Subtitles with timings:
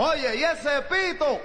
[0.00, 1.40] Oye, ¿y ese pito?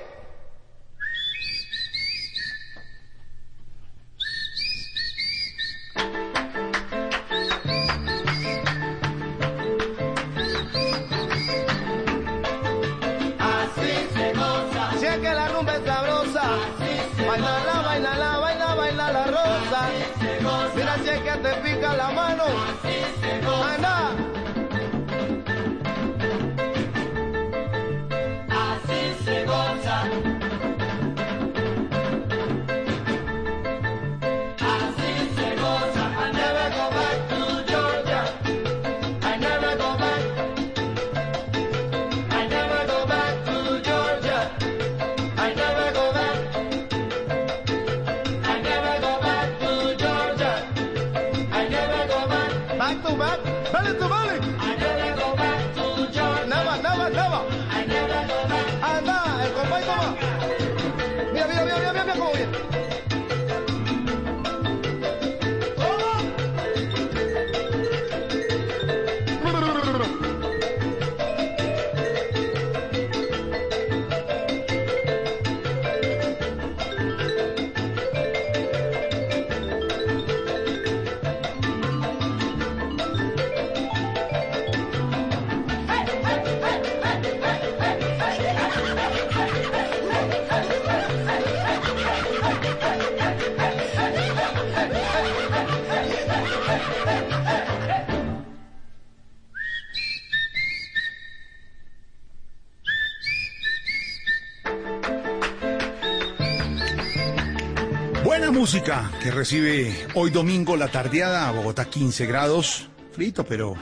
[108.63, 113.75] Música que recibe hoy domingo la tardeada, Bogotá 15 grados, frito pero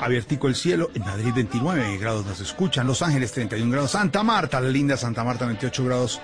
[0.00, 4.60] abiertico el cielo, en Madrid 29 grados nos escuchan, Los Ángeles 31 grados, Santa Marta,
[4.60, 6.20] la linda Santa Marta 28 grados.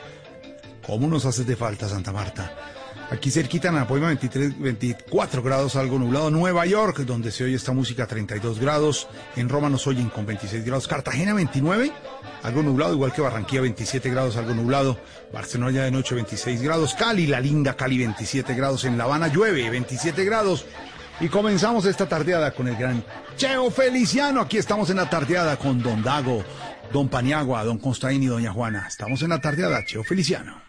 [0.84, 2.52] ¿Cómo nos haces de falta Santa Marta?
[3.10, 6.30] Aquí cerquita en Apoima 23, 24 grados, algo nublado.
[6.30, 9.08] Nueva York, donde se oye esta música 32 grados.
[9.34, 10.86] En Roma nos oyen con 26 grados.
[10.86, 11.90] Cartagena 29,
[12.42, 14.98] algo nublado, igual que Barranquilla 27 grados, algo nublado.
[15.32, 16.94] Barcelona de noche 26 grados.
[16.94, 18.84] Cali, la linda Cali 27 grados.
[18.84, 20.66] En La Habana llueve 27 grados.
[21.18, 23.02] Y comenzamos esta tardeada con el gran
[23.38, 24.42] Cheo Feliciano.
[24.42, 26.44] Aquí estamos en la tardeada con Don Dago,
[26.92, 28.84] Don Paniagua, Don Constaín y Doña Juana.
[28.86, 30.67] Estamos en la tardeada, Cheo Feliciano.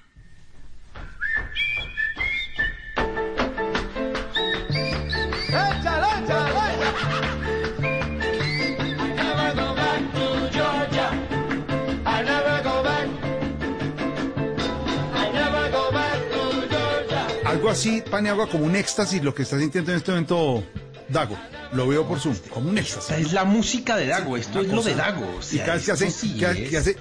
[17.79, 20.63] Así, Paniagua, como un éxtasis, lo que está sintiendo en este momento
[21.07, 21.37] Dago.
[21.73, 23.27] Lo veo por Zoom, como un Esta éxtasis.
[23.27, 25.25] es la música de Dago, esto es lo de Dago.
[25.37, 26.97] o Y sea, cada vez que esto hace, sí que, que hace,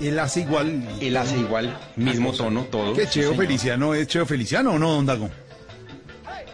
[0.00, 0.88] él hace igual.
[1.00, 2.92] Él hace igual, mismo tono, todo.
[2.94, 3.44] Que sí, Cheo señor.
[3.46, 5.30] Feliciano es Cheo Feliciano o no, Don Dago.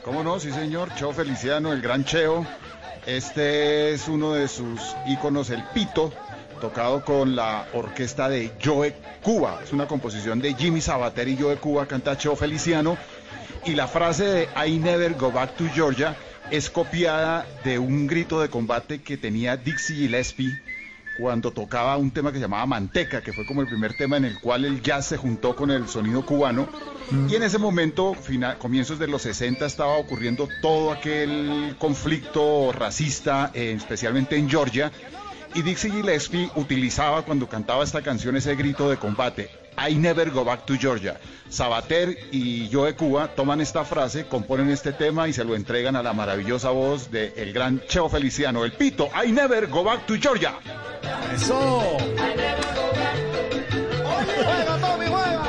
[0.04, 0.40] ¿Cómo no?
[0.40, 0.94] Sí, señor.
[0.96, 2.46] Cheo Feliciano, el gran Cheo.
[3.06, 6.12] Este es uno de sus íconos, el Pito,
[6.60, 9.60] tocado con la orquesta de Joe Cuba.
[9.64, 12.96] Es una composición de Jimmy Sabater y Joe Cuba, canta Cheo Feliciano.
[13.68, 16.16] Y la frase de I never go back to Georgia
[16.50, 20.58] es copiada de un grito de combate que tenía Dixie Gillespie
[21.18, 24.24] cuando tocaba un tema que se llamaba Manteca, que fue como el primer tema en
[24.24, 26.66] el cual el jazz se juntó con el sonido cubano.
[27.28, 28.16] Y en ese momento,
[28.58, 34.90] comienzos de los 60, estaba ocurriendo todo aquel conflicto racista, eh, especialmente en Georgia.
[35.54, 39.50] Y Dixie Gillespie utilizaba cuando cantaba esta canción ese grito de combate.
[39.78, 41.20] I never go back to Georgia.
[41.48, 46.02] Sabater y Joe Cuba toman esta frase, componen este tema y se lo entregan a
[46.02, 49.08] la maravillosa voz del el gran Cheo Feliciano, el pito.
[49.14, 50.54] I never go back to Georgia.
[51.32, 51.96] Eso.
[54.44, 55.48] Juega, Tommy, juega.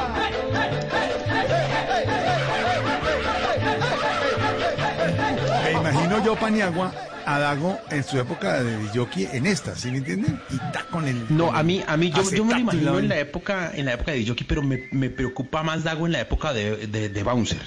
[5.74, 6.92] Me imagino yo, Paniagua,
[7.25, 10.42] a Dago en su época de jockey en esta, ¿sí me entienden?
[10.50, 11.25] Y está con el.
[11.30, 13.94] No, a mí, a mí yo, yo me lo imagino en la época, en la
[13.94, 17.24] época de jockey, pero me, me preocupa más Dago en la época de, de, de
[17.24, 17.62] bouncer.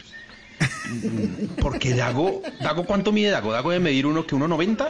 [1.61, 3.53] Porque Dago, Dago, ¿cuánto mide Dago?
[3.53, 4.89] ¿Dago debe medir uno que 1.90?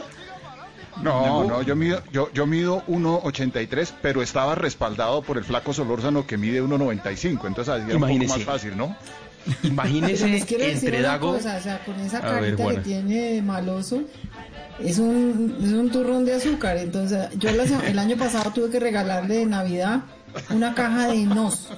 [1.01, 6.27] No, no, yo mido, yo, yo mido 1.83, pero estaba respaldado por el flaco Solórzano
[6.27, 8.95] que mide 1.95, entonces era un poco más fácil, ¿no?
[9.63, 10.25] Imagínese
[10.71, 11.33] entre Dago.
[11.33, 14.01] cosa, o sea, con esa ver, carita que tiene de maloso,
[14.79, 16.77] es un, es un turrón de azúcar.
[16.77, 20.01] Entonces, yo el año pasado tuve que regalarle de Navidad
[20.49, 21.69] una caja de nos.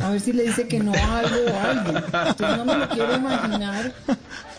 [0.00, 1.96] A ver si le dice que no a algo o a alguien.
[1.96, 3.92] Entonces no me lo quiero imaginar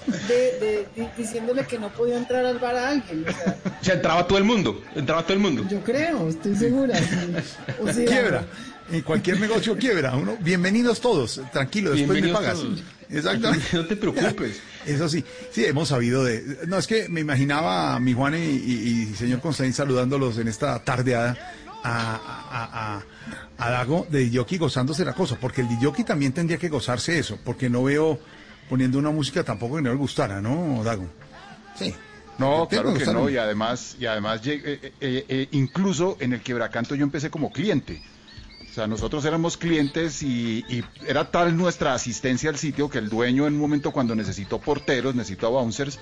[0.07, 3.25] de, de- de- diciéndole que no podía entrar al bar a alguien.
[3.27, 4.81] O sea, O sea, entraba todo el mundo.
[4.95, 5.65] Entraba todo el mundo.
[5.69, 6.97] yo creo, estoy segura.
[6.97, 7.33] sí.
[7.81, 8.45] O sea, Quiebra.
[8.91, 10.15] En cualquier negocio quiebra.
[10.15, 11.41] Uno, bienvenidos todos.
[11.51, 12.59] Tranquilo, después me pagas.
[12.59, 12.83] todos.
[13.09, 13.65] Exactamente.
[13.73, 14.61] No te preocupes.
[14.85, 16.59] Eso sí, sí, hemos sabido de...
[16.67, 20.47] No, es que me imaginaba a mi Juan y, y- y señor Constantín saludándolos en
[20.47, 21.35] esta tardeada
[21.83, 23.03] a, a, a,
[23.65, 27.39] a Dago de Diyoki gozándose la cosa, porque el Diyoki también tendría que gozarse eso,
[27.43, 28.19] porque no veo
[28.69, 31.07] poniendo una música tampoco que no le gustara, ¿no, Dago?
[31.77, 31.93] Sí.
[32.37, 36.93] No, claro que no, y además, y además eh, eh, eh, incluso en el quebracanto
[36.95, 38.01] yo empecé como cliente.
[38.75, 40.65] O sea, nosotros éramos clientes y,
[41.07, 45.15] era tal nuestra asistencia al sitio que el dueño en un momento cuando necesitó porteros,
[45.15, 45.97] necesitó bouncers,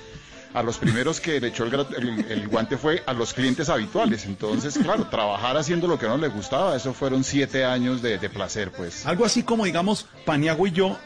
[0.55, 4.25] a los primeros que le echó el, el- el guante fue a los clientes habituales.
[4.25, 8.29] Entonces, claro, trabajar haciendo lo que no le gustaba, eso fueron siete años de, de
[8.31, 9.05] placer, pues.
[9.05, 10.97] Algo así como, digamos, Paniagua y yo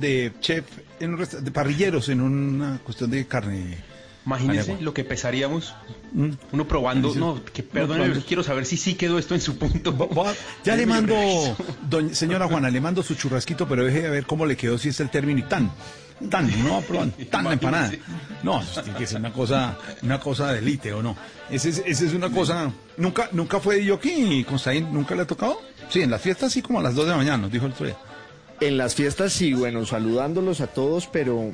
[0.00, 0.64] de chef,
[0.98, 3.78] en un de parrilleros en una cuestión de carne.
[4.24, 4.84] Imagínese Paniagua.
[4.84, 5.74] lo que pesaríamos.
[6.12, 6.30] Mm.
[6.52, 7.14] Uno probando.
[7.14, 8.20] No, que probando.
[8.26, 9.94] quiero saber si sí quedó esto en su punto.
[10.64, 11.14] Ya le mando,
[11.88, 14.90] doña- señora Juana, le mando su churrasquito, pero deje de ver cómo le quedó si
[14.90, 15.72] es el término y tan,
[16.30, 17.90] tan, no, perdón, tan la empanada.
[18.44, 21.16] No, tiene que ser una cosa, una cosa de élite, ¿o no?
[21.50, 25.26] Esa es, esa es una cosa, nunca, nunca fue yo aquí, Constaín, nunca le ha
[25.26, 25.60] tocado.
[25.88, 27.72] Sí, en las fiestas sí como a las 2 de la mañana, nos dijo el
[27.72, 27.96] otro día.
[28.60, 31.52] En las fiestas sí, bueno, saludándolos a todos, pero,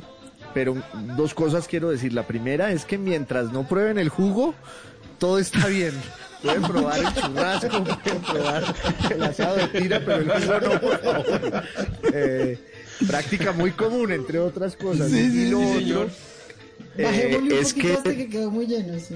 [0.55, 0.77] pero
[1.17, 2.13] dos cosas quiero decir.
[2.13, 4.55] La primera es que mientras no prueben el jugo,
[5.19, 5.95] todo está bien.
[6.43, 8.75] Pueden probar el churrasco, pueden probar
[9.11, 11.65] el asado de tira, pero el jugo no, por favor.
[12.15, 12.59] Eh,
[13.07, 15.11] práctica muy común, entre otras cosas.
[15.11, 16.09] Sí, sí, y lo sí, otro, señor.
[16.99, 19.15] Eh, Bajémosle un es poquito que hasta que quedó muy lleno, sí.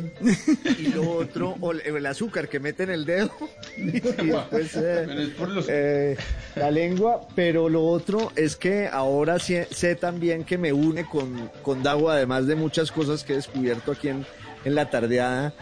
[0.78, 3.32] y lo otro, o el, azúcar que mete en el dedo
[3.76, 5.32] y después eh,
[5.68, 6.16] eh,
[6.54, 11.50] la lengua, pero lo otro es que ahora sé, sé también que me une con,
[11.62, 14.24] con Dago, además de muchas cosas que he descubierto aquí en,
[14.64, 15.52] en la tardeada,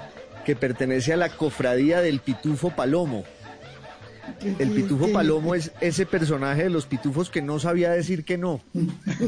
[0.44, 3.24] que pertenece a la cofradía del Pitufo Palomo.
[4.58, 8.62] El Pitufo Palomo es ese personaje de los pitufos que no sabía decir que no.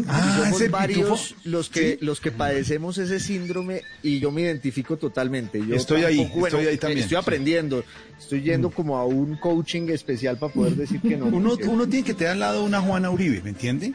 [0.09, 1.41] Ah, Somos varios pitufo.
[1.51, 1.99] los que Sí.
[2.05, 5.65] los que padecemos ese síndrome y yo me identifico totalmente.
[5.67, 7.21] Yo Estoy ahí, tampoco- estoy ahí también, Estoy sí.
[7.21, 7.85] aprendiendo.
[8.19, 11.27] Estoy yendo como a un coaching especial para poder decir que no.
[11.27, 13.93] Uno, porque- uno tiene que tener al lado una Juana Uribe, ¿me entiende?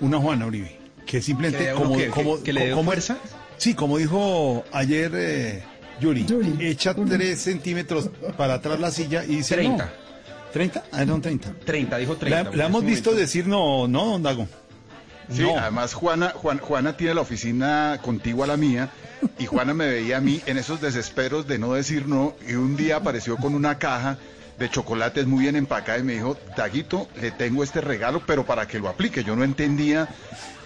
[0.00, 3.18] Una Juana Uribe, que ¿Que simplemente como, que- como, que- que le dé como- fuerza?
[3.56, 5.62] Sí, como dijo ayer eh,
[6.00, 6.56] Yuri, Yuri.
[6.66, 9.84] echa tres centímetros para atrás la silla y dice 30.
[9.84, 10.01] no.
[10.52, 10.82] ¿30?
[10.92, 11.52] Ah, no, 30.
[11.64, 12.50] 30, dijo 30.
[12.50, 13.20] La, la hemos visto momento.
[13.20, 14.48] decir no, no, don Dago.
[15.30, 15.56] Sí, No.
[15.58, 18.90] además Juana, Juan- Juana tiene la oficina contigua a la mía
[19.38, 22.76] y Juana me veía a mí en esos desesperos de no decir no y un
[22.76, 24.18] día apareció con una caja
[24.58, 28.66] de chocolates muy bien empacada y me dijo, Daguito, le tengo este regalo, pero para
[28.68, 29.24] que lo aplique.
[29.24, 30.08] Yo no entendía,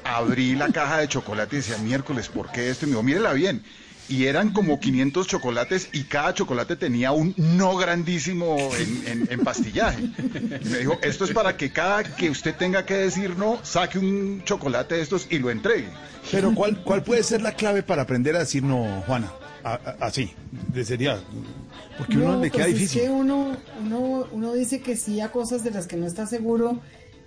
[0.05, 2.85] abrí la caja de chocolate y decía, miércoles, ¿por qué esto?
[2.85, 3.63] Y me dijo, mírela bien.
[4.09, 9.41] Y eran como 500 chocolates y cada chocolate tenía un no grandísimo en, en- en
[9.41, 10.01] pastillaje.
[10.05, 13.99] Y me dijo, esto es para que cada que usted tenga que decir no, saque
[13.99, 15.89] un chocolate de estos y lo entregue.
[16.31, 19.33] Pero ¿cuál, ¿cuál puede ser la clave para aprender a decir no, Juana?
[19.65, 20.33] A- a- así,
[20.73, 21.19] de sería.
[21.99, 23.01] Porque uno No, le queda pues difícil.
[23.01, 26.27] Es que uno, uno, uno dice que sí a cosas de las que no está
[26.27, 26.81] seguro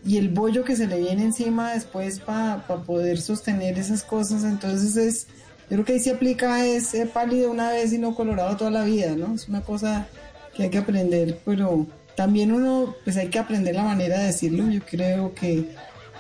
[0.05, 4.95] y el bollo que se le viene encima después para poder sostener esas cosas, entonces
[4.95, 5.27] es,
[5.69, 8.83] yo creo que ahí se aplica es pálido una vez y no colorado toda la
[8.83, 9.35] vida, ¿no?
[9.35, 10.07] Es una cosa
[10.55, 11.85] que hay que aprender, pero
[12.15, 15.69] también uno, pues hay que aprender la manera de decirlo, yo creo que,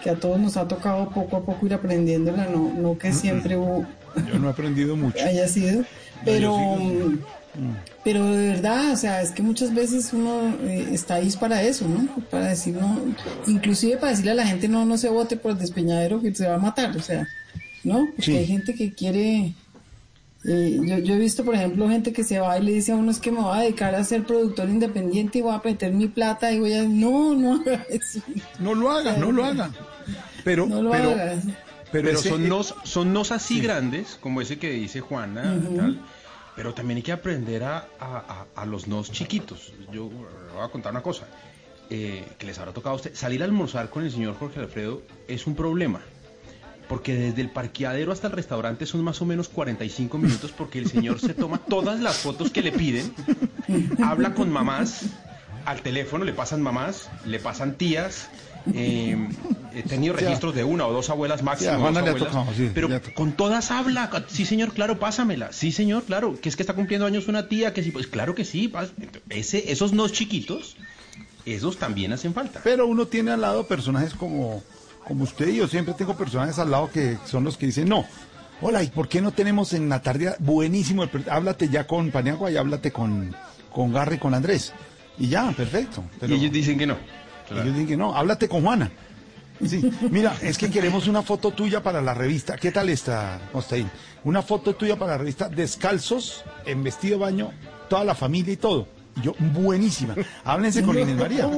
[0.03, 3.57] que a todos nos ha tocado poco a poco ir aprendiéndola, no, no que siempre
[3.57, 3.85] hubo-
[4.31, 5.17] Yo no he aprendido mucho.
[5.23, 5.83] haya sido,
[6.23, 7.19] pero sí,
[8.03, 11.85] pero de verdad, o sea, es que muchas veces uno eh, está ahí para eso,
[11.87, 12.07] ¿no?
[12.29, 12.97] Para decir no,
[13.47, 16.47] inclusive para decirle a la gente no, no se vote por el despeñadero que se
[16.47, 17.27] va a matar, o sea,
[17.83, 18.05] ¿no?
[18.07, 18.35] Porque Sí.
[18.37, 19.53] hay gente que quiere,
[20.45, 22.95] eh, yo, yo he visto, por ejemplo, gente que se va y le dice a
[22.95, 25.91] uno es que me voy a dedicar a ser productor independiente y voy a meter
[25.93, 28.21] mi plata y voy a, no, no haga eso,
[28.59, 29.69] No lo haga, no lo haga.
[30.43, 31.43] Pero, no lo pero, hagas.
[31.91, 35.59] pero, Pero ese- son eh, nos, son nos así grandes, como ese que dice Juana,
[35.75, 35.99] tal,
[36.55, 39.73] pero también hay que aprender a, a- a- a los nos chiquitos.
[39.91, 41.25] Yo voy a contar una cosa,
[41.89, 43.13] eh, que les habrá tocado a usted.
[43.15, 45.99] Salir a almorzar con el señor Jorge Alfredo es un problema.
[46.89, 50.89] Porque desde el parqueadero hasta el restaurante son más o menos 45 minutos porque el
[50.89, 53.13] señor se toma todas las fotos que le piden,
[54.03, 55.03] habla con mamás,
[55.65, 58.27] al teléfono le pasan mamás, le pasan tías.
[58.73, 59.29] eh,
[59.73, 62.53] he tenido registros de una o dos abuelas máximo, Sí, a Juana dos abuelas, tocado,
[62.57, 64.09] sí, pero con todas habla.
[64.27, 65.53] Sí, señor, claro, pásamela.
[65.53, 66.39] Sí, señor, claro.
[66.41, 68.73] Que es que está cumpliendo años una tía, que sí, pues claro que sí.
[69.29, 70.75] Ese, esos no chiquitos,
[71.45, 72.61] esos también hacen falta.
[72.63, 74.63] Pero uno tiene al lado personajes como,
[75.09, 78.05] como usted y yo siempre tengo personajes al lado que son los que dicen, no,
[78.61, 81.03] hola, ¿y por qué no tenemos en la tarde buenísimo?
[81.03, 83.35] el háblate ya con Paniagua y háblate con,
[83.73, 84.71] con Garry, con Andrés.
[85.17, 86.03] Y ya, perfecto.
[86.19, 86.95] Pero y ellos dicen que no.
[87.49, 88.91] ellos dicen que no, háblate con Juana.
[89.65, 92.55] Sí, mira, es que queremos una foto tuya para la revista.
[92.55, 93.89] ¿Qué tal está, Costaín?
[94.23, 97.51] Una foto tuya para la revista, descalzos, en vestido de baño,
[97.89, 98.87] toda la familia y todo.
[99.17, 100.15] Y yo, buenísima.
[100.43, 101.49] Háblense con Inés María.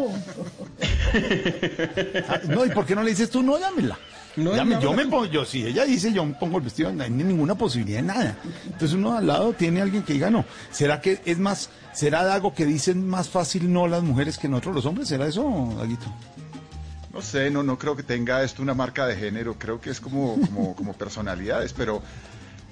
[2.28, 3.44] Ah, No, ¿y por qué no le dices tú?
[3.44, 3.98] No, dámela.
[4.38, 7.10] No, yo me pongo, yo, si ella dice, yo me pongo el vestido, no hay
[7.10, 8.38] ninguna posibilidad de nada.
[8.66, 10.46] Entonces uno al lado tiene alguien que diga no.
[10.72, 14.76] ¿Será que es más, será algo que dicen más fácil no las mujeres que nosotros
[14.76, 15.10] los hombres?
[15.10, 16.06] ¿Será eso, Daguito?
[17.14, 20.00] No sé, no, no creo que tenga esto una marca de género, creo que es
[20.00, 22.02] como, como, como personalidades, pero,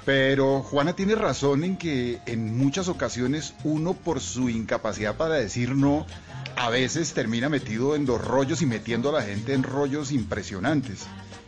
[0.10, 5.76] pero Juana tiene razón en que en muchas ocasiones uno por su incapacidad para decir
[5.76, 6.08] no,
[6.56, 11.06] a veces termina metido en los rollos y metiendo a la gente en rollos impresionantes.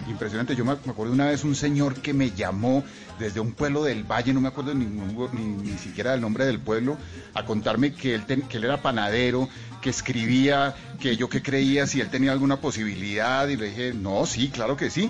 [0.08, 2.84] Impresionante, yo me acuerdo una vez un señor que me llamó
[3.18, 6.60] desde un pueblo del valle, no me acuerdo ningún- ni, ni siquiera del nombre del
[6.60, 6.98] pueblo,
[7.34, 9.50] a contarme que él, ten- que él era panadero,
[9.82, 14.27] que escribía, que yo que creía si él tenía alguna posibilidad, y le dije, no,
[14.27, 15.10] sí, claro que sí.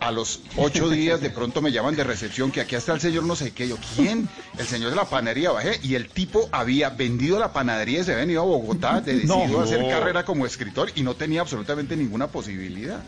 [0.00, 3.24] A los ocho días de pronto me llaman de recepción que aquí está el señor
[3.24, 3.68] no sé qué.
[3.68, 4.28] Yo, ¿quién?
[4.58, 5.50] El señor de la panadería.
[5.50, 9.12] Bajé y el tipo había vendido la panadería y se había venido a Bogotá, de
[9.12, 9.60] decidido No.
[9.60, 13.02] hacer carrera como escritor y no tenía absolutamente ninguna posibilidad.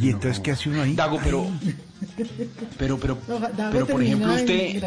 [0.00, 0.94] ¿Y entonces qué hace uno ahí?
[0.94, 1.48] Dago, pero.
[2.78, 3.18] Pero, pero,
[3.56, 4.80] Dago pero por ejemplo, usted.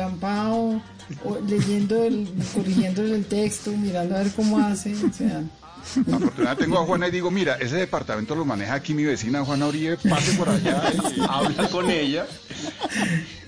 [1.45, 5.43] leyendo, el, corrigiéndole el texto, mirando a ver cómo hace, o sea...
[5.83, 9.67] Afortunadamente tengo a Juana y digo, mira, ese departamento lo maneja aquí mi vecina Juana
[9.67, 10.81] Uribe, pase por allá.
[11.15, 12.25] y- habla con ella.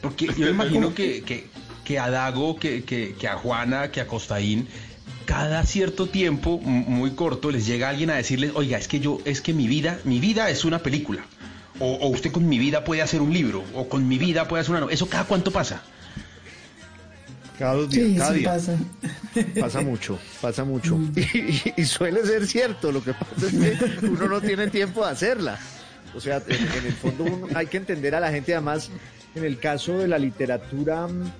[0.02, 1.24] Porque yo me imagino que,
[1.84, 4.68] que, a Dago, que, que, que a Juana, que a Costaín,
[5.26, 9.42] cada cierto tiempo, muy corto, les llega alguien a decirles, oiga, es que yo, es
[9.42, 11.26] que mi vida, mi vida es una película.
[11.80, 14.62] O, o usted con mi vida puede hacer un libro, o con mi vida puede
[14.62, 14.92] hacer una.
[14.92, 15.82] ¿Eso cada cuánto pasa?
[17.58, 18.50] Cada dos días, Sí, cada sí día.
[18.54, 18.78] pasa.
[19.60, 21.00] Pasa mucho, pasa mucho.
[21.16, 23.52] Y, y- y suele ser cierto, lo que pasa es
[24.00, 25.58] que uno no tiene tiempo de hacerla.
[26.16, 28.90] O sea, en, en el fondo uno- hay que entender a la gente, además,
[29.36, 31.32] en el caso de la literatura, mm,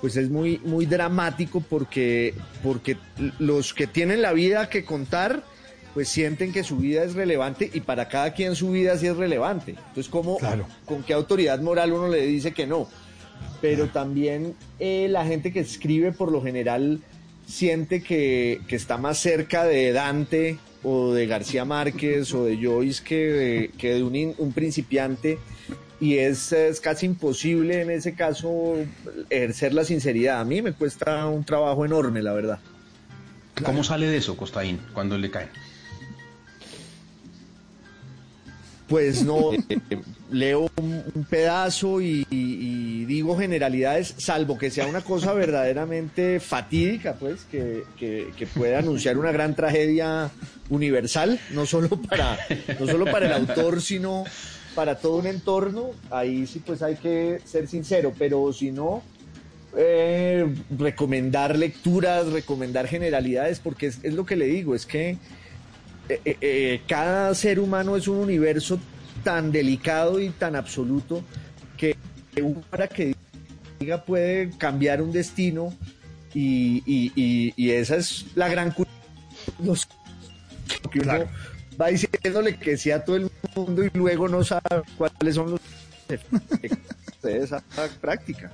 [0.00, 2.96] pues es muy, muy dramático porque, porque
[3.38, 5.42] los que tienen la vida que contar,
[5.94, 9.16] pues sienten que su vida es relevante y para cada quien su vida sí es
[9.16, 9.70] relevante.
[9.72, 10.66] Entonces, ¿cómo, Claro.
[10.84, 12.88] ¿con qué autoridad moral uno le dice que no?
[13.60, 17.00] Pero también eh, la gente que escribe por lo general
[17.46, 23.02] siente que, que está más cerca de Dante o de García Márquez o de Joyce
[23.02, 25.38] que de, que de un, un principiante
[26.00, 28.76] y es, es casi imposible en ese caso
[29.30, 30.40] ejercer la sinceridad.
[30.40, 32.58] A mí me cuesta un trabajo enorme, la verdad.
[33.64, 35.48] ¿Cómo sale de eso, Costaín, cuando le caen?
[38.88, 39.50] Pues no,
[40.30, 42.56] leo un, un pedazo y, y-
[43.00, 48.78] y digo generalidades, salvo que sea una cosa verdaderamente fatídica, pues, que, que- que pueda
[48.78, 50.30] anunciar una gran tragedia
[50.70, 52.38] universal, no solo para,
[52.78, 54.24] no solo para el autor, sino
[54.76, 55.90] para todo un entorno.
[56.10, 59.02] Ahí sí, pues hay que ser sincero, pero si no,
[59.76, 60.46] eh,
[60.78, 65.18] recomendar lecturas, recomendar generalidades, porque es, es lo que le digo, es que
[66.08, 68.78] eh, eh, eh, cada ser humano es un universo
[69.24, 71.22] tan delicado y tan absoluto
[71.76, 71.96] que
[72.70, 73.14] para que
[73.80, 75.74] diga puede cambiar un destino
[76.34, 78.86] y, y- y- y esa es la gran cu-
[79.62, 79.86] los-
[80.90, 81.24] que uno
[81.80, 85.60] va diciéndole que sí a todo el mundo y luego no sabe cuáles son los
[87.22, 87.62] de esa
[88.00, 88.50] práctica.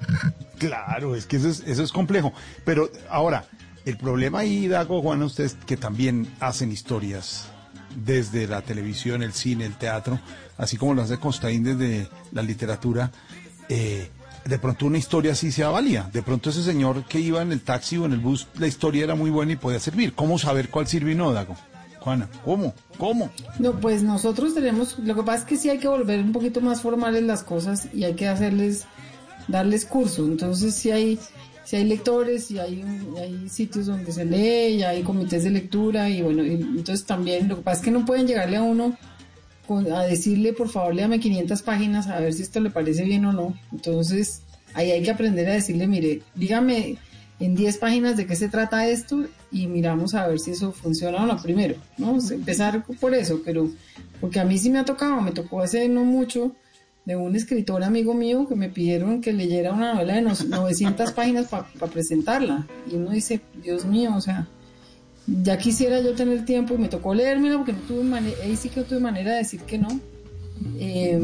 [0.58, 2.32] Claro, es que eso es, eso es complejo.
[2.64, 3.44] Pero ahora,
[3.84, 7.48] el problema ahí, Dago, Juan, ustedes que también hacen historias
[7.96, 10.18] desde la televisión, el cine, el teatro,
[10.56, 13.10] así como lo hace Costaín desde la literatura,
[13.68, 14.08] eh,
[14.44, 16.10] de pronto una historia así sea válida.
[16.12, 19.04] De pronto ese señor que iba en el taxi o en el bus, la historia
[19.04, 20.14] era muy buena y podía servir.
[20.14, 21.56] ¿Cómo saber cuál sirve y no, Dago?
[22.00, 22.74] Juana, ¿cómo?
[22.98, 23.30] ¿Cómo?
[23.60, 26.60] No, pues nosotros tenemos, lo que pasa es que sí hay que volver un poquito
[26.60, 28.86] más formales las cosas y hay que hacerles,
[29.46, 30.24] darles curso.
[30.24, 31.20] Entonces sí hay,
[31.64, 32.84] sí hay lectores y hay,
[33.18, 37.48] hay sitios donde se lee y hay comités de lectura y bueno, y entonces también
[37.48, 38.96] lo que pasa es que no pueden llegarle a uno
[39.94, 43.32] a decirle, por favor, léame 500 páginas a ver si esto le parece bien o
[43.32, 43.56] no.
[43.72, 44.42] Entonces,
[44.74, 46.98] ahí hay que aprender a decirle, mire, dígame
[47.40, 51.22] en 10 páginas de qué se trata esto y miramos a ver si eso funciona
[51.22, 52.18] o no primero, ¿no?
[52.30, 53.70] Empezar por eso, pero
[54.20, 56.54] porque a mí sí me ha tocado, me tocó hace no mucho
[57.04, 61.12] de un escritor amigo mío que me pidieron que leyera una novela de no- 900
[61.12, 62.66] páginas para presentarla.
[62.90, 64.46] Y uno dice, Dios mío, o sea,
[65.26, 68.68] ya quisiera yo tener tiempo y me tocó leérmela porque no tuve manera, ahí sí
[68.68, 69.88] que no tuve manera de decir que no.
[70.78, 71.18] Eh,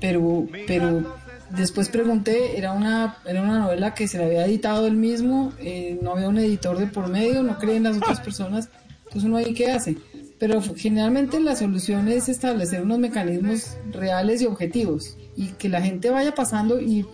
[0.00, 1.14] pero, pero
[1.56, 5.98] después pregunté, era una, era una novela que se la había editado él mismo, eh,
[6.02, 8.68] no había un editor de por medio, no creen las otras personas,
[9.04, 9.96] entonces uno ahí qué hace.
[10.44, 16.10] Pero generalmente la solución es establecer unos mecanismos reales y objetivos y que la gente
[16.10, 17.06] vaya pasando y,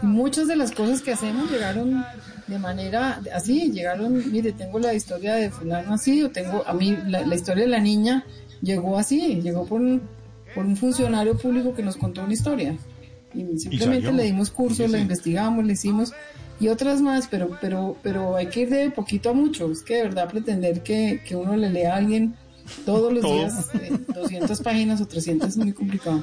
[0.00, 2.04] y muchas de las cosas que hacemos llegaron
[2.46, 6.96] de manera así, llegaron, mire, tengo la historia de fulano así, o tengo, a mí
[7.08, 8.24] la, la historia de la niña
[8.62, 10.02] llegó así, llegó por un,
[10.54, 12.76] por un funcionario público que nos contó una historia.
[13.34, 14.12] Y simplemente salió.
[14.12, 16.12] le dimos cursos, la investigamos, le hicimos,
[16.60, 19.96] y otras más, pero, pero, pero hay que ir de poquito a mucho, es que
[19.96, 22.36] de verdad pretender que, que uno le lea a alguien
[22.84, 23.34] todos los Todo.
[23.34, 26.22] días eh, 200 páginas o 300 es muy complicado.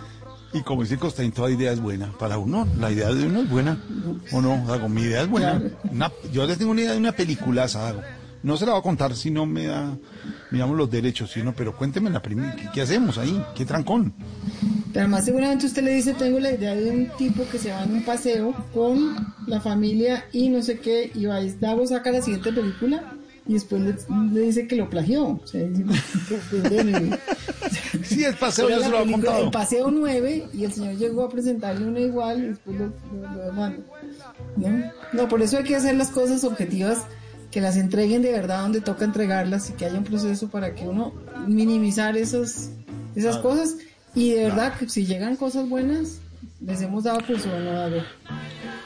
[0.54, 2.12] Y como dice Costaín, toda idea es buena.
[2.20, 3.82] Para uno, la idea de uno es buena.
[4.32, 4.64] ¿O no?
[4.68, 5.60] Dago, mi idea es buena.
[5.60, 5.76] Claro.
[5.92, 8.02] Una- yo les tengo una idea de una peliculaza, Dago.
[8.44, 9.98] No se la voy a contar si no me da,
[10.52, 12.56] digamos, los derechos, sino, pero cuénteme la primera.
[12.56, 13.42] ¿qué, qué hacemos ahí?
[13.56, 14.14] ¿Qué trancón?
[14.92, 17.84] Pero además seguramente usted le dice, tengo la idea de un tipo que se va
[17.84, 19.16] en un paseo con
[19.48, 23.16] la familia y no sé qué, y va, y Dago saca la siguiente película
[23.48, 23.96] y después le,
[24.34, 25.26] le dice que lo plagió.
[25.28, 25.84] O sea, dice,
[26.70, 27.18] bueno,
[28.04, 29.44] Sí, el paseo la se lo película contado.
[29.46, 33.34] El paseo 9 y el señor llegó a presentarle una igual y después lo, lo-
[33.36, 33.84] lo demanda.
[34.56, 34.92] ¿No?
[35.14, 37.04] no, por eso hay que hacer las cosas objetivas,
[37.52, 40.88] que las entreguen de verdad donde toca entregarlas y que haya un proceso para que
[40.88, 41.14] uno
[41.48, 42.72] minimizar esas,
[43.16, 43.76] esas cosas
[44.16, 46.20] y de verdad que si llegan cosas buenas,
[46.66, 47.98] les hemos dado o no dado.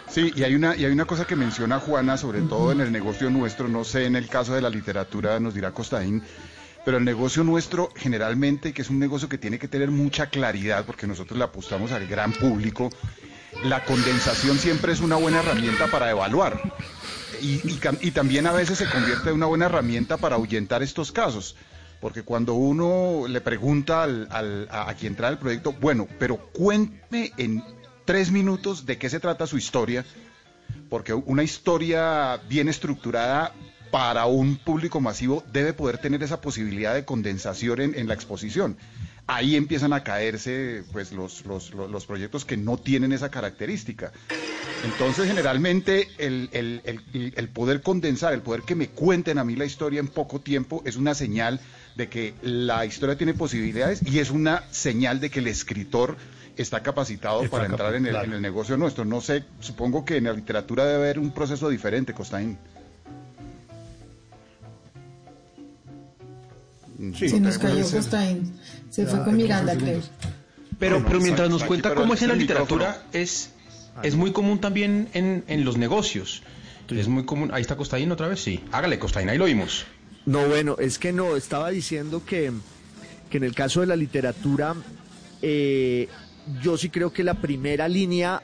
[0.09, 2.91] Sí, y hay una y hay una cosa que menciona Juana, sobre todo en el
[2.91, 6.23] negocio nuestro, no sé en el caso de la literatura, nos dirá Costaín,
[6.85, 10.85] pero el negocio nuestro generalmente, que es un negocio que tiene que tener mucha claridad,
[10.85, 12.89] porque nosotros le apostamos al gran público,
[13.63, 16.57] la condensación siempre es una buena herramienta para evaluar.
[17.41, 17.61] Y,
[18.01, 21.55] y también a veces se convierte en una buena herramienta para ahuyentar estos casos.
[21.99, 26.37] Porque cuando uno le pregunta al- al- a, a quien trae el proyecto, bueno, pero
[26.53, 27.63] cuénteme en
[28.07, 30.05] tres minutos de qué se trata su historia,
[30.89, 33.53] porque una historia bien estructurada
[33.91, 38.77] para un público masivo debe poder tener esa posibilidad de condensación en, la exposición.
[39.27, 44.13] Ahí empiezan a caerse pues, los, los- los- los proyectos que no tienen esa característica.
[44.85, 49.57] Entonces, generalmente, el, el- el- el poder condensar, el poder que me cuenten a mí
[49.57, 51.59] la historia en poco tiempo, es una señal
[51.97, 56.15] de que la historia tiene posibilidades y es una señal de que el escritor
[56.57, 58.27] está capacitado Está para entrar en el, claro.
[58.27, 59.05] en el negocio nuestro.
[59.05, 62.57] No sé, supongo que en la literatura debe haber un proceso diferente, Costaín.
[67.15, 67.99] Sí, Se nos cayó ser.
[67.99, 68.53] Costain.
[68.89, 70.01] Se Ya, fue con Miranda, creo.
[70.79, 73.51] Pero, Bueno, pero mientras nos cuenta cómo es en la literatura, es,
[74.03, 76.43] es muy común también en, en los negocios.
[76.89, 77.49] Es muy común.
[77.53, 78.63] Ahí está Costaín otra vez, sí.
[78.71, 79.85] Hágale, Costaín, ahí lo vimos.
[80.25, 82.51] No, bueno, es que no, estaba diciendo que,
[83.29, 84.75] que en el caso de la literatura,
[85.41, 86.07] eh,
[86.61, 88.41] yo sí creo que la primera línea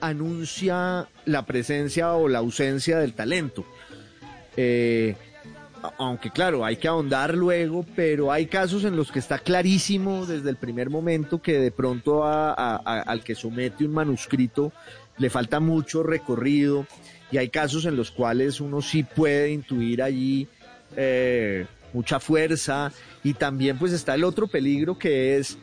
[0.00, 3.64] anuncia la presencia o la ausencia del talento.
[4.56, 5.14] Eh,
[5.98, 10.50] aunque claro, hay que ahondar luego, pero hay casos en los que está clarísimo desde
[10.50, 14.72] el primer momento que de pronto al que somete un manuscrito
[15.18, 16.86] le falta mucho recorrido
[17.30, 20.48] y hay casos en los cuales uno sí puede intuir allí
[20.96, 22.92] eh, mucha fuerza
[23.24, 25.58] y también pues está el otro peligro que es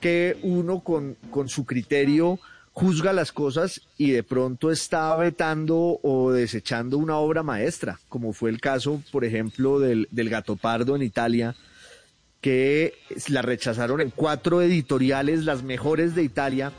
[0.00, 2.38] que uno con, con su criterio
[2.72, 8.50] juzga las cosas y de pronto está vetando o desechando una obra maestra, como fue
[8.50, 11.56] el caso, por ejemplo, del, del Gato Pardo en Italia,
[12.40, 12.94] que
[13.28, 16.72] la rechazaron en cuatro editoriales, las mejores de Italia.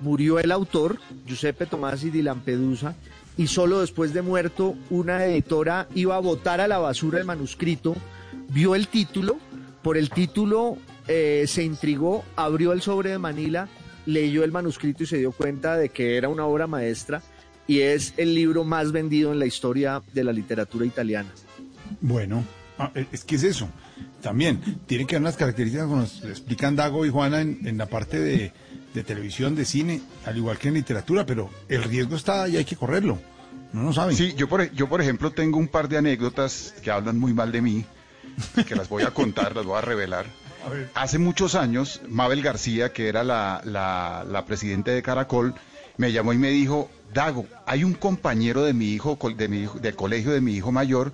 [0.00, 2.94] Murió el autor, Giuseppe Tomasi di Lampedusa,
[3.36, 7.94] y solo después de muerto una editora iba a botar a la basura el manuscrito,
[8.48, 9.36] vio el título,
[9.82, 10.78] por el título
[11.14, 13.68] eh, se intrigó, abrió el sobre de Manila,
[14.06, 17.22] leyó el manuscrito y se dio cuenta de que era una obra maestra
[17.66, 21.30] y es el libro más vendido en la historia de la literatura italiana.
[22.00, 22.42] Bueno,
[22.78, 23.68] ah, es que es eso.
[24.22, 27.86] También tiene que haber unas características como nos explican Dago y Juana en, en la
[27.86, 28.52] parte de,
[28.94, 32.64] de televisión, de cine, al igual que en literatura, pero el riesgo está y hay
[32.64, 33.18] que correrlo.
[33.74, 34.16] No lo saben.
[34.16, 37.52] Sí, yo por, yo por ejemplo tengo un par de anécdotas que hablan muy mal
[37.52, 37.84] de mí,
[38.66, 40.24] que las voy a contar, las voy a revelar.
[40.94, 45.54] Hace muchos años, Mabel García, que era la, presidente de Caracol,
[45.96, 49.78] me llamó y me dijo, Dago, hay un compañero de mi hijo, de mi hijo,
[49.78, 51.12] del colegio de mi hijo mayor,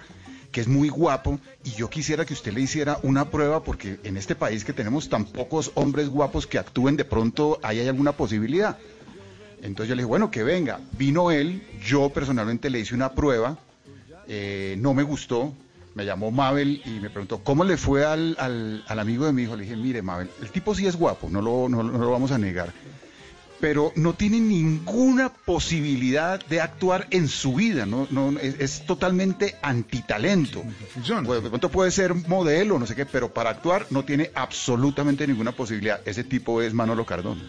[0.52, 4.16] que es muy guapo, y yo quisiera que usted le hiciera una prueba, porque en
[4.16, 8.12] este país que tenemos tan pocos hombres guapos que actúen, de pronto ahí hay alguna
[8.12, 8.78] posibilidad.
[9.62, 10.80] Entonces yo le dije, bueno, que venga.
[10.92, 13.58] Vino él, yo personalmente le hice una prueba,
[14.28, 15.52] eh, no me gustó,
[15.98, 19.42] me llamó Mabel y me preguntó, ¿cómo le fue al, al- al amigo de mi
[19.42, 19.56] hijo?
[19.56, 22.30] Le dije, mire Mabel, el tipo sí es guapo, no lo, no, no lo vamos
[22.30, 22.72] a negar,
[23.61, 29.57] pero no tiene ninguna posibilidad de actuar en su vida, no, no, es, es totalmente
[29.62, 30.62] antitalento.
[30.94, 31.27] funciona.
[31.27, 35.27] Pues, de pronto puede ser modelo, no sé qué, pero para actuar no tiene absolutamente
[35.27, 36.01] ninguna posibilidad.
[36.05, 37.42] Ese tipo es Manolo Cardona.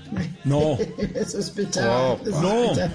[0.44, 0.78] No,
[1.28, 2.18] Sospechaba.
[2.26, 2.66] no.
[2.76, 2.92] sospechaba.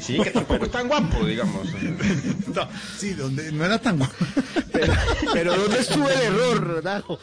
[0.00, 1.66] Sí, que tampoco es tan guapo, digamos.
[2.54, 4.14] no, sí, donde no era tan guapo.
[4.72, 4.92] Pero,
[5.32, 7.18] pero ¿dónde estuvo el error, Dago?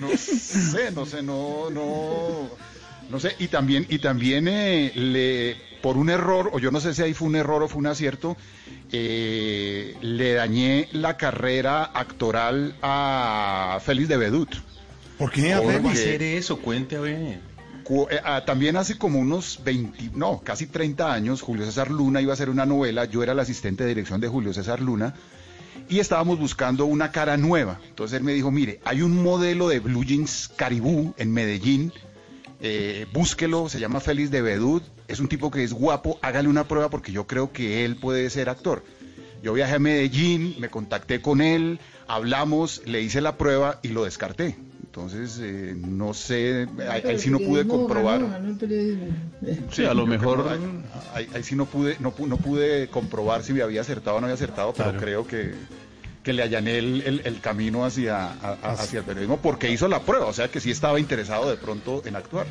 [0.00, 2.50] no sé, no sé, no, no,
[3.12, 3.36] no sé.
[3.38, 7.14] Y también, y también eh, le, por un error, o yo no sé si ahí
[7.14, 8.36] fue un error o fue un acierto,
[8.90, 14.54] eh, le dañé la carrera actoral a Félix de Bedut.
[15.18, 15.52] ¿Por qué?
[15.52, 16.58] A Por- ver, ¿Cómo va a Porque- hacer eso?
[16.58, 17.40] Cuente, a ver.
[17.84, 22.20] Cu- eh, ah, también hace como unos 20, no, casi 30 años, Julio César Luna
[22.20, 25.14] iba a hacer una novela, yo era el asistente de dirección de Julio César Luna,
[25.88, 27.80] y estábamos buscando una cara nueva.
[27.88, 31.92] Entonces él me dijo, mire, hay un modelo de Blue Jeans Caribú en Medellín,
[32.62, 36.64] eh, búsquelo, se llama Félix de Bedut, es un tipo que es guapo, hágale una
[36.68, 38.82] prueba porque yo creo que él puede ser actor.
[39.42, 44.04] Yo viajé a Medellín, me contacté con él, hablamos, le hice la prueba y lo
[44.04, 44.56] descarté.
[44.84, 48.20] Entonces, eh, no sé, ahí, ahí sí no pude comprobar.
[49.72, 50.46] Sí, a lo mejor-
[51.14, 54.20] ahí, ahí sí no pude, no, pu- no pude comprobar si me había acertado o
[54.20, 55.04] no había acertado, pero Claro.
[55.04, 55.54] creo que,
[56.22, 60.00] que le allané el, el- el camino hacia, a- hacia el periodismo porque hizo la
[60.02, 62.46] prueba, o sea que sí estaba interesado de pronto en actuar.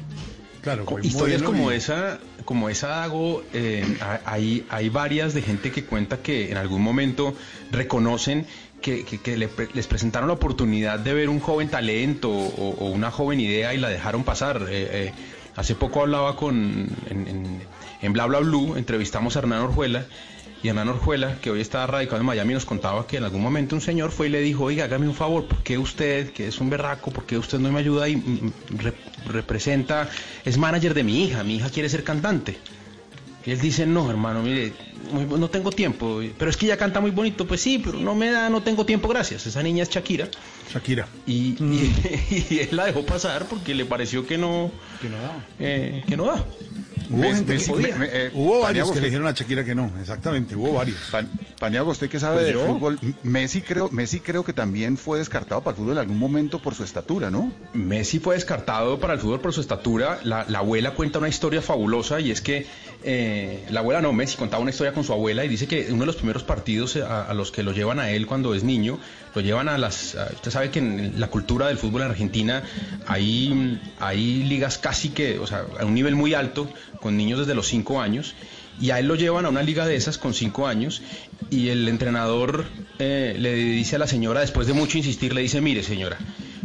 [0.62, 3.84] Claro, Historias como y- esa, como esa Dago, eh,
[4.26, 7.34] hay, hay varias de gente que cuenta que en algún momento
[7.72, 8.46] reconocen
[8.82, 12.86] que, que- que le les presentaron la oportunidad de ver un joven talento o, o
[12.92, 14.68] una joven idea y la dejaron pasar.
[14.70, 15.14] Eh, eh,
[15.56, 17.62] hace poco hablaba con en, en,
[18.02, 20.06] en Bla Bla Blue, entrevistamos a Hernán Orjuela
[20.64, 23.76] y Hernán Orjuela, que hoy está radicado en Miami, nos contaba que en algún momento
[23.76, 26.60] un señor fue y le dijo, oiga, hágame un favor, ¿por qué usted, que es
[26.60, 28.94] un berraco, por qué usted no me ayuda y mm, re-
[29.26, 30.10] representa,
[30.46, 32.58] es manager de mi hija, mi hija quiere ser cantante?
[33.44, 34.72] Y él dice, no, hermano, mire,
[35.12, 38.30] no tengo tiempo, pero es que ella canta muy bonito, pues sí, pero no me
[38.30, 39.48] da, no tengo tiempo, gracias.
[39.48, 40.28] Esa niña es Shakira.
[40.72, 41.08] Shakira.
[41.26, 44.70] Y, y- y él la dejó pasar porque le pareció que no,
[45.02, 45.44] Que no daba.
[45.58, 46.46] eh, que no da.
[47.12, 49.64] Hubo Me- gente me- que me- me- eh, Hubo varios que le dijeron a Shakira
[49.66, 50.98] que no, exactamente, hubo varios.
[51.12, 52.66] Pan- Paniagua, usted que sabe Pues de yo.
[52.66, 56.60] fútbol, Messi creo, Messi creo que también fue descartado para el fútbol en algún momento
[56.62, 57.52] por su estatura, ¿no?
[57.74, 60.20] Messi fue descartado para el fútbol por su estatura.
[60.24, 62.66] La, la abuela cuenta una historia fabulosa y es que
[63.04, 66.02] eh, la abuela no, Messi contaba una historia con su abuela y dice que uno
[66.02, 69.00] de los primeros partidos eh, a, los que lo llevan a él cuando es niño,
[69.34, 70.16] lo llevan a las...
[70.34, 72.64] usted sabe que en la cultura del fútbol en Argentina
[73.08, 77.56] hay, hay ligas casi que, o sea, a un nivel muy alto con niños desde
[77.56, 78.36] los 5 años.
[78.80, 81.04] Y a él lo llevan a una liga de esas con cinco años
[81.52, 82.66] y el entrenador
[82.98, 86.18] eh, le dice a la señora, después de mucho insistir, le dice, mire señora,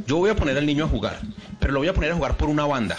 [0.06, 1.20] yo voy a poner al niño a jugar,
[1.60, 2.96] pero lo voy a poner a jugar por una banda.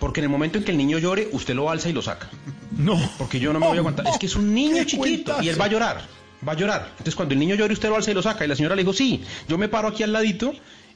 [0.00, 2.28] Porque en el momento en que el niño llore, usted lo alza y lo saca.
[2.76, 2.98] No.
[3.18, 4.06] Porque yo no me voy a aguantar.
[4.08, 5.42] Es que es un niño chiquito cuentazo.
[5.42, 6.02] y él va a llorar.
[6.46, 6.86] Va a llorar.
[6.92, 8.44] Entonces cuando el niño llore, usted lo alza y lo saca.
[8.44, 10.52] Y la señora le dijo, sí, yo me paro aquí al ladito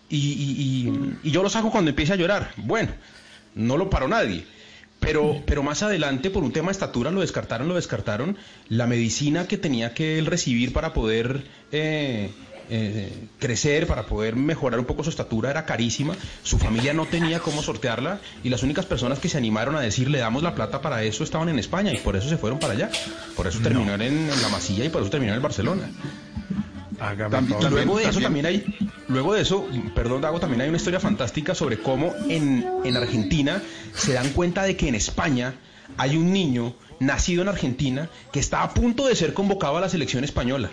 [0.09, 2.53] y, y- y- y yo lo saco cuando empiece a llorar.
[2.57, 2.93] Bueno,
[3.55, 4.47] no lo paró nadie.
[5.01, 8.39] Pero, pero más adelante, por un tema de estatura, lo descartaron, lo descartaron.
[8.71, 12.31] La medicina que tenía que él recibir para poder eh,
[12.71, 16.15] eh, crecer, para poder mejorar un poco su estatura, era carísima.
[16.43, 18.21] Su familia no tenía cómo sortearla.
[18.43, 21.25] Y las únicas personas que se animaron a decir, le damos la plata para eso,
[21.25, 21.93] estaban en España.
[21.93, 22.91] Y por eso se fueron para allá.
[23.37, 25.91] Por eso terminó en, en la masilla y por eso terminó en el Barcelona.
[27.31, 27.71] También- favor.
[27.73, 31.01] Luego de eso también- también hay, luego de eso, perdón Dago, también hay una historia
[31.01, 33.61] fantástica sobre cómo en, en Argentina
[33.95, 35.55] se dan cuenta de que en España
[35.97, 39.89] hay un niño nacido en Argentina que está a punto de ser convocado a la
[39.89, 40.71] selección española.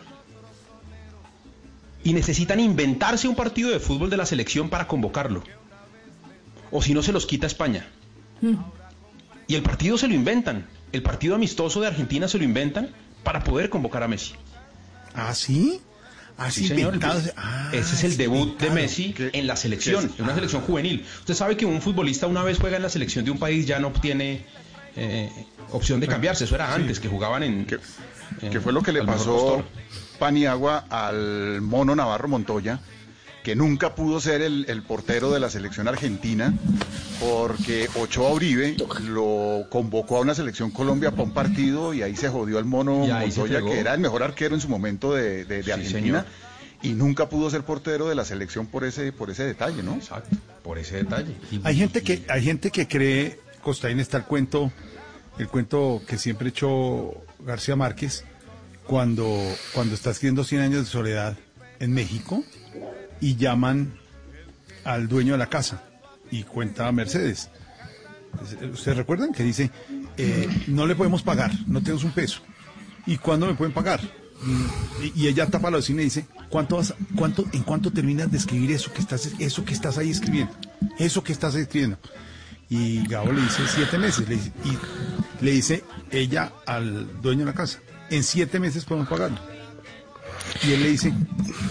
[2.03, 5.43] Y necesitan inventarse un partido de fútbol de la selección para convocarlo.
[6.71, 7.85] O si no se los quita España.
[9.47, 10.67] Y el partido se lo inventan.
[10.91, 12.89] El partido amistoso de Argentina se lo inventan
[13.23, 14.33] para poder convocar a Messi.
[15.13, 15.79] ¿Ah, sí?
[16.37, 16.95] Así Sí, señor.
[16.95, 17.21] inventado.
[17.37, 18.69] Ah, Ese es el debut de.
[18.71, 21.05] Messi ¿Qué- en la selección, en una selección juvenil.
[21.19, 23.79] Usted sabe que un futbolista una vez juega en la selección de un país ya
[23.79, 24.45] no tiene
[24.95, 25.29] eh,
[25.71, 26.45] opción de cambiarse.
[26.45, 27.65] Eso era antes, que jugaban en...
[27.65, 27.77] ¿Qué,
[28.41, 29.63] en- qué fue lo que le pasó.
[30.21, 32.79] Paniagua al mono Navarro Montoya?
[33.43, 36.53] que nunca pudo ser el, el portero de la selección argentina,
[37.19, 38.75] porque Ochoa Uribe
[39.07, 42.97] lo convocó a una selección Colombia para un partido y ahí se jodió el mono
[43.07, 46.19] Montoya, que era el mejor arquero en su momento de, de- de Sí, Argentina.
[46.21, 46.25] señor.
[46.83, 49.95] Y nunca pudo ser portero de la selección por ese, por ese detalle, ¿no?
[49.95, 51.35] Exacto, por ese detalle.
[51.63, 54.71] Hay gente que, hay gente que cree, Costaín está el cuento,
[55.39, 58.23] el cuento que siempre echó García Márquez,
[58.87, 59.27] cuando,
[59.73, 61.37] cuando está escribiendo 100 años de soledad
[61.79, 62.43] en México
[63.19, 63.93] y llaman
[64.83, 65.83] al dueño de la casa
[66.31, 67.49] y cuenta a Mercedes.
[68.73, 69.69] ¿Ustedes recuerdan que dice,
[70.17, 72.41] eh, no le podemos pagar, no tenemos un peso?
[73.05, 73.99] ¿Y cuándo me pueden pagar?
[74.43, 74.65] Mm,
[75.15, 78.71] Y, ella tapa la cocina y dice, ¿cuánto vas, cuánto, ¿en cuánto terminas de escribir
[78.71, 80.53] eso que estás, eso que estás ahí escribiendo?
[80.97, 81.97] Eso que estás escribiendo.
[82.69, 84.27] Y Gabo le dice siete meses.
[84.29, 87.79] Le dice- y le dice ella al dueño de la casa,
[88.11, 89.39] en siete meses podemos pagarlo.
[90.67, 91.11] Y él le dice,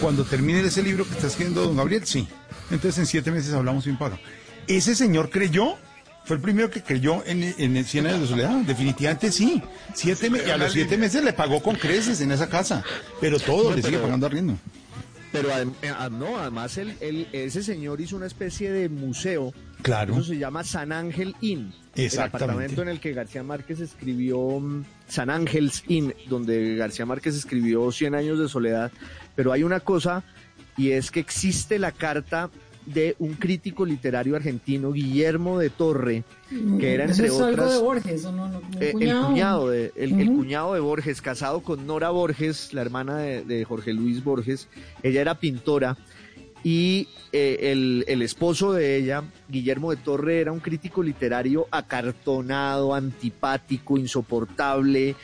[0.00, 2.26] cuando termine ese libro que está escribiendo don Gabriel, sí.
[2.70, 4.18] Entonces en siete meses hablamos sin pago.
[4.66, 5.76] Ese señor creyó,
[6.24, 8.57] fue el primero que creyó en, en el 100 años de soledad.
[8.62, 9.62] Definitivamente sí.
[9.94, 12.83] Siete me- y a los siete meses le pagó con creces en esa casa.
[13.20, 14.57] Pero todo, No, le sigue pero- pagando arriendo.
[15.33, 19.53] Pero adem- eh, ah, no, además él, él- ese señor hizo una especie de museo.
[19.83, 20.14] Claro.
[20.14, 21.73] Eso se llama San Ángel Inn.
[21.95, 27.35] El apartamento en el que García Márquez escribió mm, San Ángel's Inn, donde García Márquez
[27.35, 28.93] escribió 100 años de soledad.
[29.35, 30.23] Pero hay una cosa,
[30.77, 32.51] y es que existe la carta
[32.87, 36.25] de un crítico literario argentino, Guillermo de Torre,
[36.79, 37.73] que era Eso entre es algo otras...
[37.75, 38.61] de Borges, ¿o no?
[38.81, 43.45] Eh, el cuñado de el, cuñado de Borges casado con Nora Borges la hermana de,
[43.45, 44.69] de Jorge Luis Borges
[45.03, 45.97] ella era pintora
[46.62, 47.73] y eh,
[48.07, 55.14] el, esposo de ella Guillermo de Torre era un crítico literario acartonado antipático insoportable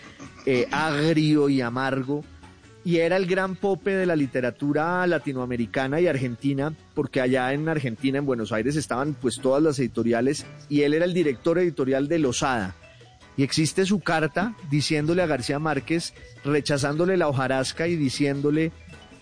[0.47, 2.25] eh, agrio y amargo
[2.87, 8.19] y era el gran pope de la literatura latinoamericana y argentina, porque allá en Argentina,
[8.19, 12.21] en Buenos Aires, estaban pues todas las editoriales y él era el director editorial de
[12.21, 12.77] Losada.
[13.37, 18.71] Y existe su carta diciéndole a García Márquez, rechazándole la hojarasca y diciéndole,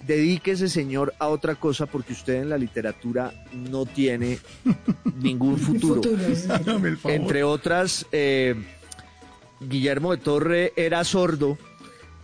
[0.07, 4.39] dedíquese señor a otra cosa porque usted en la literatura no tiene
[5.21, 6.03] ningún futuro.
[6.03, 6.97] Favor.
[7.05, 8.55] Entre otras, eh,
[9.61, 11.59] Guillermo de Torre era sordo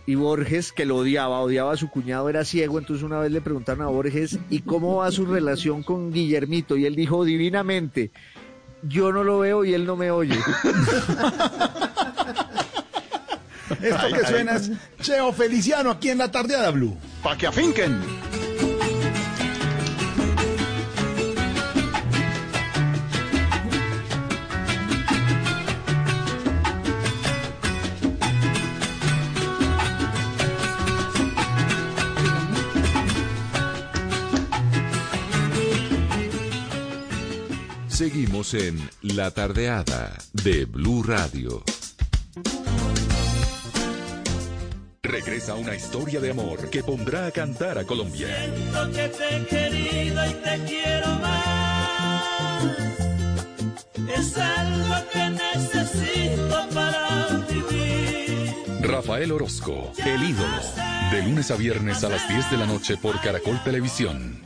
[0.05, 2.79] y Borges, que lo odiaba, odiaba a su cuñado, era ciego.
[2.79, 6.75] Entonces una vez le preguntaron a Borges, ¿y cómo va su relación con Guillermito?
[6.77, 8.11] Y él dijo, divinamente,
[8.83, 10.37] yo no lo veo y él no me oye.
[13.81, 16.97] Esto que suena es Cheo Feliciano aquí en la tardeada Blue.
[17.23, 18.01] Pa' que afinquen.
[38.01, 41.63] Seguimos en La Tardeada de Blue Radio.
[45.11, 48.29] Regresa una historia de amor que pondrá a cantar a Colombia.
[48.33, 52.65] Siento que te he querido y te quiero más.
[54.17, 58.53] Es algo que necesito para vivir.
[58.79, 60.61] Rafael Orozco, el ídolo.
[61.11, 64.39] De lunes a viernes a las 10 de la noche por Caracol Televisión.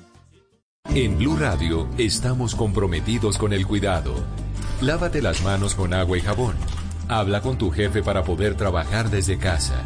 [0.96, 4.16] En Blue Radio estamos comprometidos con el cuidado.
[4.82, 6.56] Lávate las manos con agua y jabón.
[7.08, 9.86] Habla con tu jefe para poder trabajar desde casa.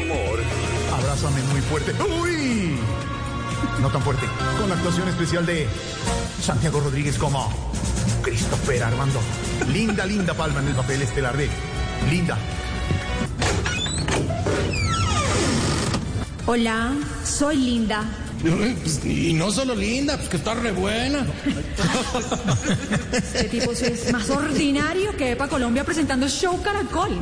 [1.71, 1.93] fuerte.
[2.21, 2.75] ¡Uy!
[3.81, 4.25] No tan fuerte.
[4.59, 5.67] Con la actuación especial de
[6.41, 7.49] Santiago Rodríguez como
[8.21, 9.21] Christopher Armando.
[9.71, 11.49] Linda, linda palma en el papel estelar de
[12.09, 12.37] Linda.
[16.45, 16.91] Hola,
[17.23, 18.03] soy Linda.
[19.03, 21.25] Y no solo linda, pues que está re buena.
[23.11, 27.19] Este tipo sí es más ordinario que Epa Colombia presentando Show Caracol.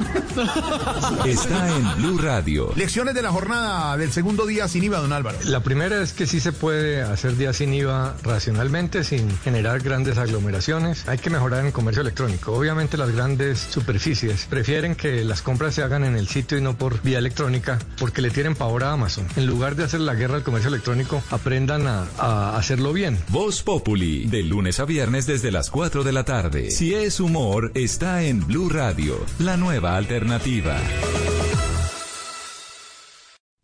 [1.25, 2.71] Está en Blue Radio.
[2.75, 5.37] Lecciones de la jornada del segundo día sin IVA, don Álvaro.
[5.45, 10.17] La primera es que sí se puede hacer día sin IVA racionalmente, sin generar grandes
[10.17, 11.07] aglomeraciones.
[11.07, 12.53] Hay que mejorar en el comercio electrónico.
[12.53, 16.77] Obviamente las grandes superficies prefieren que las compras se hagan en el sitio y no
[16.77, 19.27] por vía electrónica, porque le tienen pavor a Amazon.
[19.35, 23.17] En lugar de hacer la guerra al comercio electrónico, aprendan a, a hacerlo bien.
[23.29, 26.71] Voz Populi, de lunes a viernes desde las 4 de la tarde.
[26.71, 30.77] Si es humor, está en Blue Radio, la nueva alternativa.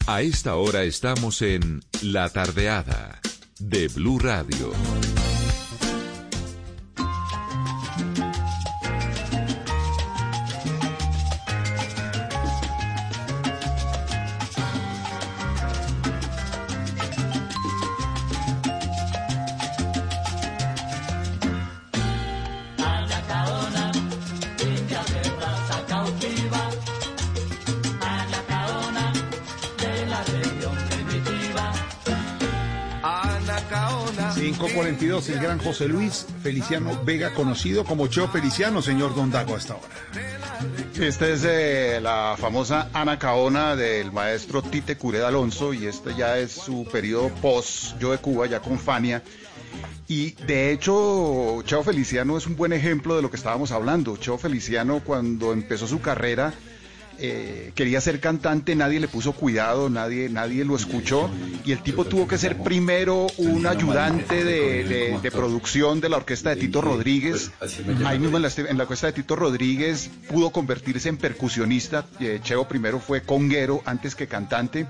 [0.07, 3.19] A esta hora estamos en La Tardeada
[3.59, 5.14] de Blue Radio.
[35.25, 39.73] 542, el gran José Luis Feliciano Vega, conocido como Cheo Feliciano, señor Don Dago, hasta
[39.73, 39.87] ahora.
[40.99, 46.51] Esta es eh, la famosa Anacaona del maestro Tite Cureda Alonso y este ya es
[46.51, 49.23] su periodo post Yo de Cuba, ya con Fania.
[50.07, 54.17] Y de hecho, Cheo Feliciano es un buen ejemplo de lo que estábamos hablando.
[54.17, 56.53] Cheo Feliciano cuando empezó su carrera
[57.17, 61.29] eh, quería ser cantante, nadie le puso cuidado, nadie, nadie lo escuchó
[61.63, 66.57] y el tipo tuvo que ser primero un ayudante de, producción de la orquesta de
[66.57, 67.51] Tito Rodríguez.
[68.05, 72.05] Ahí mismo en la, en orquesta de Tito Rodríguez pudo convertirse en percusionista.
[72.19, 74.85] Eh, Cheo primero fue conguero antes que cantante.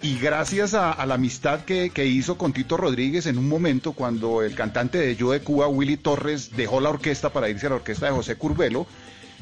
[0.00, 3.92] Y gracias a, a la amistad que, que hizo con Tito Rodríguez en un momento
[3.92, 7.70] cuando el cantante de Yo de Cuba, Willy Torres, dejó la orquesta para irse a
[7.70, 8.86] la orquesta de José Curbelo,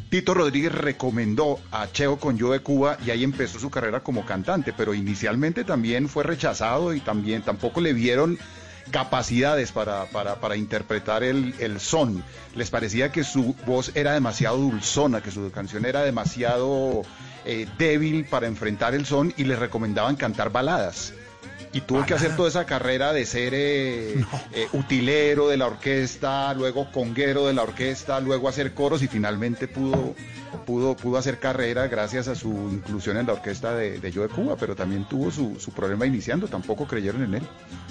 [0.08, 4.24] Tito Rodríguez recomendó a Cheo con Yo de Cuba y ahí empezó su carrera como
[4.24, 8.38] cantante, pero inicialmente también fue rechazado y también tampoco le vieron
[8.92, 12.22] capacidades para, para, para interpretar el, el son.
[12.54, 17.02] Les parecía que su voz era demasiado dulzona, que su canción era demasiado
[17.44, 21.12] eh, débil para enfrentar el son y les recomendaban cantar baladas.
[21.76, 24.14] Y tuvo que hacer toda esa carrera de ser eh,
[24.54, 29.68] eh, utilero de la orquesta, luego conguero de la orquesta, luego hacer coros y finalmente
[29.68, 30.14] pudo,
[30.64, 34.28] pudo, pudo hacer carrera gracias a su inclusión en la orquesta de, de Yo de
[34.28, 37.42] Cuba, pero también tuvo su, su problema iniciando, tampoco creyeron en él.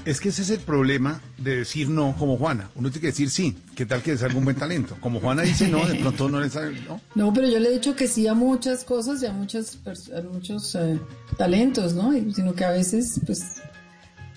[0.04, 2.72] Es que ese es el problema de decir no como Juana.
[2.76, 3.56] Uno tiene que decir sí.
[3.76, 4.98] ¿Qué tal que es algún buen talento?
[5.00, 6.80] Como Juana dice no, de pronto no le sale.
[6.88, 7.02] ¿no?
[7.14, 10.22] No, pero yo le he dicho que sí a muchas cosas y a, muchas, a
[10.22, 11.00] muchos eh,
[11.38, 12.12] talentos, ¿no?
[12.34, 13.44] Sino que a veces, pues,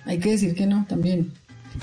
[0.08, 1.32] hay que decir que no también.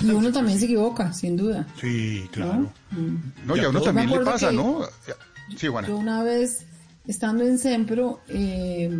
[0.00, 1.66] Y uno también se equivoca, sin duda.
[1.80, 2.72] Sí, claro.
[2.90, 3.46] Mm.
[3.46, 4.80] No, y a uno también le pasa, ¿no?
[5.56, 5.88] Sí, Juana.
[5.88, 6.66] Yo una vez,
[7.06, 8.90] estando en Sempro, eh,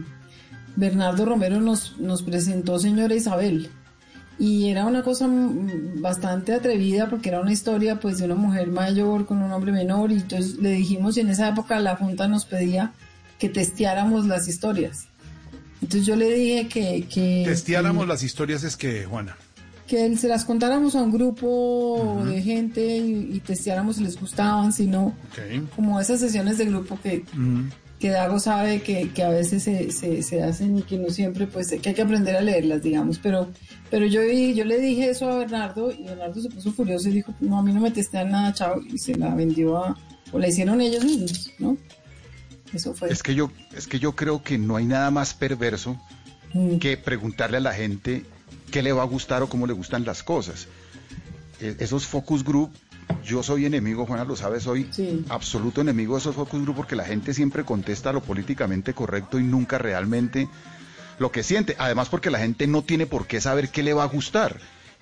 [0.76, 3.68] Bernardo Romero nos, nos presentó Señora Isabel.
[4.38, 8.68] Y era una cosa mm, bastante atrevida porque era una historia pues de una mujer
[8.68, 12.28] mayor con un hombre menor y entonces le dijimos y en esa época la Junta
[12.28, 12.92] nos pedía
[13.38, 15.08] que testeáramos las historias.
[15.86, 17.06] Entonces yo le dije que...
[17.08, 19.36] que Testeáramos las historias es que, Juana.
[19.86, 24.72] que se las contáramos a un grupo de gente y, y testeáramos si les gustaban,
[24.72, 25.14] si no,
[25.76, 27.24] como esas sesiones de grupo que,
[28.00, 31.46] que Dago sabe que, que a veces se, se, se hacen y que no siempre,
[31.46, 33.20] pues que hay que aprender a leerlas, digamos.
[33.20, 33.46] Pero,
[33.88, 37.32] pero yo, yo le dije eso a Bernardo y Bernardo se puso furioso y dijo,
[37.38, 39.96] no, a mí no me testean nada, chao, y se la vendió a,
[40.32, 41.76] o la hicieron ellos mismos, ¿no?
[42.76, 43.10] Eso fue.
[43.12, 46.00] Es que yo, es que yo creo que no hay nada más perverso
[46.54, 46.78] Mm.
[46.78, 48.24] que preguntarle a la gente
[48.70, 50.68] qué le va a gustar o cómo le gustan las cosas.
[51.60, 52.70] E- esos focus group,
[53.24, 54.88] yo soy enemigo, Juana lo sabe, soy
[55.28, 59.42] absoluto enemigo de esos focus group porque la gente siempre contesta lo políticamente correcto y
[59.42, 60.48] nunca realmente
[61.18, 61.74] lo que siente.
[61.78, 64.58] Además porque la gente no tiene por qué saber qué le va a gustar.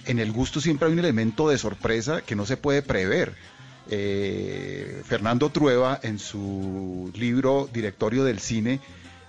[0.07, 3.35] En el gusto siempre hay un elemento de sorpresa que no se puede prever.
[3.91, 8.81] Eh, Fernando Trueba, en su libro Directorio del Cine,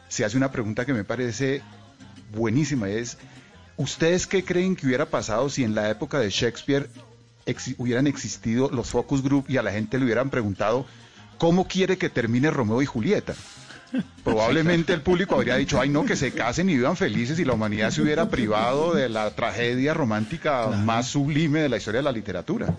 [0.08, 1.62] se hace una pregunta que me parece
[2.34, 2.89] buenísima.
[2.89, 3.18] Es,
[3.78, 6.89] ¿ustedes qué creen que hubiera pasado si en la época de Shakespeare
[7.78, 10.86] hubieran existido los focus group y a la gente le hubieran preguntado,
[11.38, 13.36] ¿cómo quiere que termine Romeo y Julieta?
[14.24, 17.54] Probablemente el público habría dicho, ay no, que se casen y vivan felices y la
[17.54, 22.12] humanidad se hubiera privado de la tragedia romántica más sublime de la historia de la
[22.12, 22.76] literatura.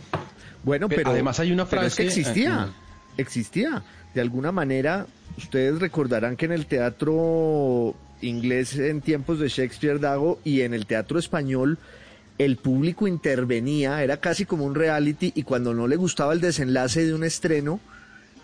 [0.66, 3.82] Bueno, pero además hay una pero es que frase- existía, eh, existía.
[4.14, 5.06] De alguna manera,
[5.38, 10.86] ustedes recordarán que en el teatro inglés en tiempos de Shakespeare Dago y en el
[10.86, 11.78] teatro español
[12.38, 17.06] el público intervenía, era casi como un reality y cuando no le gustaba el desenlace
[17.06, 17.80] de un estreno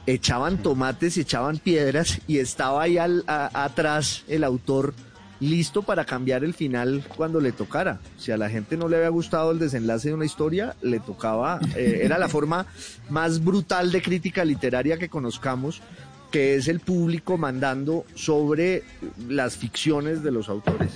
[0.06, 4.94] echaban tomates y echaban piedras y estaba ahí al- a- atrás el autor
[5.42, 8.00] listo para cambiar el final cuando le tocara.
[8.16, 11.60] Si a la gente no le había gustado el desenlace de una historia, le tocaba,
[11.76, 12.66] eh, era la forma
[13.10, 15.82] más brutal de crítica literaria que conozcamos,
[16.30, 18.84] que es el público mandando sobre
[19.28, 20.92] las ficciones de los autores.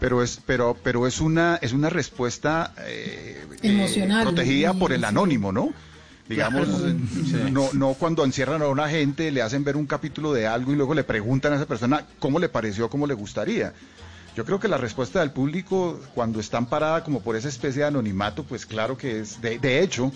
[0.00, 4.24] Pero es, pero, pero es una, es una respuesta eh, eh, Emocional.
[4.24, 5.72] protegida por el anónimo, ¿no?
[6.28, 6.68] Digamos,
[7.52, 10.76] no, no cuando encierran a una gente, le hacen ver un capítulo de algo y
[10.76, 13.74] luego le preguntan a esa persona cómo le pareció, cómo le gustaría.
[14.34, 17.88] Yo creo que la respuesta del público, cuando están parada como por esa especie de
[17.88, 20.12] anonimato, pues claro que es, de, de hecho,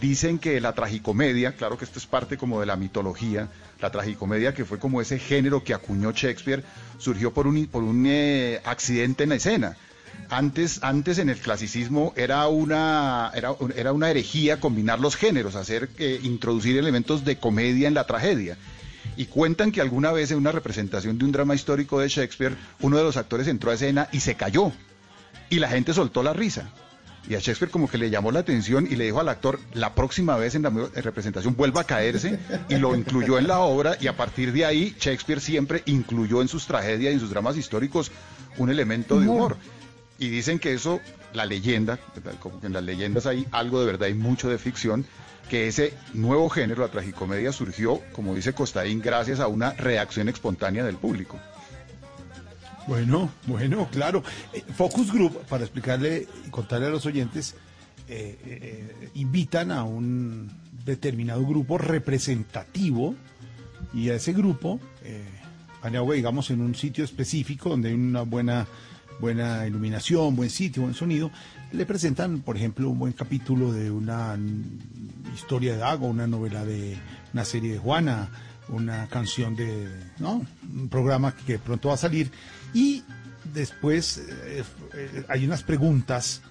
[0.00, 3.48] dicen que la tragicomedia, claro que esto es parte como de la mitología,
[3.80, 6.64] la tragicomedia que fue como ese género que acuñó Shakespeare,
[6.98, 9.76] surgió por un, por un eh, accidente en la escena.
[10.28, 15.88] Antes, antes en el clasicismo era una, era, era una herejía combinar los géneros, hacer,
[15.98, 18.56] eh, introducir elementos de comedia en la tragedia.
[19.16, 22.98] Y cuentan que alguna vez en una representación de un drama histórico de Shakespeare, uno
[22.98, 24.72] de los actores entró a escena y se cayó.
[25.48, 26.68] Y la gente soltó la risa.
[27.28, 29.94] Y a Shakespeare como que le llamó la atención y le dijo al actor, la
[29.94, 32.38] próxima vez en la mu- representación vuelva a caerse
[32.68, 36.48] y lo incluyó en la obra y a partir de ahí Shakespeare siempre incluyó en
[36.48, 38.12] sus tragedias y en sus dramas históricos
[38.58, 39.56] un elemento de humor.
[40.18, 41.00] Y dicen que eso,
[41.32, 41.98] la leyenda,
[42.40, 45.04] como que en las leyendas hay algo de verdad y mucho de ficción,
[45.50, 50.84] que ese nuevo género, la tragicomedia, surgió, como dice Costaín, gracias a una reacción espontánea
[50.84, 51.38] del público.
[52.86, 54.22] Bueno, bueno, claro.
[54.52, 57.56] Eh, Focus Group, para explicarle y contarle a los oyentes,
[58.08, 60.48] eh, eh, invitan a un
[60.84, 63.16] determinado grupo representativo
[63.92, 65.24] y a ese grupo, eh,
[66.14, 68.68] digamos, en un sitio específico donde hay una buena,
[69.20, 71.30] buena iluminación, buen sitio, buen sonido,
[71.72, 74.38] le presentan, por ejemplo, un buen capítulo de una
[75.34, 76.96] historia de Dago, una novela de
[77.32, 78.28] una serie de Juana,
[78.68, 79.88] una canción de,
[80.18, 80.44] ¿no?
[80.72, 82.30] Un programa que pronto va a salir
[82.74, 83.04] y
[83.54, 84.64] después eh,
[84.94, 86.42] eh, hay unas preguntas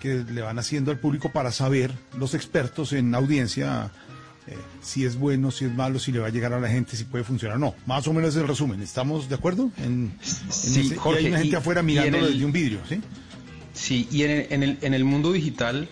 [0.00, 3.92] que le van haciendo al público para saber los expertos en audiencia
[4.48, 6.96] eh, si es bueno, si es malo, si le va a llegar a la gente,
[6.96, 7.74] si puede funcionar o no.
[7.86, 8.82] Más o menos es el resumen.
[8.82, 9.70] ¿Estamos de acuerdo?
[9.78, 12.80] En, en Sí, ese- y hay una gente y- afuera mirándolo el- desde un vidrio,
[12.88, 13.00] ¿sí?
[13.74, 15.88] Sí, y en el, en el, en el mundo digital,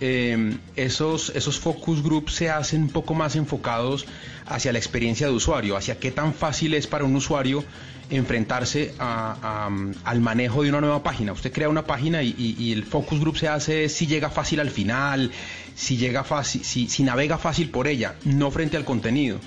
[0.00, 4.06] eh, esos, esos focus groups se hacen un poco más enfocados
[4.54, 7.64] hacia la experiencia de usuario, hacia qué tan fácil es para un usuario
[8.10, 9.36] enfrentarse a-
[9.68, 11.32] a- al manejo de una nueva página.
[11.32, 14.60] Usted crea una página y, y- y el focus group se hace si llega fácil
[14.60, 15.30] al final,
[15.74, 19.38] si llega fácil, si, si navega fácil por ella, no frente al contenido.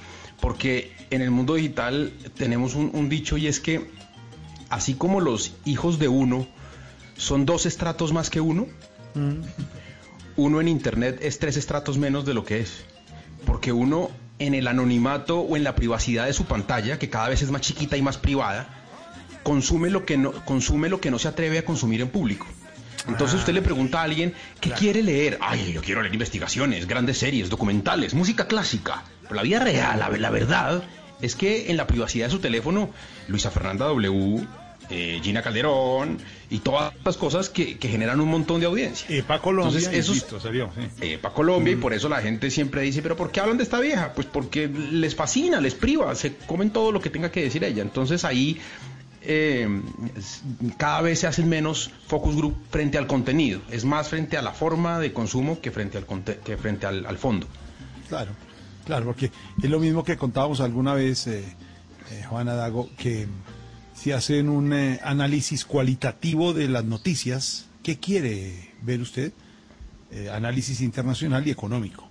[0.42, 3.90] Porque en el mundo digital tenemos un, un dicho y es que
[4.70, 6.48] así como los hijos de uno
[7.18, 8.68] son dos estratos más que uno,
[10.36, 12.84] uno en Internet es tres estratos menos de lo que es.
[13.46, 14.10] Porque uno
[14.40, 17.62] en el anonimato o en la privacidad de su pantalla, que cada vez es más
[17.62, 18.68] chiquita y más privada,
[19.44, 22.48] consume lo que no, consume lo que no se atreve a consumir en público.
[23.08, 25.38] Entonces usted le pregunta a alguien qué quiere leer.
[25.40, 29.04] Ay, yo quiero leer investigaciones, grandes series, documentales, música clásica.
[29.24, 30.84] Pero la vida real, la, la verdad,
[31.22, 32.90] es que en la privacidad de su teléfono,
[33.28, 34.48] Luisa Fernanda W,
[34.90, 36.18] eh, Gina Calderón
[36.50, 39.06] y todas las cosas que, que generan un montón de audiencia.
[39.10, 40.70] EPA Colombia, Entonces, esos- insisto, salió.
[40.76, 40.88] sí.
[41.02, 43.64] eh, para Colombia y por eso la gente siempre dice, pero ¿por qué hablan de
[43.64, 44.14] esta vieja?
[44.14, 47.82] Pues porque les fascina, les priva, se comen todo lo que tenga que decir ella.
[47.82, 48.60] Entonces ahí
[49.28, 49.68] eh,
[50.78, 54.52] cada vez se hacen menos focus group frente al contenido, es más frente a la
[54.52, 56.06] forma de consumo que frente al,
[56.44, 57.48] que frente al, al fondo.
[58.08, 58.32] Claro,
[58.86, 59.32] claro, porque
[59.64, 61.44] es lo mismo que contábamos alguna vez, eh,
[62.12, 63.28] eh, Juana Dago, que
[63.96, 69.32] si hacen un eh, análisis cualitativo de las noticias, ¿qué quiere ver usted?
[70.12, 72.08] Eh, análisis internacional y económico.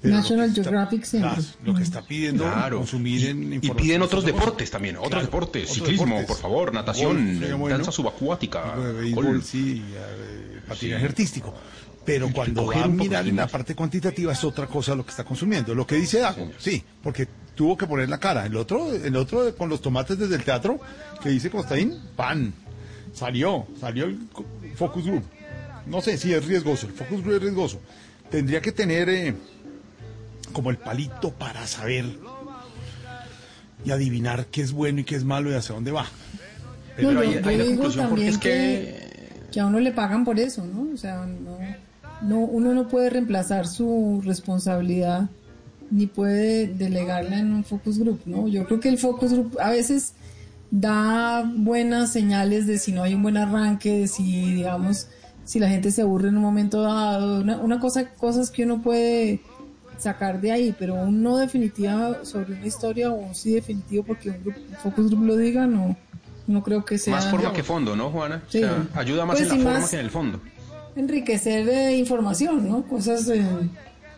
[0.00, 1.30] Pero lo National está- Geographic siempre.
[1.34, 2.78] claro, lo que está pidiendo Claro.
[2.78, 4.34] consumir en Y piden otros cosa.
[4.36, 6.26] deportes también, otros Claro, deportes, otros ciclismo, deportes.
[6.26, 7.76] por favor, natación, Golf, bueno.
[7.78, 9.44] danza subacuática, béisbol, golf.
[9.48, 11.06] sí, eh, patinaje Sí.
[11.06, 11.54] artístico.
[12.04, 15.72] Pero cuando va a mirar la parte cuantitativa es otra cosa lo que está consumiendo.
[15.72, 18.46] Lo que dice Dago, sí, porque tuvo que poner la cara.
[18.46, 20.80] El otro, el otro con los tomates desde el teatro,
[21.22, 22.52] que dice Costaín, pan.
[23.14, 24.18] Salió, salió el
[24.74, 25.22] focus group.
[25.86, 27.80] No sé si es riesgoso, el focus group es riesgoso.
[28.30, 29.34] Tendría que tener eh,
[30.52, 32.06] como el palito para saber
[33.84, 36.04] y adivinar qué es bueno y qué es malo y hacia dónde va.
[36.04, 36.08] No,
[36.96, 39.02] Pero yo, ahí- yo ahí la digo también es que, que-
[39.52, 40.94] que a uno le pagan por eso, ¿no?
[40.94, 41.58] O sea, no,
[42.22, 45.28] no, uno no puede reemplazar su responsabilidad
[45.92, 48.48] ni puede delegarla en un focus group, ¿no?
[48.48, 50.14] Yo creo que el focus group a veces
[50.70, 55.08] da buenas señales de si no hay un buen arranque, de si, digamos,
[55.44, 58.80] si la gente se aburre en un momento dado, una, una cosa, cosas que uno
[58.80, 59.40] puede
[59.98, 64.30] sacar de ahí, pero un no definitivo sobre una historia o un sí definitivo porque
[64.30, 65.94] un, grupo, un focus group lo diga, no,
[66.46, 68.42] no creo que sea Más forma que fondo, ¿no, Juana?
[68.48, 68.64] Sí.
[68.64, 70.40] O sea, ayuda más Pues en la forma más- que en el fondo.
[70.96, 72.82] enriquecer de información, ¿no?
[72.84, 73.44] Cosas eh,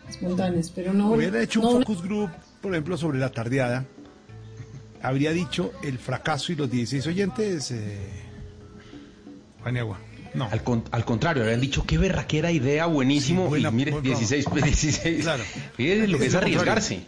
[0.09, 1.11] espontáneas, pero no...
[1.11, 2.29] Hubiera hecho no un focus group,
[2.61, 3.85] por ejemplo, sobre la tardeada.
[5.01, 7.71] Habría dicho el fracaso y los 16 oyentes.
[7.71, 7.97] eh,
[9.63, 9.99] Paniagua.
[10.33, 10.49] No.
[10.51, 13.43] Al, con- al contrario, habían dicho qué berraquera idea, buenísimo.
[13.43, 15.21] Sí, buena- y mire, buen 16, 16.
[15.23, 15.43] Claro.
[15.77, 17.01] Mire lo que Es arriesgarse.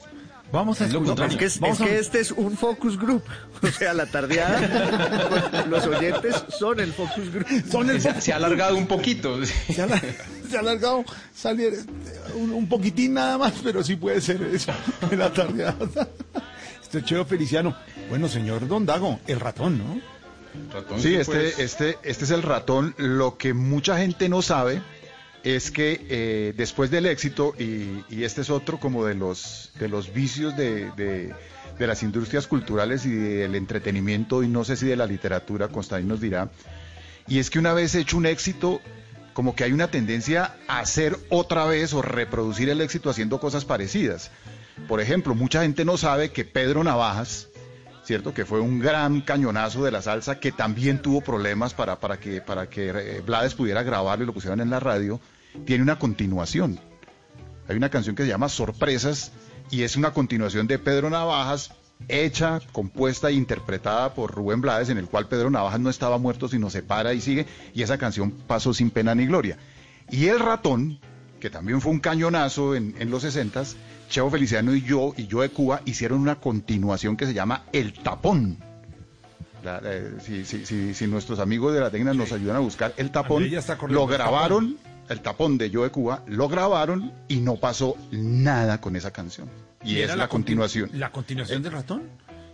[0.52, 1.06] Vamos a escuchar.
[1.06, 1.40] contrario.
[1.40, 3.24] Es que, es, que este es un focus group.
[3.62, 7.48] O sea, la tardeada, pues, los oyentes son el focus group.
[7.72, 9.44] Son el Se, se ha alargado un poquito.
[9.46, 9.88] se, ha,
[10.50, 11.04] se ha alargado
[11.36, 14.72] salir eh, un, un poquitín nada más, pero sí puede ser eso
[15.10, 15.66] en la tarde.
[16.82, 17.76] Este Cheo Feliciano.
[18.10, 20.18] Bueno, señor Don Dago, el ratón, ¿no?
[21.00, 22.96] Sí, Pues, este, este, este es el ratón.
[22.98, 24.82] Lo que mucha gente no sabe
[25.44, 30.14] es que eh, después del éxito, y, este es otro como de los, de los
[30.14, 31.34] vicios de, de-
[31.78, 36.08] de las industrias culturales y del entretenimiento, y no sé si de la literatura, Constantín
[36.08, 36.50] nos dirá,
[37.28, 38.82] y es que una vez hecho un éxito,
[39.34, 43.64] como que hay una tendencia a hacer otra vez o reproducir el éxito haciendo cosas
[43.66, 44.32] parecidas.
[44.88, 47.47] Por ejemplo, mucha gente no sabe que Pedro Navajas,
[48.08, 48.34] ¿cierto?
[48.34, 52.40] Que fue un gran cañonazo de la salsa que también tuvo problemas para, para que,
[52.40, 55.20] para que eh, Blades pudiera grabarlo y lo pusieran en la radio,
[55.66, 56.80] tiene una continuación.
[57.68, 59.34] Hay una canción que se llama Sorpresas
[59.72, 61.74] y es una continuación de Pedro Navajas,
[62.08, 66.48] hecha, compuesta e interpretada por Rubén Blades, en el cual Pedro Navajas no estaba muerto,
[66.48, 69.58] sino se para y sigue, y esa canción pasó sin pena ni gloria.
[70.10, 71.02] Y El Ratón,
[71.42, 73.64] que también fue un cañonazo en, los 60
[74.10, 77.94] Cheo Feliciano y yo, y yo de Cuba, hicieron una continuación que se llama El
[77.94, 78.58] Tapón.
[79.64, 82.94] La- eh, si, si- si- si nuestros amigos de la técnica nos ayudan a buscar
[82.98, 83.46] El Tapón,
[83.90, 84.78] lo grabaron,
[85.10, 89.50] El Tapón de Yo de Cuba, lo grabaron y no pasó nada con esa canción.
[89.84, 90.90] Y, es la, continu- continuación.
[90.94, 92.04] ¿La continuación del ratón?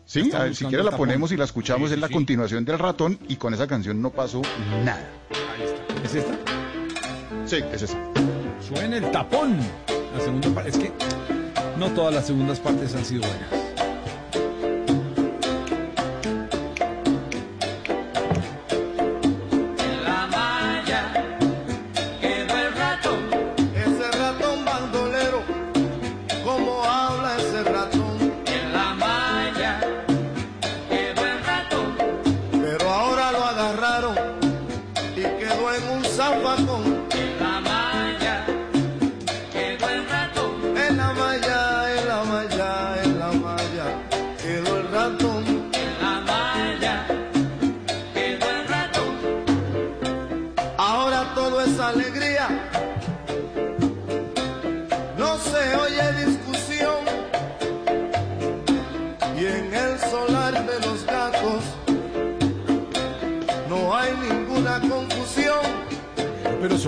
[0.05, 1.07] Sí, a ver, si quieres la Tapón.
[1.07, 2.13] ponemos y la escuchamos, Sí, es la sí.
[2.13, 4.41] continuación del ratón y con esa canción no pasó
[4.83, 5.07] nada.
[5.55, 6.03] Ahí está.
[6.03, 6.37] ¿Es esta?
[7.45, 7.97] Sí, es esa.
[8.67, 9.57] Suena el tapón.
[10.15, 10.69] La segunda parte.
[10.71, 10.91] Es que
[11.83, 13.62] no todas las segundas partes han sido buenas.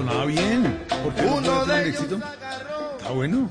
[0.06, 0.80] Sonaba bien.
[1.03, 2.16] ¿Por qué no Uno puede tener de ellos éxito?
[2.26, 2.97] agarró.
[2.97, 3.49] Está bueno.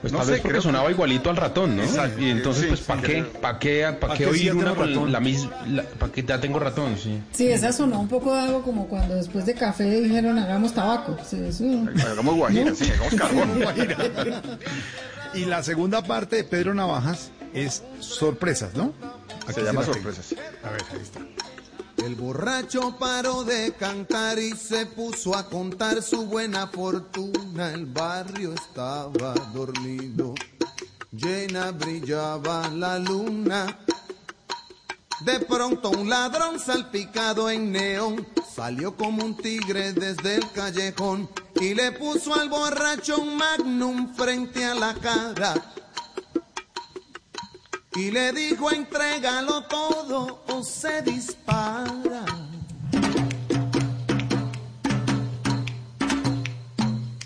[0.00, 1.82] Pues No tal sé, vez porque que- sonaba igualito al ratón, ¿no?
[1.82, 3.22] Exacto, Y entonces, sí, pues, sí, ¿para qué?
[3.22, 5.12] ¿Para qué, pa' ¿Pa' qué sí oír ya una tengo con ratón?
[5.12, 5.50] la misma...
[5.98, 6.98] ¿Para qué ya tengo ratón?
[7.02, 7.22] Sí.
[7.32, 11.16] Sí, esa sonó un poco de algo como cuando después de café dijeron hagamos tabaco.
[11.26, 11.64] Sí, eso-
[12.06, 13.64] Hagamos guajira, sí, hagamos carbón.
[15.32, 18.92] Y la segunda parte de Pedro Navajas es sorpresas, ¿no?
[19.44, 19.84] Aquí Se llama.
[19.84, 20.34] Sorpresas.
[20.62, 21.20] A ver, ahí está.
[22.04, 27.72] El borracho paró de cantar y se puso a contar su buena fortuna.
[27.72, 30.34] El barrio estaba dormido,
[31.10, 33.78] llena brillaba la luna.
[35.20, 41.26] De pronto un ladrón salpicado en neón salió como un tigre desde el callejón
[41.58, 45.54] y le puso al borracho un magnum frente a la cara.
[47.96, 52.24] Y le dijo, entrégalo todo o se dispara.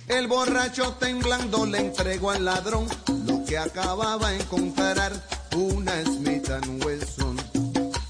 [0.08, 2.86] El borracho temblando le entregó al ladrón
[3.26, 5.12] lo que acababa de encontrar.
[5.56, 6.50] Una Smith
[6.84, 7.36] Wesson,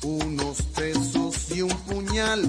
[0.02, 2.42] unos pesos y un puñal.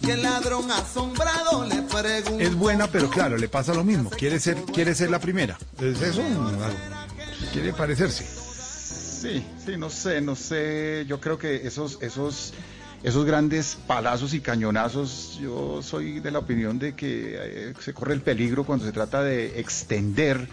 [0.00, 2.38] Y el ladrón asombrado le preguntó.
[2.38, 4.10] Es buena, pero claro, le pasa lo mismo.
[4.10, 5.58] Quiere ser, quiere ser la primera.
[5.80, 6.22] ¿Es eso?
[7.52, 8.39] Quiere parecerse.
[9.20, 11.04] Sí, sí, no sé, no sé.
[11.06, 12.54] Yo creo que esos, esos,
[13.02, 18.14] esos grandes palazos y cañonazos, yo soy de la opinión de que eh, se corre
[18.14, 20.48] el peligro cuando se trata de extender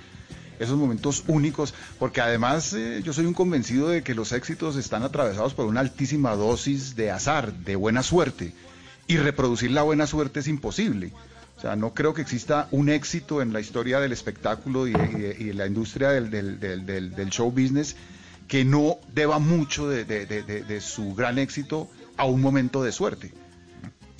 [0.59, 5.03] esos momentos únicos, porque además eh, yo soy un convencido de que los éxitos están
[5.03, 8.53] atravesados por una altísima dosis de azar, de buena suerte,
[9.07, 11.13] y reproducir la buena suerte es imposible.
[11.57, 14.91] O sea, no creo que exista un éxito en la historia del espectáculo y,
[15.39, 17.95] y la industria del- del show business
[18.47, 23.33] que no deba mucho de, su gran éxito a un momento de suerte.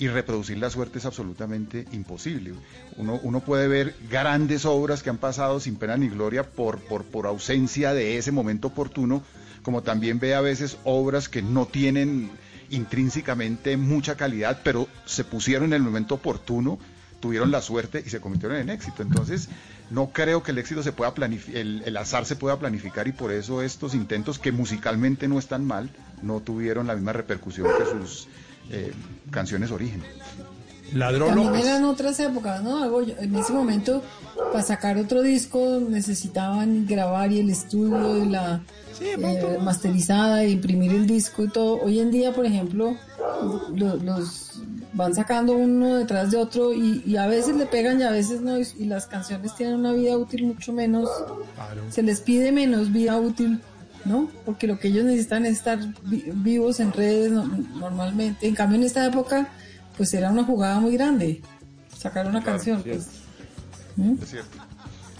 [0.00, 2.54] Y reproducir la suerte es absolutamente imposible.
[2.96, 7.26] Uno, puede ver grandes obras que han pasado sin pena ni gloria por, por, por
[7.26, 9.22] ausencia de ese momento oportuno,
[9.62, 12.30] como también ve a veces obras que no tienen
[12.70, 16.78] intrínsecamente mucha calidad, pero se pusieron en el momento oportuno,
[17.20, 19.02] tuvieron la suerte y se convirtieron en éxito.
[19.02, 19.48] Entonces,
[19.90, 23.12] no creo que el éxito se pueda planificar, el, el azar se pueda planificar y
[23.12, 25.88] por eso estos intentos que musicalmente no están mal,
[26.22, 28.28] no tuvieron la misma repercusión que sus
[28.70, 28.92] eh,
[29.30, 30.02] canciones origen.
[30.94, 31.64] Ladrón También López.
[31.66, 32.82] eran otras épocas, ¿no?
[32.82, 34.02] Algo- En ese momento,
[34.52, 38.62] para sacar otro disco, necesitaban grabar y el estudio y la
[39.00, 41.78] eh, masterizada y imprimir el disco y todo.
[41.82, 42.96] Hoy en día, por ejemplo,
[43.74, 44.62] lo- los
[44.92, 48.40] van sacando uno detrás de otro y, y a veces le pegan y a veces
[48.40, 48.58] no.
[48.58, 51.08] Y, y las canciones tienen una vida útil mucho menos.
[51.90, 53.60] Se les pide menos vida útil,
[54.04, 54.28] ¿no?
[54.44, 57.44] Porque lo que ellos necesitan es estar vi- vivos en redes no-
[57.78, 58.46] normalmente.
[58.48, 59.48] En cambio, en esta época,
[59.96, 61.42] pues era una jugada muy grande.
[61.96, 62.82] Sacar una canción.
[62.82, 63.06] pues.
[63.96, 64.14] ¿Mm?
[64.22, 64.58] Es cierto.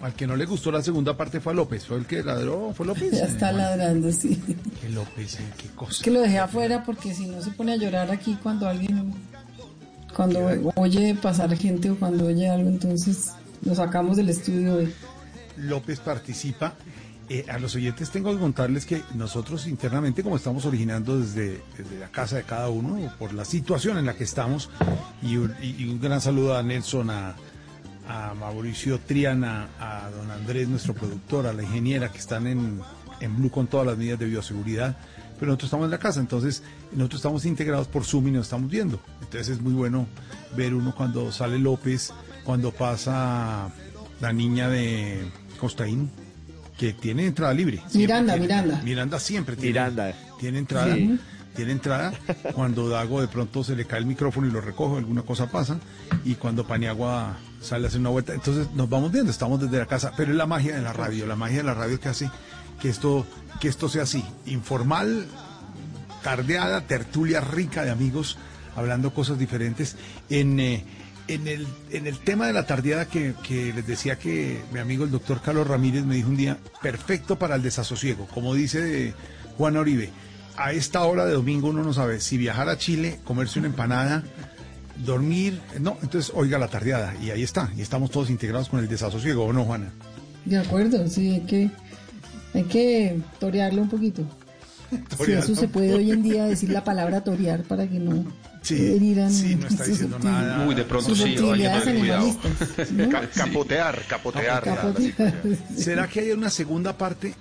[0.00, 1.84] Al que no le gustó la segunda parte fue a López.
[1.84, 2.72] ¿Fue el que ladró?
[2.72, 3.10] ¿Fue López?
[3.18, 4.36] Ya está ladrando, sí.
[4.80, 6.04] Que López, qué cosa.
[6.04, 9.12] que lo dejé afuera porque si no se pone a llorar aquí cuando alguien,
[10.14, 13.32] cuando oye pasar gente o cuando oye algo, entonces
[13.64, 14.92] lo sacamos del estudio hoy.
[15.56, 16.74] López participa.
[17.30, 21.98] Eh, a los oyentes tengo que contarles que nosotros internamente, como estamos originando desde, desde
[21.98, 24.70] la casa de cada uno, por la situación en la que estamos,
[25.22, 27.34] y un, y- y un gran saludo a Nelson, a,
[28.08, 32.80] a Mauricio Triana, a don Andrés, nuestro productor, a la ingeniera que están en,
[33.20, 34.96] en Blue con todas las medidas de bioseguridad.
[35.38, 36.62] Pero nosotros estamos en la casa, entonces
[36.92, 39.00] nosotros estamos integrados por Zoom y nos estamos viendo.
[39.22, 40.06] Entonces es muy bueno
[40.56, 42.12] ver uno cuando sale López,
[42.44, 43.70] cuando pasa
[44.20, 45.30] la niña de
[45.60, 46.10] Costaín,
[46.76, 47.78] que tiene entrada libre.
[47.88, 48.82] Siempre Miranda, tiene- Miranda.
[48.84, 50.14] Miranda siempre tiene, Miranda.
[50.40, 50.94] tiene entrada.
[50.94, 51.18] Sí.
[51.56, 52.12] Tiene entrada.
[52.54, 55.78] Cuando Dago de pronto se le cae el micrófono y lo recoge, alguna cosa pasa.
[56.24, 58.32] Y cuando Paniagua sale a hacer una vuelta.
[58.32, 60.12] Entonces nos vamos viendo, estamos desde la casa.
[60.16, 62.30] Pero es la magia de la radio, la magia de la radio que hace
[62.80, 63.26] que esto,
[63.60, 64.24] que esto sea así.
[64.46, 65.26] Informal,
[66.22, 68.38] tardeada, tertulia rica de amigos,
[68.76, 69.96] hablando cosas diferentes.
[70.30, 70.84] En, eh,
[71.28, 75.04] en, el, en el tema de la tardeada que, que les decía que mi amigo
[75.04, 79.14] el doctor Carlos Ramírez me dijo un día, perfecto para el desasosiego, como dice
[79.56, 80.10] Juan Oribe.
[80.56, 84.24] A esta hora de domingo uno no sabe si viajar a Chile, comerse una empanada,
[85.04, 88.88] dormir, no, entonces oiga la tardeada y ahí está, y estamos todos integrados con el
[88.88, 89.92] desasosiego, ¿o no, Juana?
[90.44, 91.70] De acuerdo, sí, hay que,
[92.54, 94.22] hay que torearlo un poquito.
[95.24, 98.24] Si eso se puede hoy en día decir la palabra torear para que no
[98.62, 100.66] Sí, herirán sí, no está diciendo nada.
[100.66, 102.22] Uy, de pronto sí, hay que tener cuidado.
[102.26, 103.08] animalistas, ¿no?
[103.10, 104.66] Ca- capotear, capotear.
[104.66, 105.34] la- la Capotear.
[105.76, 107.34] ¿Será que hay una segunda parte,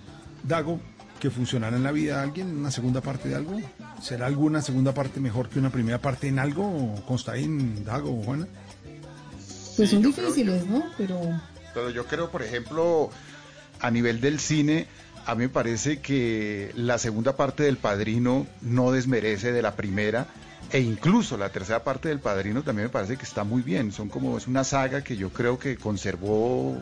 [0.44, 0.80] Dago,
[1.22, 2.56] que funcionará en la vida de alguien?
[2.58, 3.60] ¿Una segunda parte de algo?
[4.02, 6.96] ¿Será alguna segunda parte mejor que una primera parte en algo?
[7.08, 8.46] Constaín, Dago, Juana.
[9.78, 10.84] Pues son creo- difíciles, ¿no?
[10.98, 11.20] Pero
[11.74, 13.10] Pero yo creo, por ejemplo,
[13.80, 14.88] a nivel del cine,
[15.26, 20.28] a mí me parece que la segunda parte del Padrino no desmerece de la primera.
[20.72, 23.92] E incluso la tercera parte del Padrino también me parece que está muy bien.
[23.94, 26.78] Son como, es una saga que yo creo que conservó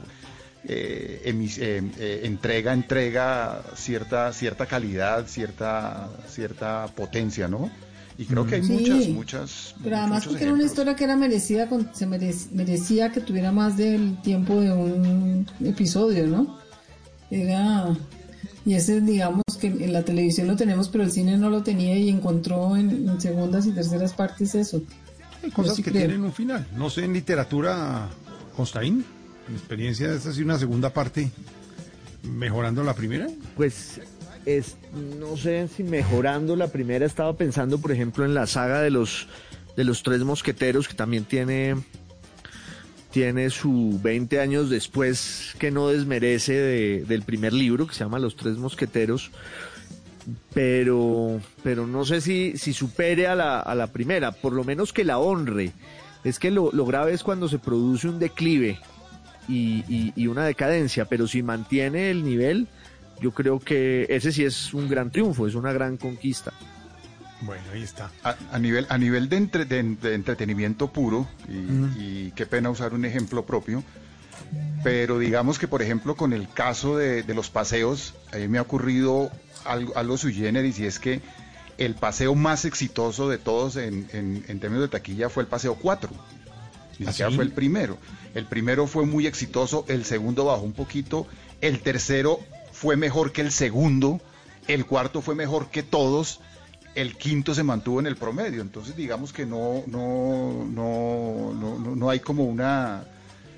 [0.67, 7.69] eh, emis- eh, eh, entrega, entrega, cierta, cierta calidad, cierta, cierta potencia, ¿no?
[8.17, 8.71] Y creo que hay Sí.
[8.71, 9.75] muchas, muchas.
[9.83, 10.71] Pero además porque era una ejemplos.
[10.71, 16.25] historia que era merecida, se merec- merecía que tuviera más del tiempo de un episodio,
[16.25, 16.59] ¿no?
[17.31, 17.95] Era...
[18.65, 21.95] Y ese, digamos, que en la televisión lo tenemos, pero el cine no lo tenía
[21.97, 24.81] y encontró en, en segundas y terceras partes eso.
[25.43, 26.07] Hay cosas sí que creo.
[26.07, 26.65] tienen un final.
[26.75, 28.09] No sé, en literatura,
[28.55, 29.05] Constaín,
[29.47, 31.29] en experiencia, ¿es así una segunda parte
[32.23, 33.27] mejorando la primera?
[33.55, 34.01] Pues
[34.47, 34.77] es,
[35.19, 39.27] no sé si mejorando la primera, estaba pensando, por ejemplo, en la saga de los
[39.75, 41.75] de los tres mosqueteros, que también tiene
[43.15, 48.19] tiene su 20 años después que no desmerece de- del primer libro que se llama
[48.19, 49.31] Los tres mosqueteros,
[50.53, 54.91] pero pero no sé si, si supere a la, a la primera, por lo menos
[54.91, 55.71] que la honre.
[56.25, 58.79] Es que lo, lo grave es cuando se produce un declive
[59.47, 62.67] y, y- y una decadencia, pero si mantiene el nivel,
[63.21, 66.51] yo creo que ese sí es un gran triunfo, es una gran conquista.
[67.45, 68.11] Bueno, ahí está.
[68.23, 72.93] A, a nivel, a nivel de, entre- de- de entretenimiento puro, y, qué pena usar
[72.93, 73.83] un ejemplo propio,
[74.83, 78.57] pero digamos que, por ejemplo, con el caso de, de los paseos, a mí me
[78.57, 79.31] ha ocurrido
[79.63, 81.21] algo, algo sui generis, y es que
[81.77, 85.75] el paseo más exitoso de todos en, en- en términos de taquilla fue el paseo
[85.75, 86.09] 4.
[86.99, 87.97] Ni ¿Ah, siquiera fue el primero.
[88.33, 91.27] El primero fue muy exitoso, el segundo bajó un poquito,
[91.61, 92.39] el tercero
[92.71, 94.21] fue mejor que el segundo,
[94.67, 96.39] el cuarto fue mejor que todos,
[96.95, 98.61] el quinto se mantuvo en el promedio.
[98.61, 103.03] Entonces digamos que no, no, no, no, no, no hay como una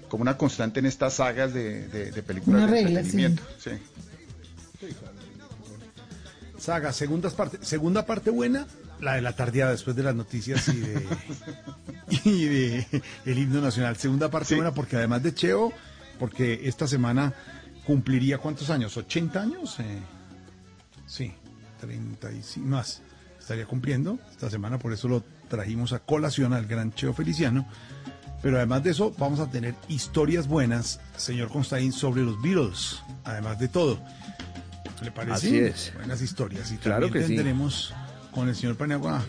[0.10, 3.24] como una constante en estas sagas de, de- de películas Una de regla, sí.
[3.24, 3.44] entretenimiento.
[3.60, 3.72] sí.
[6.60, 7.68] Saga, segundas partes.
[7.68, 8.68] Segunda parte buena,
[9.00, 11.06] La de la tardeada después de las noticias y de,
[12.26, 12.88] y de
[13.26, 13.96] el himno nacional.
[13.98, 15.72] Segunda parte buena porque además de Cheo,
[16.20, 17.34] porque esta semana
[17.86, 19.80] cumpliría cuántos años, 80 años.
[19.80, 20.00] Eh,
[21.06, 21.32] sí,
[21.80, 23.02] 35 más.
[23.48, 27.66] Estaría cumpliendo esta semana, por eso lo trajimos a colación al gran Cheo Feliciano.
[28.42, 33.58] Pero además de eso, vamos a tener historias buenas, señor Constaín, sobre los Beatles, además
[33.58, 34.02] de todo.
[35.02, 35.34] ¿Le parece?
[35.34, 35.94] Así es.
[35.96, 36.74] Buenas historias.
[36.74, 37.36] Y Claro también que sí.
[37.36, 37.94] tendremos
[38.34, 39.24] con el señor Paniagua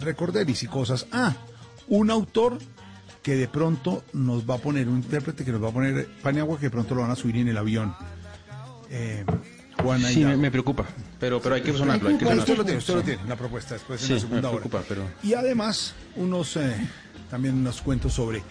[0.00, 1.06] recorderis y cosas.
[1.12, 1.32] Ah,
[1.86, 2.58] un autor
[3.22, 6.58] que de pronto nos va a poner, un intérprete que nos va a poner Paniagua,
[6.58, 7.94] que de pronto lo van a subir en el avión.
[8.90, 9.24] Eh,
[9.82, 10.84] Juan Sí, me, me preocupa,
[11.20, 12.62] pero, pero hay que sonarlo, hay que Bueno, usted sonarlo.
[12.62, 14.58] lo tiene, usted lo tiene, la propuesta después en Sí, la me segunda hora.
[14.60, 15.02] preocupa, pero...
[15.22, 16.74] Y además, unos eh,
[17.30, 18.42] también unos cuentos sobre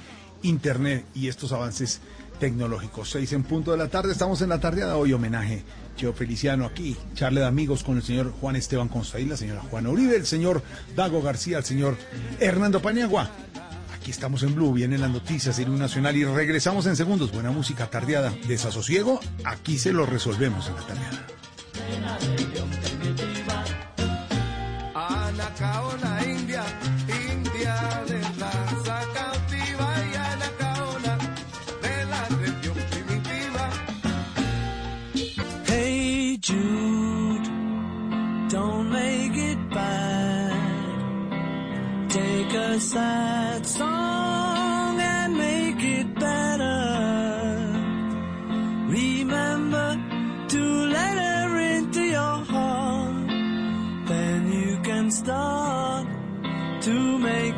[0.43, 2.01] Internet y estos avances
[2.39, 3.09] tecnológicos.
[3.11, 5.63] Seis en punto de la tarde, estamos en la tardeada hoy, homenaje
[5.95, 9.89] Cheo Feliciano aquí, charla de amigos con el señor Juan Esteban Constaín, la señora Juana
[9.89, 10.63] Uribe, el señor
[10.95, 11.95] Dago García, el señor
[12.39, 13.29] Hernando Paniagua.
[14.02, 17.32] Aquí estamos en Blue, vienen las noticias en un nacional y regresamos en segundos.
[17.32, 21.28] Buena música tardeada, desasosiego, aquí se lo resolvemos en la tardeada.
[24.95, 26.64] Anacaona India,
[27.32, 31.18] India de raza cautiva y Anacaona
[31.84, 33.70] de la región primitiva.
[35.68, 37.47] Hey Jude,
[38.49, 40.49] don't make it bad.
[42.10, 43.41] Take a sad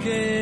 [0.04, 0.33] to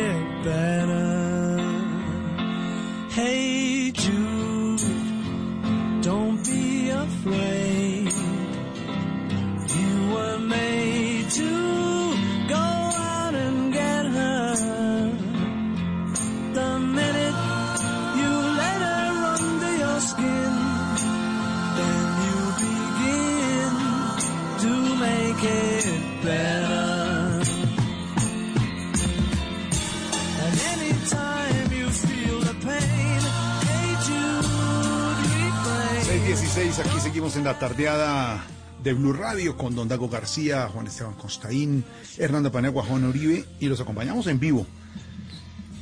[37.22, 38.44] en la tardeada
[38.84, 41.86] de Blue Radio con Don Dago García, Juan Esteban Constaín,
[42.18, 44.66] Hernando Paniagua, Juan Uribe y los acompañamos en vivo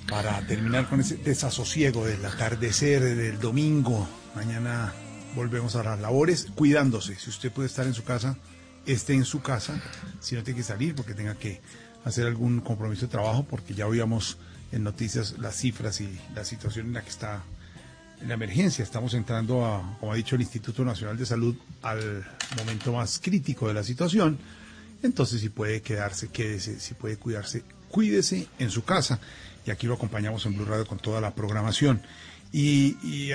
[0.10, 4.06] para terminar con ese desasosiego del atardecer del domingo.
[4.36, 4.94] Mañana
[5.34, 7.16] volvemos a las labores, cuidándose.
[7.16, 8.36] Si usted puede estar en su casa,
[8.86, 9.82] esté en su casa.
[10.20, 11.62] Si no tiene que salir porque tenga que
[12.04, 14.38] hacer algún compromiso de trabajo, porque ya oíamos
[14.74, 17.44] en noticias las cifras y la situación en la que está
[18.28, 18.84] la emergencia.
[18.84, 22.26] Estamos entrando a, como ha dicho el Instituto Nacional de Salud, al
[22.58, 24.38] momento más crítico de la situación.
[25.04, 26.80] Entonces, si puede quedarse, quédese.
[26.80, 29.20] Si puede cuidarse, cuídese en su casa.
[29.66, 32.02] Y aquí lo acompañamos en Blue Radio con toda la programación.
[32.52, 33.30] Y,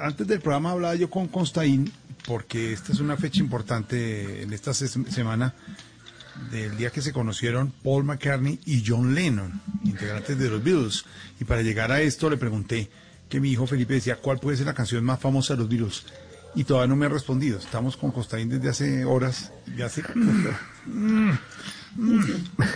[0.00, 1.90] antes del programa hablaba yo con Constaín,
[2.26, 5.54] porque esta es una fecha importante en esta se- semana
[6.52, 11.04] del día que se conocieron Paul McCartney y John Lennon, integrantes de los Beatles.
[11.40, 12.90] Y para llegar a esto le pregunté
[13.28, 16.04] que mi hijo Felipe decía cuál puede ser la canción más famosa de los Beatles.
[16.54, 17.58] Y todavía no me ha respondido.
[17.58, 19.52] Estamos con Costaín desde hace horas.
[19.76, 20.02] Ya hace...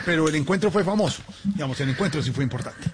[0.05, 1.23] Pero el encuentro fue famoso.
[1.45, 2.91] Digamos, el encuentro sí fue importante.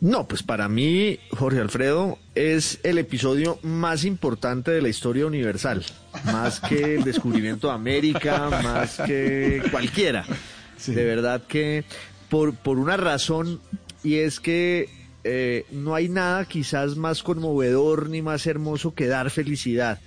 [0.00, 5.84] No, pues para mí, Jorge Alfredo, es el episodio más importante de la historia universal.
[6.24, 10.24] Más que el descubrimiento de América, más que cualquiera.
[10.86, 11.84] De verdad que
[12.30, 13.60] por, por una razón,
[14.02, 14.88] y es que
[15.26, 20.00] eh, no hay nada quizás más conmovedor ni más hermoso que dar felicidad.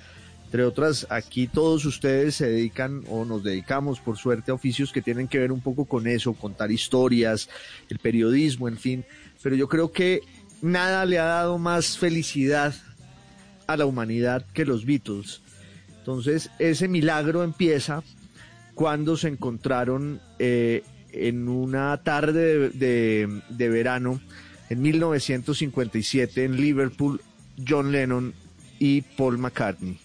[0.46, 5.02] Entre otras, aquí todos ustedes se dedican o nos dedicamos, por suerte, a oficios que
[5.02, 7.50] tienen que ver un poco con eso, contar historias,
[7.90, 9.06] el periodismo, en fin.
[9.44, 10.22] Pero yo creo que
[10.62, 12.74] nada le ha dado más felicidad
[13.68, 15.42] a la humanidad que los Beatles.
[16.00, 18.02] Entonces, ese milagro empieza
[18.74, 24.22] cuando se encontraron eh, en una tarde de, verano
[24.70, 27.22] en 1957 en Liverpool
[27.68, 28.34] John Lennon
[28.78, 30.00] y Paul McCartney.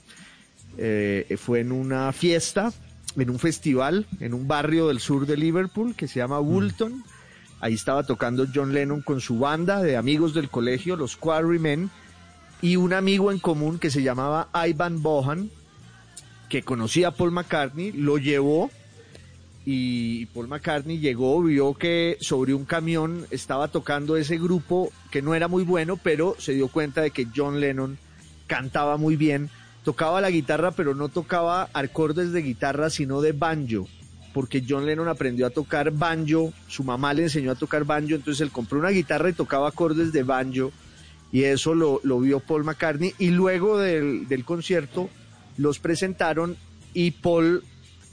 [0.77, 2.73] Eh, fue en una fiesta,
[3.17, 7.05] en un festival, en un barrio del sur de Liverpool que se llama Woolton.
[7.61, 11.91] Ahí estaba tocando John Lennon con su banda de amigos del colegio, los Quarrymen,
[12.61, 15.51] y un amigo en común que se llamaba Ivan Bohan,
[16.49, 18.71] que conocía a Paul McCartney, lo llevó
[19.67, 25.35] y Paul McCartney llegó, vio que sobre un camión estaba tocando ese grupo que no
[25.35, 27.99] era muy bueno, pero se dio cuenta de que John Lennon
[28.47, 29.49] cantaba muy bien,
[29.83, 33.89] tocaba la guitarra, pero no tocaba acordes de guitarra, sino de banjo.
[34.35, 38.41] porque John Lennon aprendió a tocar banjo, su mamá le enseñó a tocar banjo, entonces
[38.41, 40.73] él compró una guitarra y tocaba acordes de banjo
[41.31, 45.09] y eso lo, vio Paul McCartney y luego del, del concierto
[45.57, 46.57] los presentaron
[46.95, 47.63] y Paul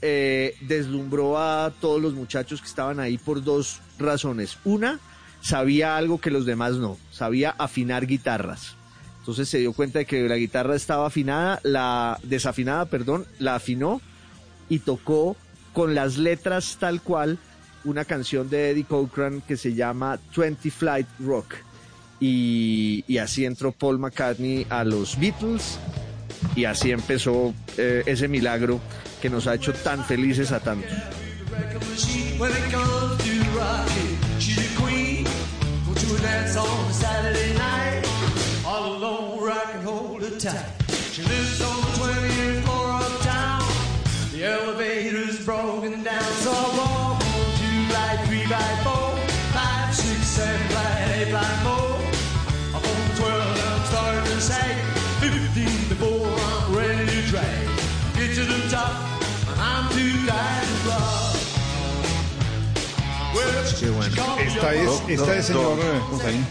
[0.02, 4.58] eh, deslumbró a todos los muchachos que estaban ahí por dos razones.
[4.64, 4.98] Una,
[5.40, 8.74] sabía algo que los demás no, sabía afinar guitarras.
[9.20, 14.00] Entonces se dio cuenta de que la guitarra estaba afinada, la desafinada, perdón, la afinó
[14.68, 15.36] y tocó
[15.72, 17.38] con las letras tal cual
[17.84, 21.54] una canción de Eddie Cochran que se llama 20 Flight Rock.
[22.18, 25.78] Y, así entró Paul McCartney a los Beatles
[26.56, 28.80] y así empezó eh, ese milagro
[29.22, 30.90] que nos ha hecho tan felices a tantos.
[30.90, 34.18] It comes to rocking,
[63.80, 64.14] Qué bueno.
[64.38, 65.78] Esta es, esta es señor
[66.10, 66.46] Constaín.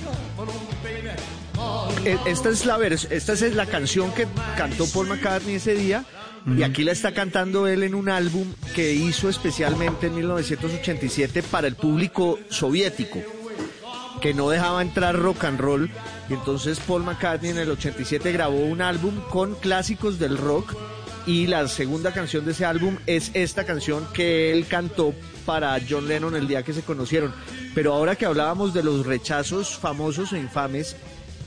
[2.25, 4.27] Esta es la vers- esta es la canción que
[4.57, 6.03] cantó Paul McCartney ese día
[6.57, 11.67] y aquí la está cantando él en un álbum que hizo especialmente en 1987 para
[11.67, 13.19] el público soviético
[14.21, 15.91] que no dejaba entrar rock and roll
[16.29, 20.73] y entonces Paul McCartney en el 87 grabó un álbum con clásicos del rock
[21.26, 25.13] y la segunda canción de ese álbum es esta canción que él cantó
[25.45, 27.34] para John Lennon el día que se conocieron.
[27.76, 30.95] Pero ahora que hablábamos de los rechazos famosos e infames,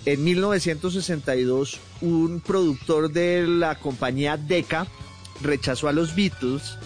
[0.07, 4.87] en 1962 un productor de la compañía Decca
[5.41, 6.79] rechazó a los Beatles,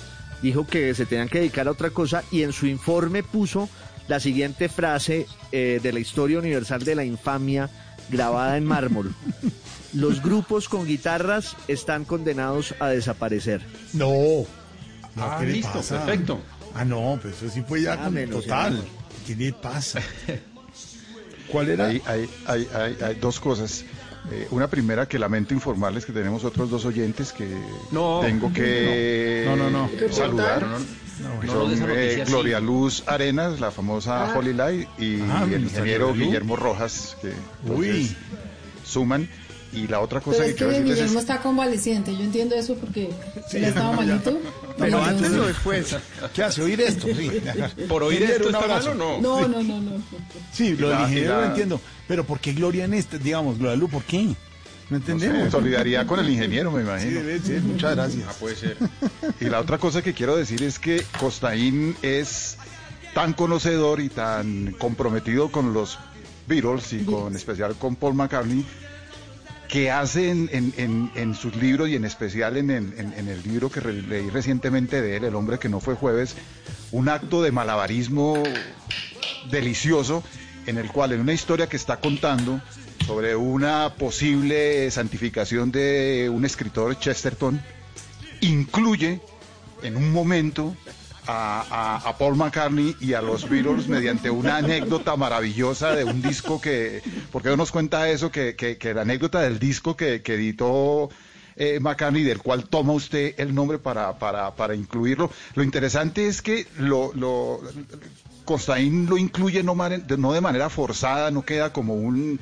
[0.43, 3.69] dijo que se tenían que dedicar a otra cosa y en su informe puso
[4.09, 7.69] la siguiente frase eh, de la historia universal de la infamia
[8.11, 9.15] grabada en mármol.
[9.93, 13.63] Los grupos con guitarras están condenados a desaparecer.
[13.93, 14.09] No.
[15.17, 16.05] no Ah, ¿qué le listo, pasa?
[16.05, 16.41] perfecto.
[16.75, 18.73] Ah, no, pues eso sí fue ya Ah, con- menos, total.
[18.73, 18.87] señor.
[19.27, 20.01] ¿Qué le pasa?
[21.51, 21.87] ¿Cuál era?
[21.87, 23.85] Hay, hay, hay, hay, hay dos cosas.
[24.31, 27.49] Eh, una primera que lamento informarles que tenemos otros dos oyentes que
[27.91, 28.21] No.
[28.23, 29.89] tengo que No, no, no.
[30.11, 30.63] saludar.
[30.67, 30.79] No,
[31.35, 32.25] no, que no, son eh.
[32.27, 36.13] Gloria Luz Arenas, la famosa Holly Light, y Ah, el ingeniero.
[36.13, 37.29] Guillermo Rojas, que
[37.73, 37.89] Uy.
[37.89, 38.17] entonces
[38.85, 39.29] suman.
[39.73, 42.23] Y la otra cosa Pero que es que quiero decirles Guillermo es está convaleciente, yo
[42.25, 43.11] entiendo eso porque
[43.53, 44.39] él estaba no, malito.
[44.79, 45.97] Pero antes o después.
[46.35, 46.63] ¿Qué hace?
[46.63, 47.07] ¿Oír esto?
[47.07, 47.31] Sí.
[47.89, 49.21] Por oír esto está malo, no.
[49.21, 50.03] No, no, no, no.
[50.53, 51.81] Sí, lo del ingeniero la- lo entiendo.
[52.07, 53.19] Pero ¿por qué Gloria en este?
[53.19, 54.23] Digamos, Gloria Lu, ¿por qué?
[54.23, 54.35] No
[54.91, 55.45] no entendemos.
[55.45, 57.21] sé, solidaridad con el ingeniero, me Sí, imagino.
[57.21, 57.61] debe ser.
[57.61, 58.25] Muchas gracias.
[58.27, 58.77] Ah, puede ser.
[59.39, 62.57] Y la otra cosa que quiero decir es que Costaín es
[63.13, 65.99] tan conocedor y tan comprometido con los
[66.47, 68.65] Beatles y con especial con Paul McCartney
[69.69, 70.49] que hace en,
[71.15, 75.25] en- sus libros y en especial en, en- el libro que leí recientemente de él,
[75.25, 76.35] El hombre que no fue jueves,
[76.91, 78.45] un acto de malabarismo
[79.51, 80.23] delicioso
[80.67, 82.61] en el cual en una historia que está contando
[83.07, 87.61] sobre una posible santificación de un escritor Chesterton,
[88.41, 89.21] incluye
[89.83, 90.75] en un momento
[91.31, 97.03] a, Paul McCartney y a los Beatles mediante una anécdota maravillosa de un disco que,
[97.31, 101.11] porque nos cuenta eso, que, que- la anécdota del disco que, que editó
[101.57, 105.31] eh, McCartney, del cual toma usted el nombre para, para, para incluirlo.
[105.55, 107.61] Lo interesante es que lo, lo,
[109.09, 112.41] lo incluye no, no de manera forzada, no queda como un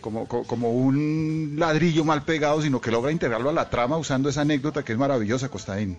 [0.00, 4.28] como, co- como un ladrillo mal pegado, sino que logra integrarlo a la trama usando
[4.28, 5.98] esa anécdota que es maravillosa, Costaín.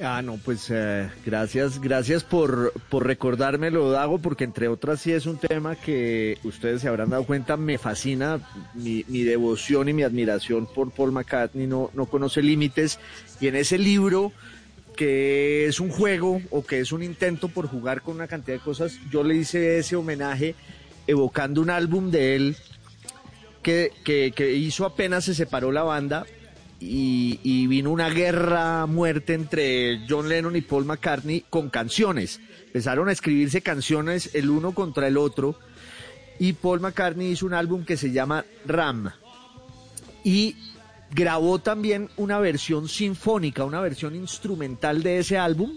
[0.00, 5.26] Ah, no, pues eh, gracias, gracias por, por recordármelo, Dago, porque entre otras sí es
[5.26, 8.40] un tema que ustedes se habrán dado cuenta, me fascina,
[8.74, 13.00] mi, devoción y mi admiración por Paul McCartney no, no conoce límites,
[13.40, 14.30] y en ese libro,
[14.94, 18.62] que es un juego o que es un intento por jugar con una cantidad de
[18.62, 20.54] cosas, yo le hice ese homenaje
[21.08, 22.56] evocando un álbum de él
[23.64, 26.24] que, que, que hizo apenas se separó la banda
[26.80, 32.40] y, y vino una guerra muerte entre John Lennon y Paul McCartney con canciones.
[32.66, 35.58] Empezaron a escribirse canciones el uno contra el otro
[36.38, 39.10] y Paul McCartney hizo un álbum que se llama Ram
[40.24, 40.56] y
[41.10, 45.76] grabó también una versión sinfónica, una versión instrumental de ese álbum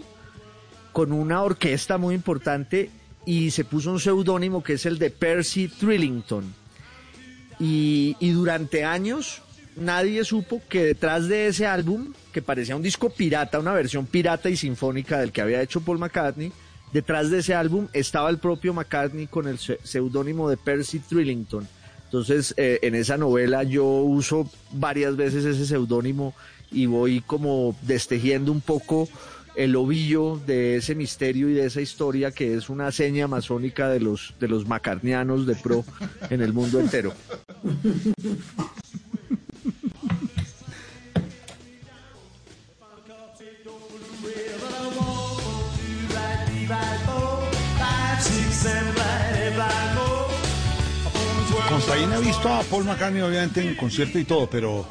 [0.92, 2.90] con una orquesta muy importante
[3.24, 6.54] y se puso un seudónimo que es el de Percy Trillington.
[7.58, 9.40] Y, y durante años
[9.76, 14.48] nadie supo que detrás de ese álbum, que parecía un disco pirata, una versión pirata
[14.50, 16.52] y sinfónica del que había hecho Paul McCartney,
[16.92, 21.66] detrás de ese álbum estaba el propio McCartney con el se- seudónimo de Percy Trillington.
[22.04, 26.34] Entonces, eh, en esa novela yo uso varias veces ese seudónimo
[26.70, 29.08] y voy como destejiendo un poco
[29.54, 34.00] el ovillo de ese misterio y de esa historia que es una seña masónica de
[34.00, 35.84] los de los macarnianos de pro
[36.30, 37.12] en el mundo entero.
[51.68, 54.86] Constaín ha visto a Paul McCartney obviamente en concierto y todo, pero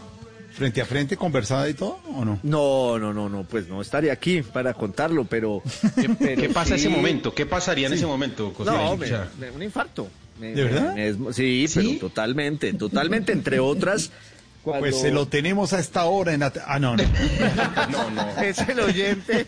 [0.53, 2.39] frente a frente conversada y todo, ¿o no?
[2.43, 5.61] No, no, no, no, pues no estaría aquí para contarlo, pero...
[6.19, 7.33] ¿Qué pasa ese momento?
[7.33, 7.97] ¿Qué pasaría en Sí.
[7.99, 8.73] ese momento, Costa?
[8.73, 10.07] No, me- un infarto.
[10.39, 10.95] Me- ¿De verdad?
[10.95, 14.11] me- me- sí, pero totalmente, totalmente, entre otras...
[14.63, 16.51] cuando- Pues se lo tenemos a esta hora en la...
[16.67, 17.03] Ah, no, no.
[17.91, 18.41] no, no.
[18.41, 19.45] Es el oyente.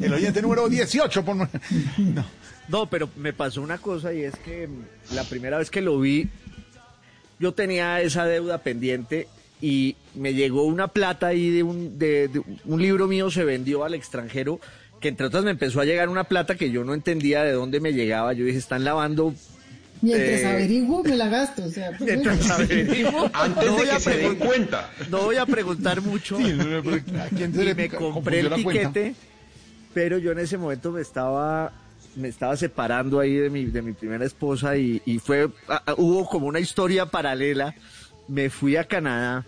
[0.00, 1.24] El oyente número 18.
[1.24, 1.36] Por...
[1.36, 2.24] No.
[2.70, 5.98] No, pero me pasó una cosa y es que mm, la primera vez que lo
[5.98, 6.28] vi,
[7.38, 9.26] yo tenía esa deuda pendiente
[9.60, 13.84] y me llegó una plata ahí de un, de, de un libro mío se vendió
[13.84, 14.60] al extranjero,
[15.00, 17.80] que entre otras me empezó a llegar una plata que yo no entendía de dónde
[17.80, 18.32] me llegaba.
[18.34, 19.34] Yo dije, están lavando.
[20.02, 21.64] Mientras eh, averiguo, me la gasto.
[21.64, 24.90] O sea, Mientras averiguo, Antes no de voy que a se den cuenta.
[25.10, 26.36] No voy a preguntar mucho.
[26.36, 29.14] Sí, no, no, pero ¿a quién se y le me compré el tiquete,
[29.92, 31.72] pero yo en ese momento me estaba
[32.20, 36.28] me estaba separando ahí de mi de mi primera esposa y, fue a- a- hubo
[36.28, 37.74] como una historia paralela.
[38.28, 39.44] Me fui a Canadá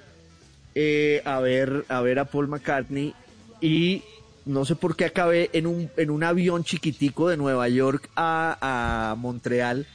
[0.74, 3.14] eh, a ver a ver a Paul McCartney
[3.60, 4.02] y
[4.44, 9.10] no sé por qué acabé en un en un avión chiquitico de Nueva York a,
[9.12, 9.86] a Montreal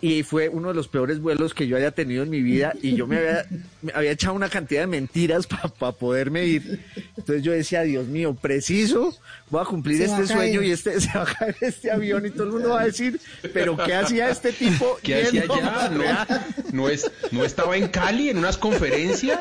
[0.00, 2.94] y fue uno de los peores vuelos que yo haya tenido en mi vida y
[2.94, 3.46] yo me había,
[3.80, 5.46] me había echado una cantidad de mentiras
[5.78, 6.80] para poderme ir.
[7.16, 9.16] Entonces yo decía, Dios mío, preciso,
[9.50, 12.26] voy a cumplir Se este a sueño y este se va a caer este avión
[12.26, 13.18] y todo el mundo va a decir,
[13.54, 14.98] pero ¿qué hacía este tipo?
[15.02, 15.88] ¿Qué hacía allá?
[15.88, 16.26] Montreal?"
[16.72, 19.40] ¿No, no, es, ¿No estaba en Cali en unas conferencias?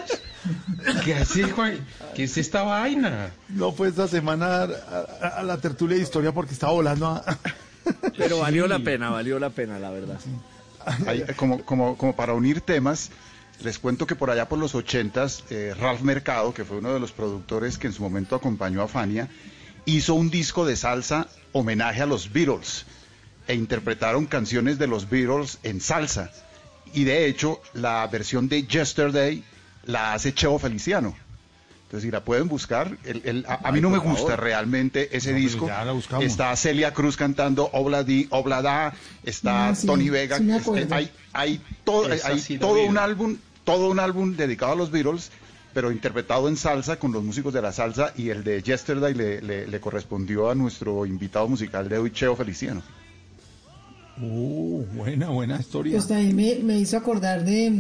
[1.04, 1.78] ¿Qué hacía, Juan?
[2.16, 3.32] ¿Qué es esta vaina?
[3.50, 4.68] No fue esta semana a,
[5.22, 7.38] a- a la tertulia de historia porque estaba volando a...
[8.18, 10.20] Pero valió la pena, valió la pena, la verdad.
[11.36, 13.10] Como, como, como para unir temas,
[13.62, 17.00] les cuento que por allá por los ochentas, eh, Ralph Mercado, que fue uno de
[17.00, 19.30] los productores que en su momento acompañó a Fania,
[19.86, 22.86] hizo un disco de salsa homenaje a los Beatles
[23.48, 26.32] e interpretaron canciones de los Beatles en salsa.
[26.94, 29.44] Y de hecho, la versión de Yesterday
[29.86, 31.16] la hace Cheo Feliciano.
[31.94, 34.40] Entonces, si la pueden buscar, el- el- a, a mí no me gusta favor.
[34.40, 35.68] realmente ese No, pero disco.
[35.68, 36.26] ya la buscamos.
[36.26, 40.40] Está Celia Cruz cantando Obladi, Oblada, está Ah, sí, Tony Vega.
[40.40, 44.90] sí este, hay hay todo, hay sí un álbum, todo un álbum dedicado a los
[44.90, 45.30] Beatles,
[45.76, 49.40] pero interpretado en salsa con los músicos de la salsa y el de Yesterday le,
[49.44, 52.82] le- le correspondió a nuestro invitado musical de hoy, Cheo Feliciano.
[54.20, 55.98] Uh, buena, buena historia.
[55.98, 57.72] Pues ahí me, me hizo acordar de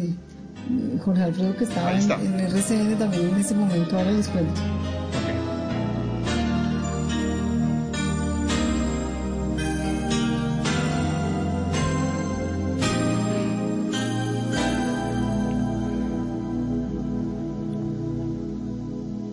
[1.03, 4.61] Jorge Alfredo que estaba en, en RCN también en ese momento, ahora les cuento.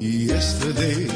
[0.00, 1.06] Yesterday,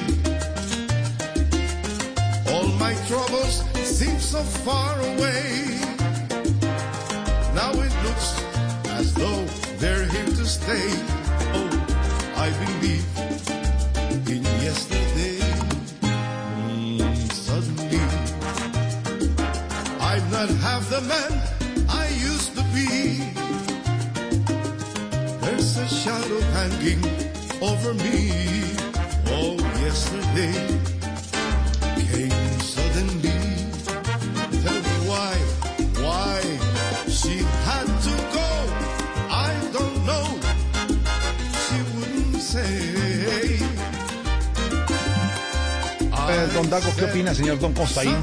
[2.53, 5.74] all my troubles seem so far away.
[21.07, 21.33] Man
[21.89, 23.21] I used to be.
[25.41, 27.03] There's a shadow hanging
[27.61, 28.19] over me.
[29.37, 30.55] Oh, yesterday
[32.09, 33.43] came suddenly.
[34.63, 35.35] Tell me why,
[36.05, 36.41] why
[37.09, 37.37] she
[37.69, 38.51] had to go.
[39.31, 40.27] I don't know.
[41.65, 42.95] She wouldn't say.
[46.27, 48.17] Eh, don Dago, ¿qué opina, señor Don Constaín?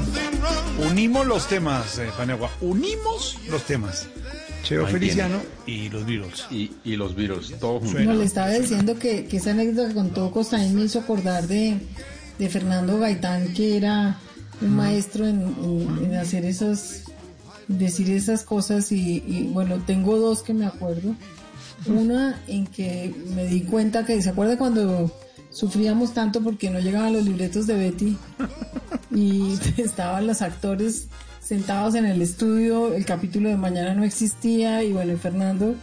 [0.90, 2.08] Unimos los temas, eh.
[2.60, 4.06] Unimos los temas.
[4.62, 6.44] Cheo No Feliciano y los Beatles.
[6.50, 7.98] Y, y los Beatles, todo junto.
[8.00, 11.78] No, le estaba diciendo que, que esa anécdota que contó Costaín me hizo acordar de,
[12.38, 14.18] de Fernando Gaitán, que era
[14.60, 17.02] un maestro en, en- en hacer esas,
[17.66, 21.14] decir esas cosas y, y, bueno, tengo dos que me acuerdo.
[21.86, 25.12] Una en que me di cuenta que, ¿se acuerda cuando
[25.52, 28.16] sufríamos tanto porque no llegaban los libretos de Betty?
[29.14, 31.08] Y estaban los actores
[31.42, 35.74] sentados en el estudio, el capítulo de mañana no existía y bueno, Fernando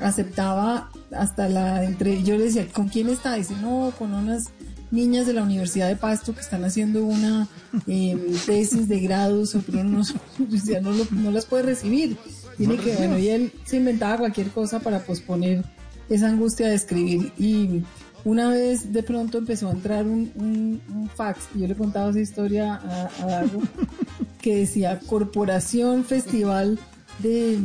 [0.00, 3.34] aceptaba hasta la entre yo le decía, ¿con quién está?
[3.34, 4.46] Dice, no, con unas
[4.90, 7.46] niñas de la Universidad de Pasto que están haciendo una
[7.86, 12.16] eh, tesis de grado sobre unos, decía, no, lo- no las puede recibir.
[12.56, 15.64] Tiene No que, bueno, y él se inventaba cualquier cosa para posponer
[16.08, 17.32] esa angustia de escribir.
[17.38, 17.82] Y
[18.24, 22.10] una vez de pronto empezó a entrar un, un- un fax, y yo le contaba
[22.10, 23.62] esa historia a, a Dago,
[24.42, 26.78] que decía Corporación Festival
[27.20, 27.58] de...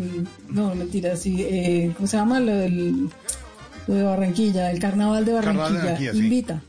[0.49, 2.39] No, mentira, sí, eh, ¿cómo se llama?
[2.39, 3.09] Lo, del,
[3.87, 6.11] lo de Barranquilla, el Carnaval de Carnaval de Barranquilla.
[6.11, 6.17] Sí.
[6.19, 6.61] Invita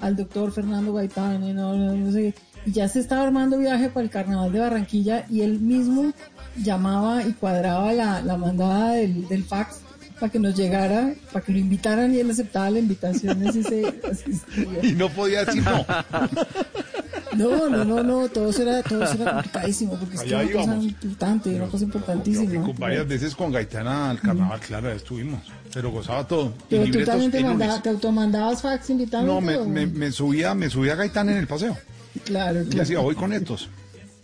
[0.00, 2.34] al doctor Fernando Gaitán, y no, no, no sé,
[2.66, 6.12] y ya se estaba armando viaje para el Carnaval de Barranquilla y él mismo
[6.56, 9.80] llamaba y cuadraba la, la mandada del, del fax
[10.22, 13.92] para que nos llegara, para que lo invitaran y él aceptaba la invitación y se
[14.08, 14.68] asistía.
[14.80, 15.84] Y no podía decir no.
[17.36, 20.42] No, no, no, no, todo eso era, todo eso era complicadísimo porque es que era
[20.44, 22.72] una cosa importante, una cosa importantísima.
[22.78, 25.40] Varias veces con Gaitana al carnaval, claro, estuvimos.
[25.72, 26.52] Pero gozaba todo.
[26.70, 27.58] Pero tú también te, el lunes.
[27.58, 29.26] mandaba- te automandabas fax invitando.
[29.34, 31.76] No, me, me, me subía, me subía a Gaitán en el paseo.
[32.24, 33.68] Claro, Y decía, voy con estos.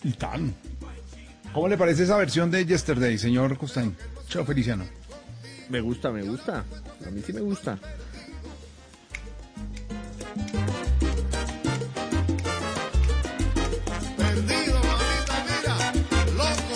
[0.04, 0.54] Y tan.
[1.54, 3.96] ¿Cómo le parece esa versión de Yesterday, señor Costain?
[4.28, 4.84] Chao, Feliciano.
[5.68, 6.64] Me gusta, me gusta.
[7.06, 7.78] A mí sí me gusta.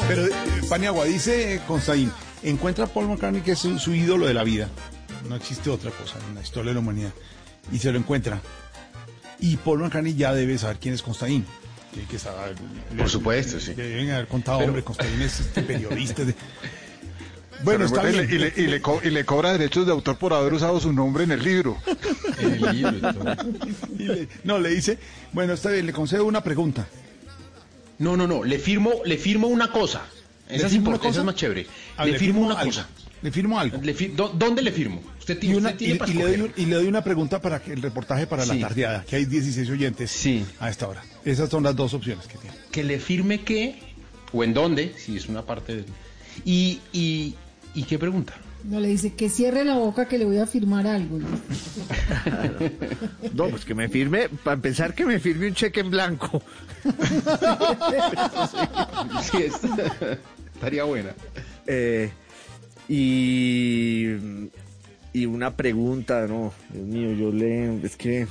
[0.09, 0.27] Pero,
[0.69, 2.11] Paniagua, dice Constaín,
[2.43, 4.69] encuentra a Paul McCartney que es su, su ídolo de la vida.
[5.29, 7.13] No existe otra cosa en la historia de la humanidad.
[7.71, 8.41] Y se lo encuentra.
[9.39, 11.47] Y Paul McCartney ya debe saber quién es Constaín.
[11.93, 12.55] Tiene que saber-
[12.97, 13.75] Por supuesto, sí.
[13.75, 16.25] Le deben haber contado, Pero- hombre, Constaín es este periodista.
[16.25, 16.35] de-
[17.65, 18.35] Bueno, está y le- bien.
[18.35, 20.93] Y le, y le co- y le cobra derechos de autor por haber usado su
[20.93, 21.77] nombre en el libro.
[23.99, 24.99] Y le- no, le dice,
[25.33, 26.87] bueno, está bien, le concedo una pregunta.
[27.99, 30.03] No, no, no, le firmo, le firmo una cosa.
[30.49, 31.21] ¿Le Esa es importante, esa cosa?
[31.21, 31.67] es más chévere.
[31.97, 32.71] Ah, le, le firmo firmo una algo.
[32.73, 32.89] cosa.
[33.23, 33.79] Le firmo algo.
[33.81, 35.01] Le fi- ¿dó- ¿Dónde le firmo?
[35.21, 36.53] Usted tiene, Y, una- usted tiene y- para y le doy, escoger.
[36.59, 38.59] un- y le doy una pregunta para que el reportaje para Sí.
[38.59, 40.27] la tardeada, que hay 16 oyentes
[40.59, 41.03] a esta hora.
[41.25, 42.57] Esas son las dos opciones que tiene.
[42.73, 43.79] Que le firme qué,
[44.33, 45.87] o en dónde, si es una parte del...
[46.45, 47.35] Y, y,
[47.75, 48.35] ¿y qué pregunta?
[48.65, 51.19] No le dice que cierre la boca que le voy a firmar algo.
[53.35, 56.43] No, pues que me firme, para empezar que me firme un cheque en blanco.
[59.31, 59.61] Sí, es-
[60.55, 61.15] estaría buena.
[61.67, 62.11] Eh,
[62.89, 64.11] y,
[65.13, 68.27] y una pregunta, no, Dios mío, yo le, es que,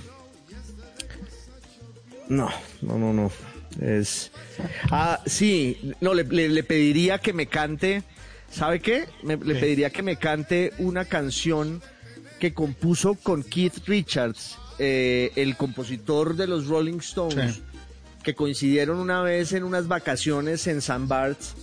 [2.29, 2.49] no,
[2.81, 3.31] no, no, no,
[3.81, 4.31] es,
[4.91, 8.03] ah, sí, no, le, le- le pediría que me cante,
[8.51, 9.05] ¿sabe qué?
[9.23, 11.81] Me- le pediría que me cante una canción
[12.39, 17.61] que compuso con Keith Richards, eh, el compositor de los Rolling Stones, Sí.
[18.23, 21.55] que coincidieron una vez en unas vacaciones en San Barts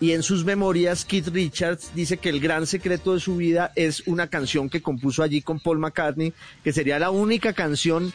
[0.00, 4.04] y en sus memorias Keith Richards dice que el gran secreto de su vida es
[4.06, 6.32] una canción que compuso allí con Paul McCartney,
[6.64, 8.12] que sería la única canción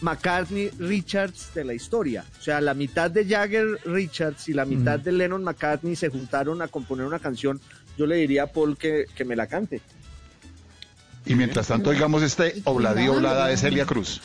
[0.00, 2.24] McCartney Richards de la historia.
[2.38, 6.62] O sea, la mitad de Jagger Richards y la mitad de Lennon McCartney se juntaron
[6.62, 7.60] a componer una canción.
[7.96, 9.80] Yo le diría a Paul que, que me la cante.
[11.26, 14.22] Y mientras tanto, oigamos este obladí oblada de Celia Cruz.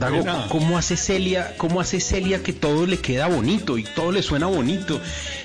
[0.00, 0.48] Dago.
[0.48, 4.46] ¿cómo hace Celia, cómo hace Celia que todo le queda bonito y todo le suena
[4.46, 5.00] bonito?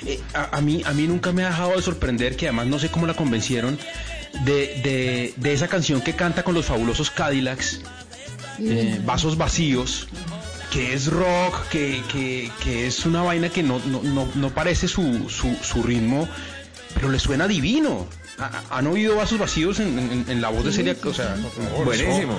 [0.05, 2.79] Eh, a, a mí, a mí nunca me ha dejado de sorprender que además no
[2.79, 3.77] sé cómo la convencieron
[4.45, 7.81] de, de, de esa canción que canta con los fabulosos Cadillacs,
[8.59, 10.07] eh, Vasos Vacíos,
[10.71, 14.87] que es rock, que, que, que es una vaina que no, no, no, no parece
[14.87, 16.27] su, su, su ritmo,
[16.93, 18.07] pero le suena divino.
[18.37, 20.95] ¿Ha- ha- ¿Han oído Vasos Vacíos en, en- en la voz de Celia?
[20.95, 21.41] sí, O sea, sí.
[21.85, 22.37] buenísimo.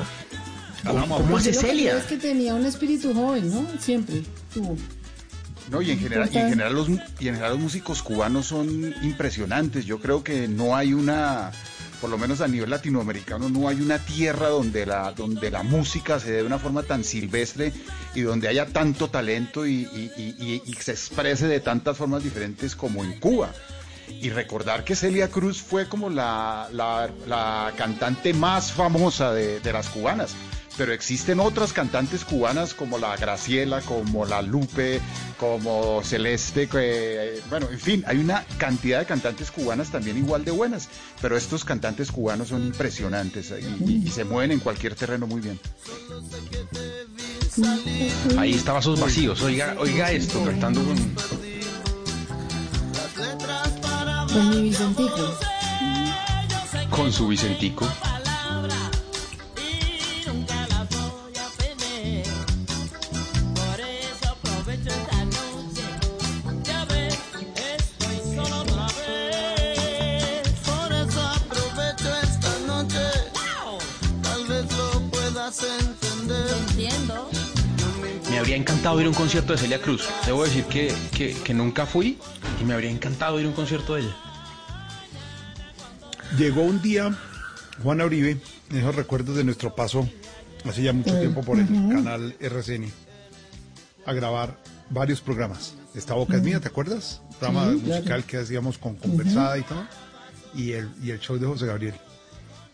[0.86, 1.98] ¿Cómo, cómo hace Celia?
[1.98, 3.66] es que tenía un espíritu joven, ¿no?
[3.80, 4.22] Siempre
[4.52, 4.76] tuvo.
[5.70, 6.92] No, y en general, y en general los y
[7.28, 9.84] en general los músicos cubanos son impresionantes.
[9.84, 11.50] Yo creo que no hay una,
[12.00, 16.20] por lo menos a nivel latinoamericano, no hay una tierra donde la, donde la música
[16.20, 17.72] se dé de una forma tan silvestre
[18.14, 22.22] y donde haya tanto talento y, y- y- y- y se exprese de tantas formas
[22.22, 23.50] diferentes como en Cuba.
[24.08, 29.72] Y recordar que Celia Cruz fue como la, la- la cantante más famosa de, de
[29.72, 30.30] las cubanas.
[30.76, 35.00] Pero existen otras cantantes cubanas como la Graciela, como la Lupe,
[35.38, 40.50] como Celeste, que, bueno, en fin, hay una cantidad de cantantes cubanas también igual de
[40.50, 40.88] buenas,
[41.22, 45.40] pero estos cantantes cubanos son impresionantes y, y- y se mueven en cualquier terreno muy
[45.40, 45.58] bien.
[48.38, 49.40] Ahí estaba sus vacíos.
[49.42, 50.96] Oiga, oiga esto, cantando con.
[54.32, 55.34] Con mi Vicentico.
[56.90, 57.88] con su Vicentico.
[75.46, 77.30] Entiendo.
[78.30, 80.08] Me habría encantado ir a un concierto de Celia Cruz.
[80.26, 82.18] Debo decir que, que, que nunca fui
[82.60, 84.16] y me habría encantado ir a un concierto de ella.
[86.36, 87.16] Llegó un día
[87.80, 88.40] Juana Uribe,
[88.70, 90.08] en esos recuerdos de nuestro paso
[90.68, 92.90] hace ya mucho tiempo por el canal RCN,
[94.04, 94.58] a grabar
[94.90, 95.74] varios programas.
[95.94, 97.22] Esta boca es mía, ¿te acuerdas?
[97.38, 98.24] Programa Sí, musical claro.
[98.26, 99.86] que hacíamos con conversada y todo.
[100.56, 101.94] Y el, y el show de José Gabriel.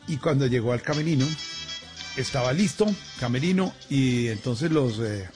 [0.09, 1.27] Y cuando llegó al camerino,
[2.17, 2.87] estaba listo,
[3.19, 5.29] camerino, y entonces los eh,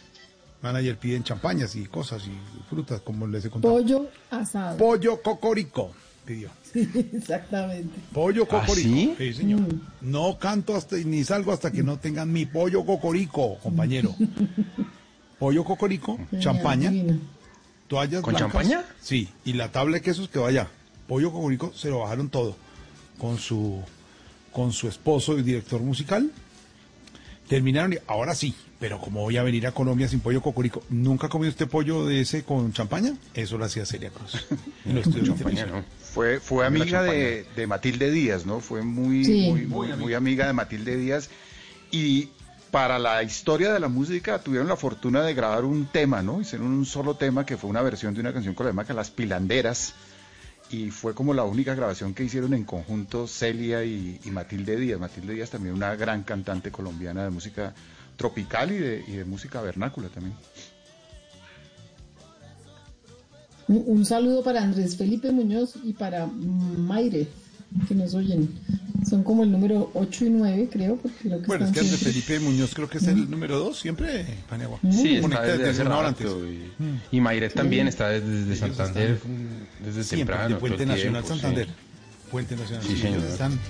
[0.62, 3.74] managers piden champañas y cosas y frutas, como les he contado.
[3.74, 4.76] Pollo asado.
[4.76, 5.92] Pollo cocorico,
[6.24, 6.50] pidió.
[6.76, 7.98] Sí, exactamente.
[8.12, 9.14] Pollo ¿Ah, cocorico.
[9.16, 9.32] sí?
[9.32, 9.60] señor.
[9.60, 9.80] Mm.
[10.02, 14.14] No canto hasta, ni salgo hasta que no tengan mi pollo cocorico, compañero.
[15.38, 16.92] pollo cocorico, champaña,
[17.88, 18.52] toallas ¿Con blancas.
[18.52, 18.84] champaña?
[19.00, 20.68] Sí, y la tabla de quesos quedó allá.
[21.08, 22.56] Pollo cocorico se lo bajaron todo
[23.18, 23.80] con su
[24.52, 26.30] con su esposo y director musical.
[27.48, 31.28] Terminaron y ahora sí, pero como voy a venir a Colombia sin pollo cocorico, ¿nunca
[31.28, 33.14] comió usted pollo de ese con champaña?
[33.34, 34.10] Eso lo hacía Celia.
[36.12, 38.60] Fue, fue amiga de, de Matilde Díaz, ¿no?
[38.60, 39.48] Fue muy, Sí.
[39.50, 41.28] muy, muy, muy amiga de Matilde Díaz.
[41.90, 42.30] Y
[42.70, 46.40] para la historia de la música tuvieron la fortuna de grabar un tema, ¿no?
[46.40, 49.94] Hicieron un solo tema que fue una versión de una canción colombiana, Las Pilanderas.
[50.70, 54.98] Y fue como la única grabación que hicieron en conjunto Celia y, y Matilde Díaz.
[54.98, 57.72] Matilde Díaz también una gran cantante colombiana de música
[58.16, 60.34] tropical y de, y de música vernácula también.
[63.68, 67.28] Un, un saludo para Andrés Felipe Muñoz y para Mayre,
[67.88, 68.48] que nos oyen.
[69.08, 72.12] Son como el número 8 y 9, creo, porque lo que Bueno, es que siempre-
[72.12, 74.80] Felipe Muñoz creo que es el número dos, siempre, Paniagua.
[74.90, 76.06] Sí, está Conecta desde hace rato.
[76.06, 76.26] antes.
[77.12, 79.48] Y, y Mayret también está desde, desde Santander, están
[79.84, 80.54] desde Siempre, temprano.
[80.56, 81.40] de Puente Nacional tiempo, sí.
[81.40, 81.68] Santander.
[82.32, 82.84] Puente Nacional.
[82.86, 83.22] Sí, señor.
[83.24, 83.60] están-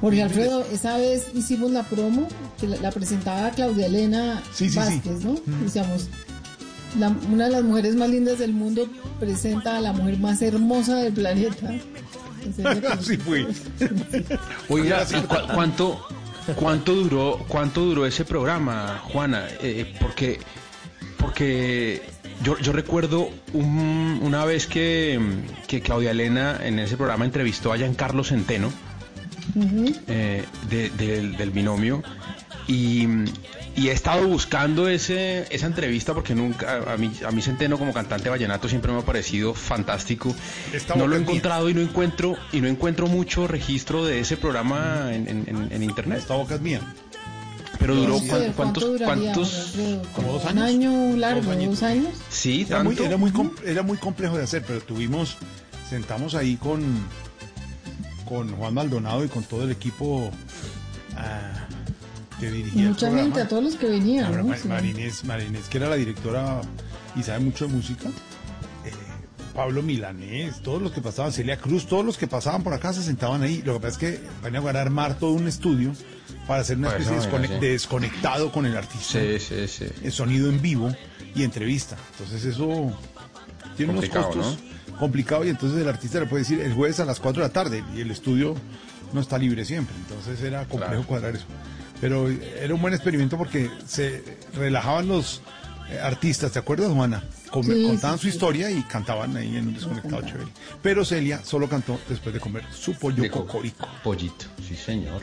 [0.00, 2.28] Jorge Alfredo, esa vez hicimos la promo
[2.60, 4.76] que la, la presentaba Claudia Elena Sí, sí, sí.
[4.76, 5.34] Vázquez, ¿no?
[5.64, 6.08] Decíamos,
[7.00, 8.88] la- una de las mujeres más lindas del mundo
[9.18, 11.74] presenta a la mujer más hermosa del planeta.
[12.90, 13.46] Así fue.
[14.68, 16.06] Oiga, ¿y cu- cuánto,
[16.56, 19.46] cuánto duró, cuánto duró ese programa, Juana?
[19.62, 20.40] Eh, porque,
[21.18, 22.02] porque
[22.42, 25.18] yo, yo recuerdo un- una vez que,
[25.66, 28.72] que Claudia Elena en ese programa entrevistó a Giancarlo Centeno
[30.08, 32.02] eh, de- del, del binomio
[32.66, 33.06] y,
[33.76, 37.92] y he estado buscando ese, esa entrevista porque nunca a mí, a mí Centeno como
[37.92, 40.34] cantante vallenato siempre me ha parecido fantástico.
[40.72, 41.28] Está no lo he mía.
[41.28, 45.72] encontrado y no encuentro y no encuentro mucho registro de ese programa en, en- en-
[45.72, 46.18] en internet.
[46.20, 46.80] Esta boca es mía.
[47.80, 49.74] Pero duró No sé, cuan- ¿cuánto cuántos duraría, cuántos
[50.14, 50.64] como dos Un años?
[50.64, 52.14] año largo, Dos años.
[52.30, 55.36] sí Era muy, tanto era, muy com- era muy complejo de hacer, pero tuvimos,
[55.90, 56.82] sentamos ahí con,
[58.26, 60.30] con Juan Maldonado y con todo el equipo
[61.16, 61.63] ah,
[62.44, 64.48] que dirigía Mucha gente, a todos los que venían, Ahora, ¿no?
[64.48, 64.68] Ma- Sí.
[64.68, 66.60] Marinés, Marinés, que era la directora
[67.16, 68.08] y sabe mucho de música.
[68.84, 68.90] eh,
[69.54, 73.02] Pablo Milanés, todos los que pasaban, Celia Cruz, todos los que pasaban por acá se
[73.02, 73.62] sentaban ahí.
[73.64, 75.92] Lo que pasa es que van a armar todo un estudio
[76.46, 77.60] para hacer una Pues, especie de, no, descone- sí.
[77.60, 79.20] de desconectado con el artista.
[79.20, 80.94] sí sí sí El sonido en vivo
[81.34, 81.96] y entrevista.
[82.12, 82.92] Entonces eso
[83.76, 84.58] tiene unos costos
[84.98, 87.52] complicados y entonces el artista le puede decir el jueves a las 4 de la
[87.52, 88.54] tarde y el estudio
[89.12, 89.94] no está libre siempre.
[89.96, 91.06] Entonces era complejo Claro.
[91.06, 91.46] cuadrar eso.
[92.00, 94.22] Pero era un buen experimento porque se
[94.54, 95.40] relajaban los
[95.90, 97.22] eh, artistas, ¿te acuerdas, Juana?
[97.62, 98.36] Sí, contaban sí, su sí.
[98.36, 100.50] historia y cantaban ahí en un desconectado chévere.
[100.82, 103.88] Pero Celia solo cantó después de comer su pollo cocorico.
[104.02, 105.22] pollito sí señor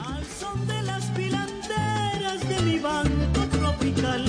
[0.00, 4.24] Al son de las pilanderas de mi banco tropical.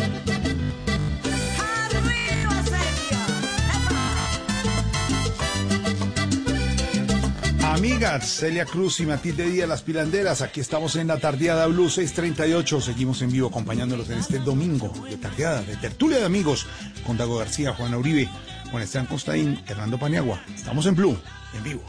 [7.77, 12.81] Amigas, Celia Cruz y Matilde Díaz, las pilanderas, aquí estamos en la tardeada Blue 638.
[12.81, 16.65] Seguimos en vivo acompañándolos en este domingo de tardeada, de tertulia de amigos,
[17.05, 18.27] con Dago García, Juan Uribe,
[18.71, 20.41] Juan Esteban Costaín, Hernando Paniagua.
[20.55, 21.19] Estamos en Blue,
[21.55, 21.83] en vivo.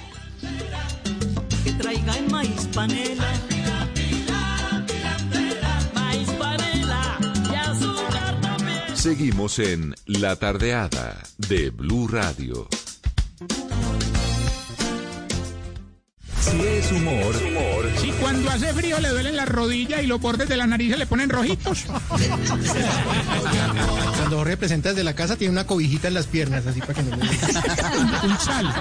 [8.95, 12.69] Seguimos en La Tardeada de Blue Radio.
[16.51, 17.91] Si es humor, humor.
[18.01, 20.99] Si cuando hace frío le duelen las rodillas y los bordes de la nariz se
[20.99, 21.85] le ponen rojitos.
[24.17, 27.03] Cuando Jorge presenta desde la casa tiene una cobijita en las piernas, así para que
[27.03, 27.23] no le
[28.29, 28.75] Un sal.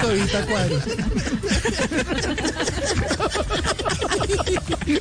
[0.00, 0.82] Cobijita cuadros.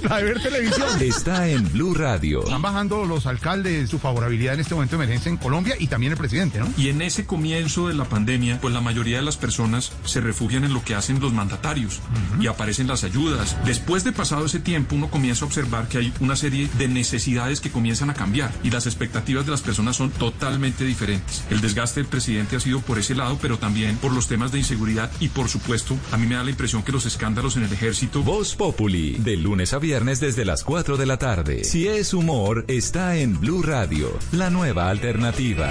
[0.04, 1.02] La de ver televisión.
[1.02, 2.44] Está en Blue Radio.
[2.44, 6.12] Están bajando los alcaldes su favorabilidad en este momento de emergencia en Colombia y también
[6.12, 6.68] el presidente, ¿no?
[6.78, 10.64] Y en ese comienzo de la pandemia, pues la mayoría de las personas se refugian
[10.64, 12.00] en lo que hacen los mandatarios
[12.40, 13.58] y aparecen las ayudas.
[13.66, 17.62] Después de pasado ese tiempo, uno comienza a observar que hay una serie de necesidades
[17.62, 21.44] que comienzan a cambiar y las expectativas de las personas son totalmente diferentes.
[21.50, 24.60] El desgaste del presidente ha sido por ese lado, pero también por los temas de
[24.60, 27.74] inseguridad y por supuesto, a mí me da la impresión que los escándalos en el
[27.74, 31.66] ejército Voz De lunes a viernes desde las 4 de la tarde.
[31.66, 35.70] Si es humor, está en Blue Radio, la nueva alternativa.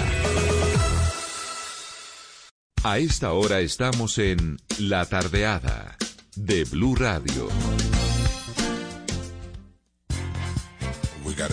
[2.84, 5.96] A esta hora estamos en La Tardeada
[6.36, 7.48] de Blue Radio.
[11.38, 11.52] Got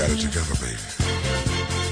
[0.00, 1.90] Got it together, baby.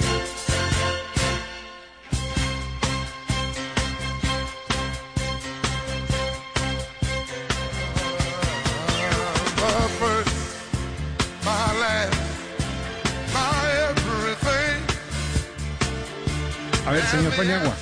[16.86, 17.74] A ver, señor Paniagua.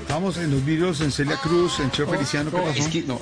[0.00, 2.78] Estamos en los vídeos en Celia Cruz, en Cheo Feliciano, ¿qué No, pasó?
[2.78, 3.20] es que no.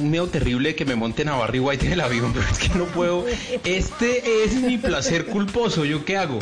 [0.00, 2.84] Miedo terrible que me monten a Barry White en el avión, pero es que no
[2.86, 3.26] puedo.
[3.64, 5.84] Este es mi placer culposo.
[5.84, 6.38] ¿Yo qué hago?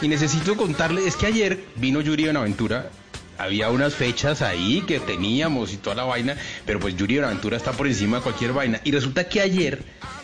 [0.00, 2.90] Y necesito contarle, es que ayer vino Yuri Buenaventura.
[3.38, 7.72] Había unas fechas ahí que teníamos y toda la vaina, pero pues Yuri Buenaventura está
[7.72, 8.80] por encima de cualquier vaina.
[8.84, 9.82] Y resulta que ayer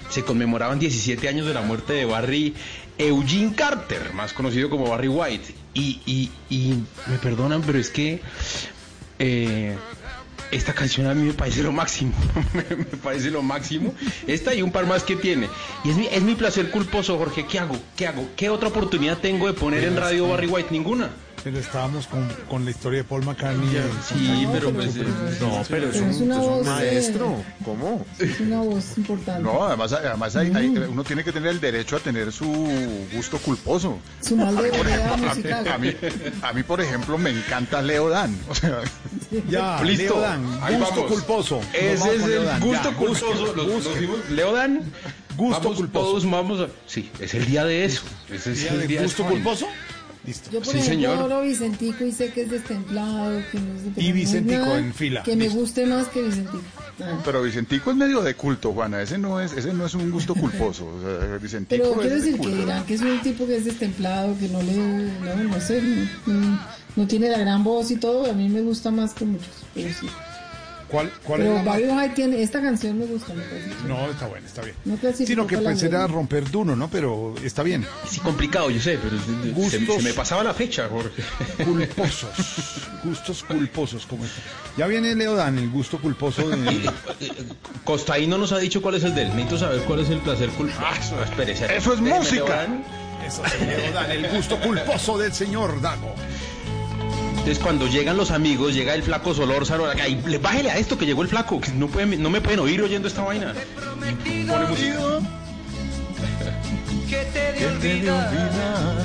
[0.09, 2.55] se conmemoraban 17 años de la muerte de Barry
[2.99, 5.55] Eugene Carter, más conocido como Barry White.
[5.75, 6.75] Y, y, y
[7.09, 8.21] me perdonan, pero es que
[9.19, 9.77] eh,
[10.53, 12.13] esta canción a mí me parece lo máximo.
[12.55, 13.95] me parece lo máximo.
[14.27, 15.49] Esta y un par más que tiene.
[15.83, 17.47] Y es mi, es mi placer culposo, Jorge.
[17.47, 17.77] ¿Qué hago?
[17.97, 18.29] ¿Qué hago?
[18.37, 20.69] ¿Qué otra oportunidad tengo de poner en radio Barry White?
[20.71, 21.11] Ninguna.
[21.45, 23.69] Pero estábamos con, con la historia de Paul McCartney.
[24.09, 25.05] Sí, pero pues, eh,
[25.41, 27.43] no, pero Pero es una voz, maestro.
[27.65, 28.07] ¿Cómo?
[28.21, 29.43] Es una voz importante.
[29.43, 32.47] No, además, además hay- hay- uno tiene que tener el derecho a tener su
[33.13, 33.99] gusto culposo.
[34.21, 35.69] Su mal de A mí, musical.
[35.69, 35.97] a mí-
[36.43, 38.39] a mí, por ejemplo, me encanta Leo Dan.
[38.49, 38.79] O sea,
[39.49, 40.15] Ya, Listo.
[40.15, 41.11] Leo Dan, Ahí gusto vamos.
[41.13, 41.61] culposo.
[41.73, 43.35] Ese es el gusto Ya, culposo.
[43.35, 44.01] Los- los busque.
[44.01, 44.83] dimos- Leo Dan.
[45.37, 46.07] Gusto vamos, culposo.
[46.07, 46.67] Todos vamos a.
[46.87, 48.03] Sí, es el día de eso.
[48.31, 49.67] Ese es ¿Día el día de gusto culposo?
[50.25, 50.51] Listo.
[50.53, 51.19] Yo, por Sí, ejemplo, señor.
[51.19, 54.95] adoro Vicentico y sé que es destemplado, que no es de Y Vicentico nada en
[54.95, 55.23] fila.
[55.25, 56.63] Que me guste más que Vicentico.
[57.01, 57.21] Ah.
[57.25, 59.03] pero Vicentico es medio de culto, Juana.
[59.03, 60.87] Ese no es, ese no es un gusto culposo.
[60.87, 63.65] O sea, Vicentico Pero quiero de decir que dirán que es un tipo que es
[63.65, 65.83] destemplado, que no le, no, no sé,
[66.27, 66.61] no, no-
[66.95, 69.89] no tiene la gran voz y todo, a mí me gusta más que muchos, pero
[69.99, 70.07] sí.
[70.93, 73.71] ¿Cuál, cuál Pero era la- Barry White tiene, esta canción me gusta, me parece.
[73.89, 74.77] No, está bueno, está bien.
[74.85, 76.89] No Sino que la pues era romper duro, ¿no?
[76.89, 77.87] Pero está bien.
[78.07, 79.97] Sí, complicado, yo sé, pero se- Gustos.
[79.97, 81.23] se, me pasaba la fecha, Jorge.
[81.65, 82.29] Culposos.
[83.03, 84.41] Gustos culposos como este.
[84.77, 86.91] Ya viene Leo Dan, el gusto culposo de...
[87.85, 89.29] Costaín no nos ha dicho cuál es el de él.
[89.31, 90.79] Necesito saber cuál es el placer culposo.
[90.85, 92.67] Ah, eso, es música.
[93.27, 96.15] Eso es Leo Dan, el gusto culposo del señor Dago.
[97.43, 100.97] Entonces cuando llegan los amigos, llega el flaco Solórzano, acá, y le- bájele a esto
[100.97, 103.53] que llegó el flaco, que no, pueden, no me pueden oír oyendo esta vaina.
[104.25, 104.99] Y Pone música.
[107.09, 108.97] que te dio vida.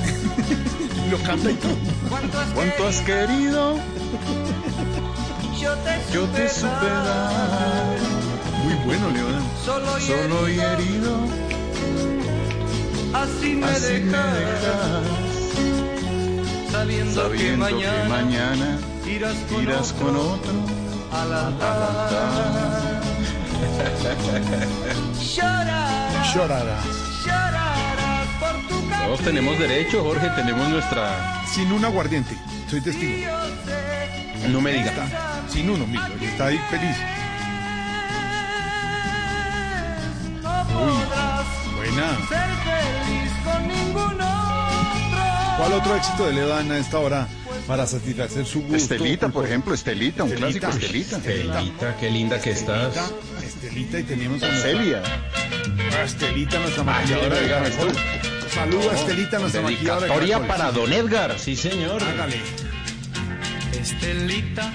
[1.10, 1.76] Lo canta y todo.
[2.54, 3.76] ¿Cuánto has querido?
[5.60, 7.96] Yo te, Yo te supe dar.
[8.62, 9.42] Muy bueno, Leo Dan.
[9.64, 11.18] Solo y Solo y herido.
[13.14, 15.02] Así me Así me dejas,
[16.78, 20.52] sabiendo, que mañana, que mañana irás con irás otro con otro.
[21.12, 23.02] al altar.
[25.34, 26.78] Llorarás, Llorará.
[27.24, 31.44] llorarás por tu Todos tenemos derecho, Jorge, tenemos nuestra...
[31.46, 32.36] Sin un aguardiente.
[32.70, 33.26] Soy testigo.
[34.48, 34.90] No me diga.
[34.90, 35.06] Está
[35.48, 36.96] sin uno, mira, está ahí feliz.
[40.74, 42.08] Uy, buena.
[42.28, 44.27] Ser feliz con ningún otro.
[45.58, 47.26] ¿Cuál otro éxito de Leodán a esta hora
[47.66, 48.76] para satisfacer su gusto?
[48.76, 50.68] Estelita, por ejemplo, Estelita, un Estelita.
[50.70, 51.16] clásico Estelita.
[51.16, 53.12] Estelita, qué linda que estás.
[53.42, 55.02] Estelita, y tenemos a Celia.
[55.98, 57.72] a Estelita, nuestra maquilladora de.
[58.54, 62.04] Saluda a Estelita, nuestra maquilladora de para don Edgar, sí señor.
[62.04, 62.40] Hágale.
[63.80, 64.72] Estelita,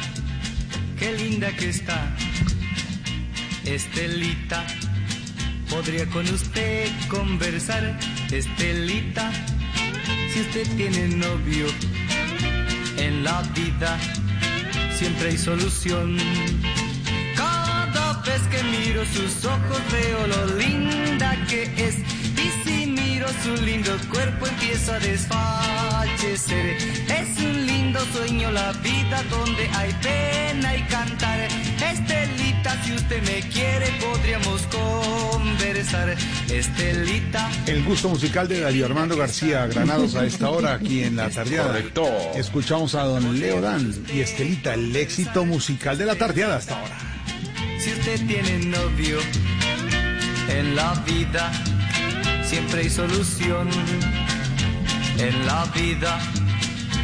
[0.99, 2.13] qué linda que está.
[3.63, 4.65] Estelita,
[5.69, 7.97] podría con usted conversar.
[8.33, 9.31] Estelita,
[10.33, 11.67] si usted tiene novio
[12.97, 13.99] en la vida,
[14.97, 16.17] siempre hay solución.
[17.35, 21.99] Cada vez que miro sus ojos veo lo linda que es.
[22.45, 26.77] Y si miro su lindo cuerpo empiezo a desfallecer.
[27.09, 31.47] Es un lindo sueño la vida donde hay pena y cantar.
[31.91, 36.15] Estelita, si usted me quiere podríamos conversar.
[36.49, 37.49] Estelita.
[37.65, 41.67] El gusto musical de Darío Armando García Granados a esta hora aquí en la tardeada.
[41.67, 42.07] Correcto.
[42.35, 46.97] Escuchamos a don Leo Dan y Estelita, el éxito musical de la tardeada hasta ahora.
[47.79, 49.19] Si usted tiene novio
[50.49, 51.51] en la vida,
[52.45, 53.69] siempre hay solución.
[55.17, 56.19] En la vida,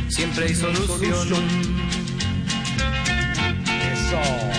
[0.10, 1.28] siempre hay solución.
[3.92, 4.59] Eso.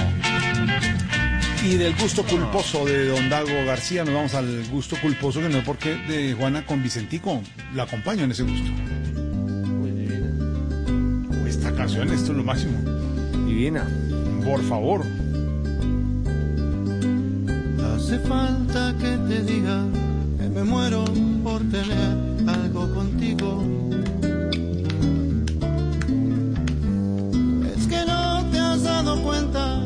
[1.62, 5.59] Y del gusto culposo de don Dago García nos vamos al gusto culposo que no
[5.59, 7.43] es porque de Juana con Vicentico.
[7.74, 8.70] La acompaño en ese gusto.
[11.47, 12.78] Esta canción, esto es lo máximo.
[13.47, 13.87] Divina.
[14.43, 15.05] Por favor.
[17.95, 19.85] Hace falta que te diga
[20.39, 21.05] que me muero
[21.45, 23.62] por tener algo contigo.
[27.77, 29.80] Es que no te has dado cuenta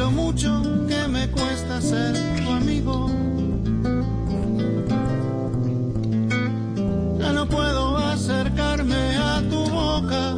[0.00, 3.10] lo mucho que me cuesta ser tu amigo.
[7.18, 10.32] Ya no puedo acercarme a tu boca.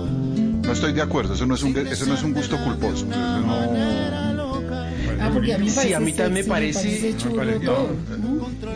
[0.67, 3.07] No estoy de acuerdo, eso no es un, eso no es un gusto culposo.
[3.07, 3.63] No-
[5.25, 7.91] Ah, porque a mí Sí, a mí también me parece- chulo me parece- todo.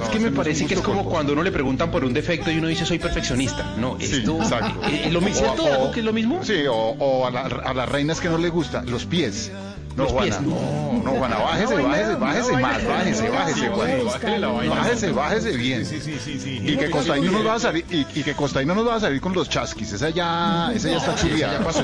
[0.05, 2.59] Es que me parece que es como cuando uno le preguntan por un defecto y
[2.59, 3.75] uno dice soy perfeccionista.
[3.77, 4.87] No, Sí, esto exacto.
[4.87, 5.41] ¿Es lo mismo?
[5.41, 6.45] O- ¿Cierto, o- Dago, que es lo mismo?
[6.45, 9.51] Sí, o, o a, la- a las reinas que no les gusta, los pies.
[9.97, 10.39] No, Los Juana.
[10.39, 14.68] pies, No, no, Juana, bájese, bájese, bájese más, bájese, bájese, Juana.
[14.68, 15.86] Bájese, bájese bien.
[15.86, 16.60] Sí, sí, sí, sí.
[16.62, 18.97] Y que Costaín no nos va a salir, y, y que Costaín no nos va
[18.97, 19.93] a salir con los chasquis.
[19.94, 21.59] Esa ya, esa ya está chuleada.
[21.59, 21.81] ya pasó.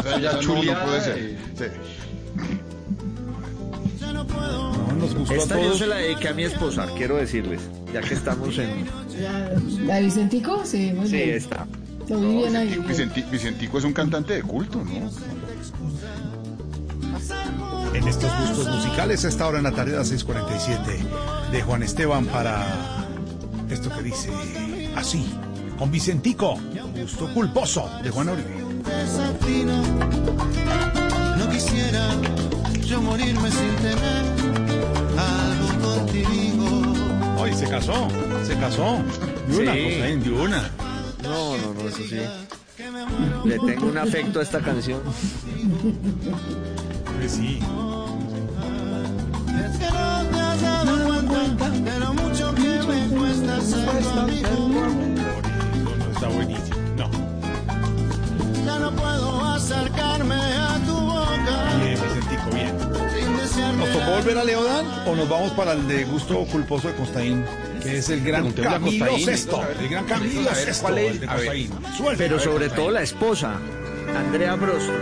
[0.00, 1.38] Esa ya no- no puede ser.
[1.56, 1.64] Sí.
[4.12, 7.60] No, nos gustó Esta yo se la dediqué a mi esposa, quiero decirles,
[7.92, 8.86] ya que estamos en...
[9.86, 10.62] ¿La de Vicentico?
[10.64, 11.38] Sí, muy Sí, bien.
[12.08, 15.10] Vicenti- Vicenti- Vicentico es un cantante de culto, ¿no?
[17.94, 22.26] En estos gustos musicales, a esta hora en la tarde, a 6:47 de Juan Esteban
[22.26, 22.64] para
[23.68, 24.30] esto que dice
[24.96, 25.26] así,
[25.78, 26.58] con Vicentico,
[26.94, 28.28] gusto culposo de Juan
[28.84, 29.82] desatino.
[31.38, 32.08] No quisiera
[32.84, 34.24] yo morirme sin tener
[35.18, 36.92] algo contigo.
[37.38, 38.08] Hoy se casó,
[38.46, 39.02] se casó.
[39.48, 39.84] De una, Sí.
[39.84, 40.70] Costaín, de una.
[41.22, 42.20] No, no, no, eso sí.
[43.44, 45.00] Le tengo un afecto a esta canción.
[47.22, 47.58] Pues sí.
[49.46, 54.18] Es que no te has dado cuenta de lo mucho que me cuesta ser tu
[54.18, 54.48] amigo.
[54.50, 56.76] No, no, está buenísimo.
[56.96, 57.10] No.
[58.66, 63.78] Ya no puedo acercarme a tu boca Bien, Vicentico, bien.
[63.78, 67.44] ¿Nos tocó volver a Leodán o nos vamos para el de gusto culposo de Costaín?
[67.84, 69.26] Que es el gran Preguntémosle a Camilo Costaín.
[69.26, 69.62] Sesto.
[69.80, 70.82] El gran Camilo ver, Sesto.
[70.82, 71.10] ¿cuál es?
[71.12, 71.44] el de A ver.
[71.44, 71.70] Costaín.
[71.96, 72.74] Suelta, Pero ver, sobre Costaín.
[72.84, 73.52] todo la esposa,
[74.16, 74.92] Andrea Brosto.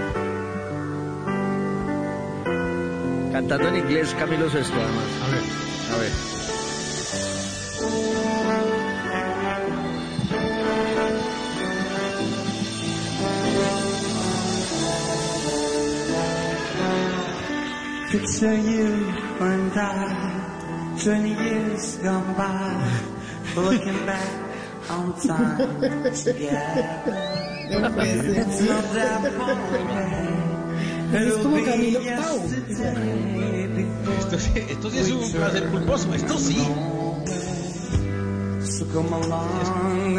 [3.41, 5.07] Cantando en inglés Camilo Sesto, además.
[5.23, 5.43] A ver.
[5.93, 6.13] A ver.
[18.11, 19.09] Picture you
[19.41, 22.77] and I, 20 years gone by,
[23.57, 24.29] looking back
[24.91, 27.01] on time together.
[27.71, 30.40] It's not that far away.
[31.13, 32.41] Es como Camilo before
[34.19, 36.15] Esto, sí- esto sí es un placer culposo.
[36.15, 36.59] Esto sí.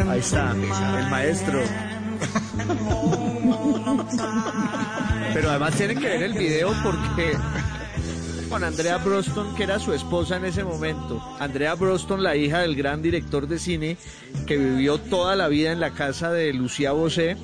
[0.08, 1.60] Ahí está, el maestro.
[5.34, 7.32] Pero además tienen que ver el video porque
[8.48, 11.22] con Andrea Broston, que era su esposa en ese momento.
[11.40, 13.96] Andrea Broston, la hija del gran director de cine
[14.46, 17.36] que vivió toda la vida en la casa de Lucía Bosé,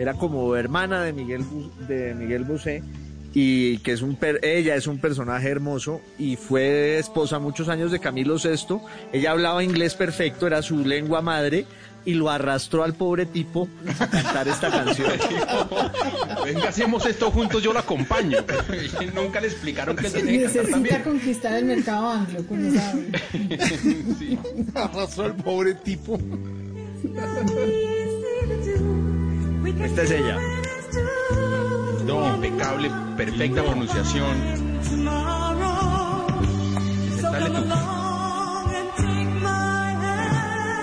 [0.00, 1.44] era como hermana de Miguel,
[1.86, 2.82] de Miguel Bosé
[3.32, 7.92] y que es un per- ella es un personaje hermoso y fue esposa muchos años
[7.92, 8.78] de Camilo VI.
[9.12, 11.64] Ella hablaba inglés perfecto, era su lengua madre
[12.04, 13.68] y lo arrastró al pobre tipo
[14.00, 15.10] a cantar esta canción.
[16.44, 18.38] Venga, hacemos esto juntos, yo lo acompaño.
[19.14, 21.02] Nunca le explicaron que tiene que cantar también.
[21.02, 22.94] conquistar el mercado anglo con esa.
[24.82, 26.18] Arrastró al pobre tipo.
[29.66, 30.38] Esta es ella.
[32.04, 34.36] No, impecable, perfecta pronunciación.
[37.22, 37.64] Dale tú.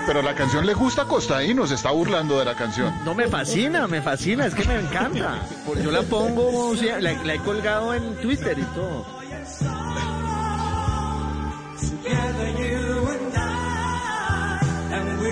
[0.06, 2.94] Pero la canción le gusta a Costaín, nos está burlando de la canción.
[3.04, 5.42] No me fascina, me fascina, es que me encanta.
[5.66, 9.04] Por- Yo la pongo, o sea, la, la he colgado en Twitter y todo.
[11.78, 14.58] Together you and I,
[14.94, 15.30] and we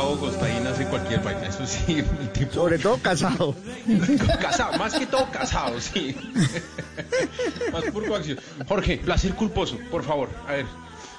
[0.00, 1.98] Uno enamorado, Costaín hace cualquier vaina, eso sí.
[2.20, 3.54] El tipo Sobre todo casado.
[4.40, 6.16] casado, más que todo casado, sí.
[7.72, 8.38] más por coacción.
[8.68, 10.66] Jorge, placer culposo, por favor, a ver.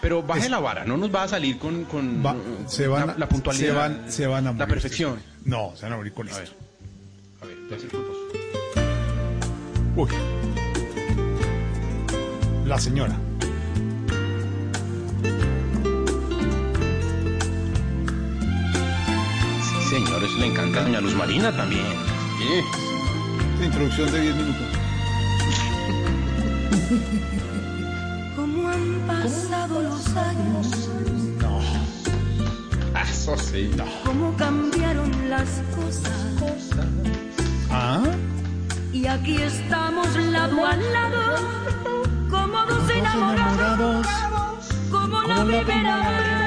[0.02, 2.36] Pero baje la vara, no nos va a salir con, con Va-
[2.68, 3.68] se van, la, a- la puntualidad.
[3.68, 4.60] Se van, se van a morir.
[4.60, 5.20] La perfección.
[5.46, 6.56] No, se van a morir con A esto.
[7.42, 8.20] ver, a ver, placer culposo.
[9.96, 10.10] Uy.
[12.68, 13.18] La señora.
[20.20, 21.86] Señores, le encanta a Doña Luz Marina también.
[23.54, 24.68] Esta introducción de 10 minutos.
[28.36, 30.90] Como han pasado los años,
[31.40, 31.60] No.
[32.96, 33.70] Ah, Eso sí.
[33.76, 33.86] No.
[34.06, 36.12] cómo cambiaron las cosas.
[37.70, 38.02] ¿Ah?
[38.94, 41.36] Y aquí estamos lado a lado,
[42.30, 44.08] como dos enamorados,
[44.90, 46.47] como la primera vez.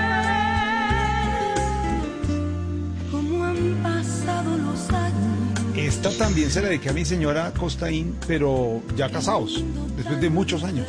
[6.03, 9.63] Esta también se la dediqué a mi señora Costaín, pero ya casados,
[9.97, 10.87] después de muchos años.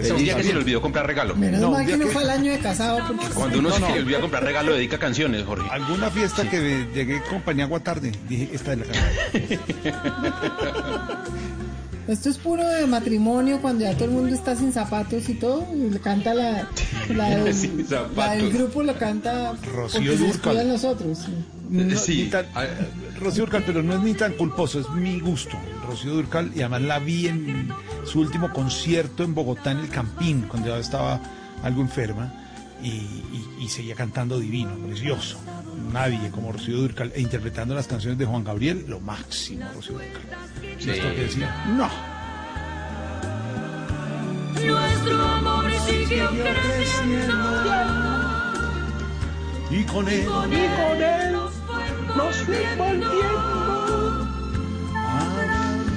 [0.00, 1.34] Es un día que se le olvidó comprar regalo.
[1.36, 3.74] Menos No, mal que no que- fue el año de casado porque Cuando uno No,
[3.74, 3.88] se no.
[3.94, 5.68] le olvida comprar regalo, dedica canciones, Jorge.
[5.70, 9.60] Alguna fiesta que llegué con Paniagua tarde, dije, esta es la canción.
[12.08, 15.66] esto es puro de matrimonio cuando ya todo el mundo está sin zapatos y todo.
[15.74, 16.66] Y le canta la,
[17.14, 18.16] la, del, Sin zapatos.
[18.16, 20.26] la del grupo, lo canta Rocío porque se Dúrcal.
[20.32, 21.18] descuidan los otros.
[21.68, 22.28] No, Sí.
[22.30, 22.64] tan- Ah,
[23.20, 25.56] Rocío Durcal, pero no es ni tan culposo, es mi gusto.
[25.86, 27.68] Rocío Durcal, y además la vi en
[28.04, 31.20] su último concierto en Bogotá, en el Campín, cuando ya estaba
[31.62, 32.32] algo enferma,
[32.82, 35.38] y, y- y seguía cantando divino, precioso.
[35.92, 40.38] Nadie como Rocío Durcal, e interpretando las canciones de Juan Gabriel, lo máximo, Rocío Durcal.
[40.78, 40.90] Sí.
[40.90, 41.88] Esto que decía, no.
[44.66, 47.34] nuestro amor siguió creciendo.
[49.70, 51.36] Y con él, Con él
[52.16, 54.26] nos fuimos volviendo.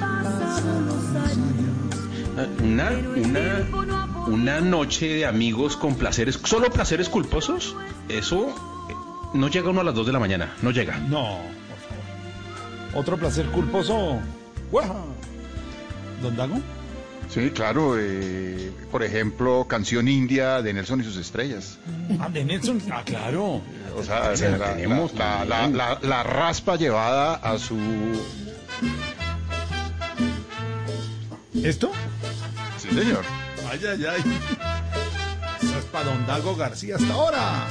[0.00, 2.60] Pasaron los años.
[2.62, 7.76] Una, una, una noche de amigos con placeres, solo placeres culposos,
[8.08, 8.94] eso eh,
[9.34, 10.98] no llega uno a las 2 de la mañana, no llega.
[10.98, 11.38] no,
[11.68, 13.00] por favor.
[13.00, 14.18] Otro placer culposo.
[14.70, 14.94] ¡Guaja!
[16.22, 16.60] ¿Don Dago?
[17.34, 17.96] Sí, claro.
[17.98, 21.78] eh, por ejemplo, canción india de Nelson y sus estrellas.
[22.20, 22.80] Ah, de Nelson.
[22.92, 23.60] Ah, claro.
[23.96, 25.76] O sea, la la, tenemos la- la- también.
[25.76, 27.76] la- la raspa llevada a su...
[31.62, 31.90] ¿Esto?
[32.78, 33.22] Sí, señor.
[33.70, 34.40] Ay, ay, ay.
[35.62, 37.66] Eso es para Don Dago García hasta ahora.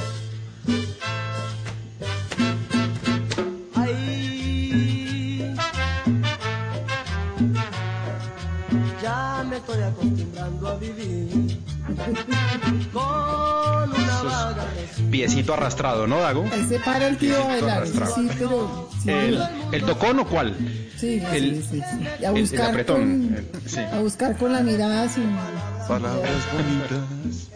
[9.54, 11.58] Me estoy acostumbrando a vivir
[12.92, 13.02] con
[13.90, 14.64] una vaga
[15.10, 16.44] Piecito arrastrado, ¿no, Dago?
[16.52, 18.88] Ahí se para el tío bailar, sí, pero...
[19.02, 19.40] sí, ¿El,
[19.72, 20.56] el tocón o cuál?
[20.96, 21.80] sí, sí, el- sí, sí.
[21.80, 23.80] A el- el buscar apretón, con, el- sí.
[23.80, 25.36] a buscar con la mirada sin...
[25.86, 27.48] Palabras bonitas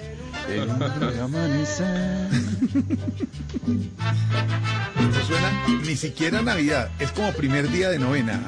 [1.16, 2.28] un amanecer.
[5.00, 6.90] Esto suena ni siquiera Navidad.
[6.98, 8.40] Es como primer día de novena.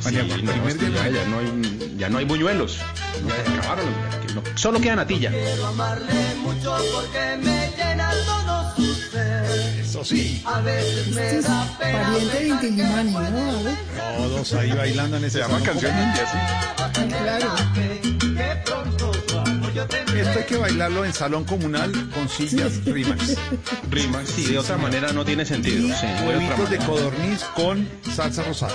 [0.00, 1.10] Sí, no, primer día ya, novena.
[1.12, 2.78] ya no hay, ya no hay buñuelos.
[3.26, 3.86] Ya se acabaron.
[4.26, 5.30] que no- Solo queda natilla.
[5.30, 9.80] Quiero amarle mucho porque me llena todo su ser.
[9.80, 10.42] Eso sí.
[10.44, 12.02] A veces me Este es da pena.
[12.02, 13.76] pariente de
[14.18, 16.38] Todos ahí bailando en ese Se llama canción india, sí.
[17.08, 17.54] claro.
[20.16, 23.36] Esto hay que bailarlo en salón comunal con sillas rimas.
[23.90, 25.86] Rimas, sí, de otra manera no tiene sentido.
[25.88, 28.74] Y sí, huevitos de codorniz con salsa rosada.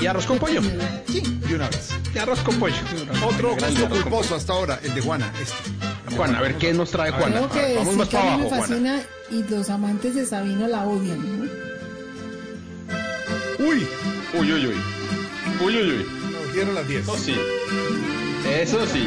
[0.00, 0.60] Y arroz con pollo.
[1.06, 1.90] Sí, de una vez.
[2.14, 2.76] Y arroz con pollo.
[3.24, 5.32] Otro gusto culposo hasta ahora, el de Juana.
[5.40, 6.16] Este.
[6.16, 7.32] Juan, a ver qué nos trae Juan.
[7.32, 8.66] Tengo que Vamos decir más para a mí abajo, me Juana.
[8.66, 11.18] fascina y los amantes de Sabina la odian.
[11.18, 11.44] ¿no?
[13.58, 13.86] Uy,
[14.34, 14.74] Uy, uy, uy.
[15.64, 16.06] Uy, uy, uy.
[16.32, 17.02] nos dieron las 10.
[17.02, 17.34] Eso sí.
[18.48, 19.06] Eso sí.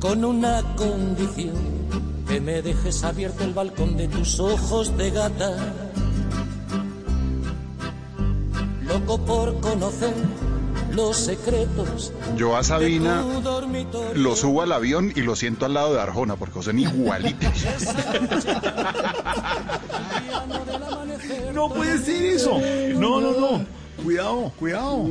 [0.00, 1.54] con una condición
[2.28, 5.56] que me dejes abierto el balcón de tus ojos de gata.
[8.86, 10.14] Loco por conocer
[10.92, 14.14] los secretos Yo a Sabina de tu dormitorio.
[14.14, 17.52] lo subo al avión y lo siento al lado de Arjona porque son igualitos.
[21.52, 22.58] No puede ser eso.
[22.94, 23.66] No, no, no.
[24.02, 25.06] Cuidado, cuidado.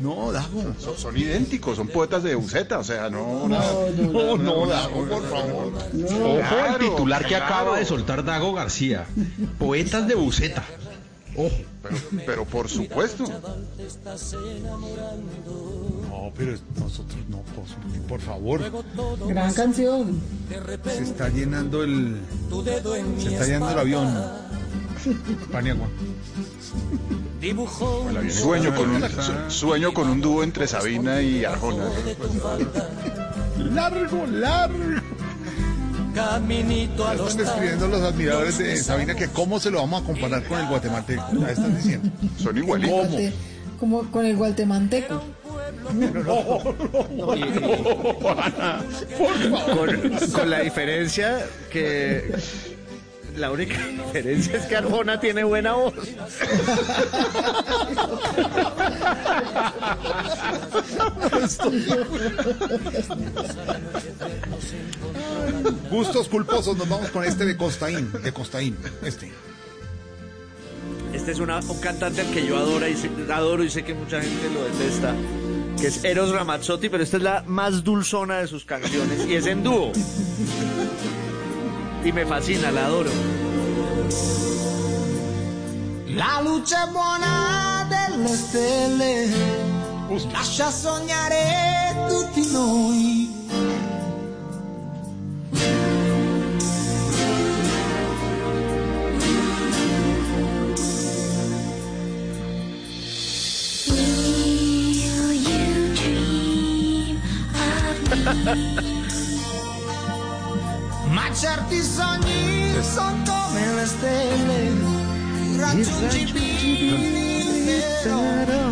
[0.00, 0.74] No, Dago.
[0.78, 3.72] Son, son idénticos, son poetas de buceta, o sea, no, nada.
[3.96, 5.72] No, no, Dago, por favor.
[5.74, 7.44] Ojo al Claro, titular que claro.
[7.44, 9.06] acaba de soltar Dago García.
[9.58, 10.64] Poetas de buceta.
[11.36, 11.50] Ojo.
[11.82, 11.96] Pero,
[12.26, 13.24] pero por supuesto.
[16.08, 17.64] No, pero nosotros no, por,
[18.08, 18.60] por favor.
[19.26, 20.20] Gran canción.
[20.84, 22.20] Se está llenando el.
[23.18, 24.14] Se está llenando el avión.
[25.52, 25.88] Paniagua.
[27.42, 31.84] Dibujó un Sueño con un, su- sueño con un dúo entre Sabina y Arjona.
[33.74, 34.78] Largo, largo.
[36.14, 40.06] caminito a los están escribiendo los admiradores de Sabina que cómo se lo vamos a
[40.06, 41.24] comparar con el guatemalteco.
[41.40, 42.08] Ya están diciendo.
[42.38, 43.08] Son igualitos.
[43.80, 45.20] Como con el guatemalteco.
[49.74, 52.32] Con, con la diferencia que
[53.36, 55.94] la única diferencia es que Arjona tiene buena voz.
[65.90, 68.10] Gustos culposos, nos vamos con este de Costaín.
[68.22, 68.76] De Costaín.
[69.02, 69.30] Este.
[71.12, 73.94] Este es una- un cantante al que yo adoro y, sé, adoro y sé que
[73.94, 75.14] mucha gente lo detesta,
[75.78, 79.46] que es Eros Ramazzotti, pero esta es la más dulzona de sus canciones y es
[79.46, 79.92] en dúo.
[82.04, 83.10] Y me fascina, la adoro.
[86.08, 89.28] La luce buona delle stelle
[90.30, 93.40] lascia sognare tutti noi.
[111.72, 114.72] Certi sogni sono come le stelle
[115.52, 118.68] irraggiungibili però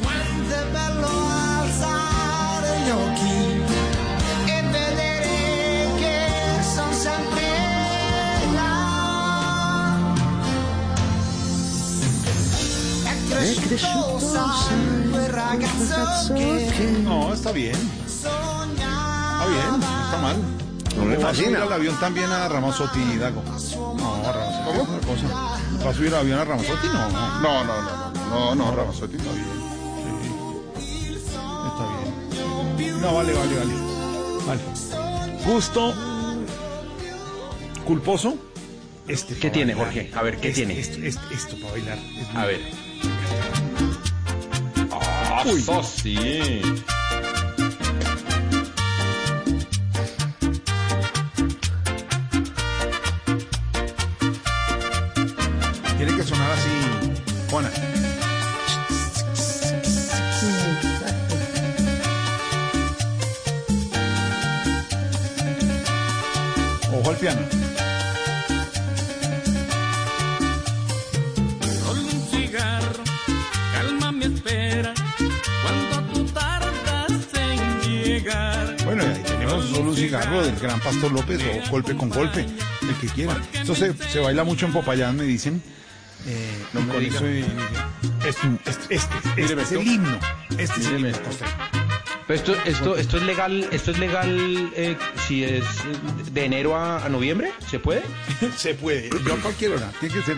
[0.00, 3.62] quanto è bello alzare gli occhi
[4.46, 6.24] e vedere che
[6.72, 7.42] sono sempre
[8.54, 10.08] là
[13.28, 16.68] è cresciuto sai quel ragazzo che
[17.04, 17.76] No, está bien.
[18.06, 19.80] Está bien,
[21.10, 21.62] me ¿Va a subir fascina.
[21.64, 23.42] al avión también a Ramazotti, Dago?
[23.42, 25.26] No, Ramazotti es otra cosa.
[25.86, 26.86] ¿Va a subir al avión a Ramazotti?
[26.88, 27.40] No, no.
[27.40, 29.30] No, no, no, no, no, no, Ramazotti no.
[31.66, 31.84] Está
[32.76, 33.00] bien.
[33.00, 33.74] No, vale, vale, vale.
[34.46, 34.60] Vale.
[35.46, 35.94] Gusto
[37.84, 38.36] culposo.
[39.08, 39.92] Este ¿Qué tiene, bailar.
[39.94, 40.10] Jorge?
[40.16, 40.78] A ver, ¿qué Este, tiene?
[40.78, 41.98] Esto, para bailar.
[41.98, 42.60] es A ver.
[44.92, 46.60] Ah, eso sí.
[80.84, 82.46] Pastor López o golpe con golpe,
[82.82, 83.36] el que quiera.
[83.52, 85.62] Esto se, se baila mucho en Popayán, me dicen.
[86.26, 87.46] Eh, No me eso este,
[88.26, 89.80] este, este, este Míreme es esto.
[89.80, 90.18] el himno.
[90.58, 91.08] Este es el himno.
[91.08, 91.30] esto.
[92.28, 94.96] Esto, esto, esto es legal, esto es legal eh,
[95.26, 95.64] si es
[96.32, 98.02] de enero a, a noviembre, ¿se puede?
[98.56, 99.90] Se puede, yo a cualquier hora.
[99.98, 100.36] Tiene que ser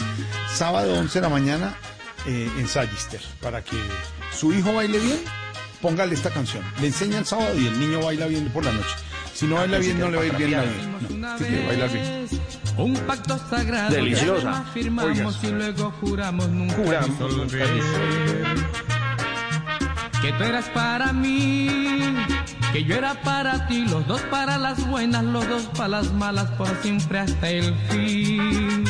[0.50, 1.76] sábado 11 de la mañana
[2.26, 3.20] eh, en Sallister.
[3.42, 3.76] Para que
[4.34, 5.18] su hijo baile bien,
[5.82, 6.64] póngale esta canción.
[6.80, 8.94] Le enseña el sábado y el niño baila bien por la noche.
[9.42, 11.16] Si no baila bien, no le va a ir bien la vida.
[11.18, 12.28] No, tiene que bailar bien.
[12.76, 13.90] Un pacto sagrado.
[13.90, 14.64] Deliciosa.
[14.72, 17.52] que firmamos y luego juramos nunca Juramos.
[20.22, 22.14] Que tú eras para mí,
[22.72, 26.48] que yo era para ti, los dos para las buenas, los dos para las malas,
[26.52, 28.84] por siempre hasta el fin.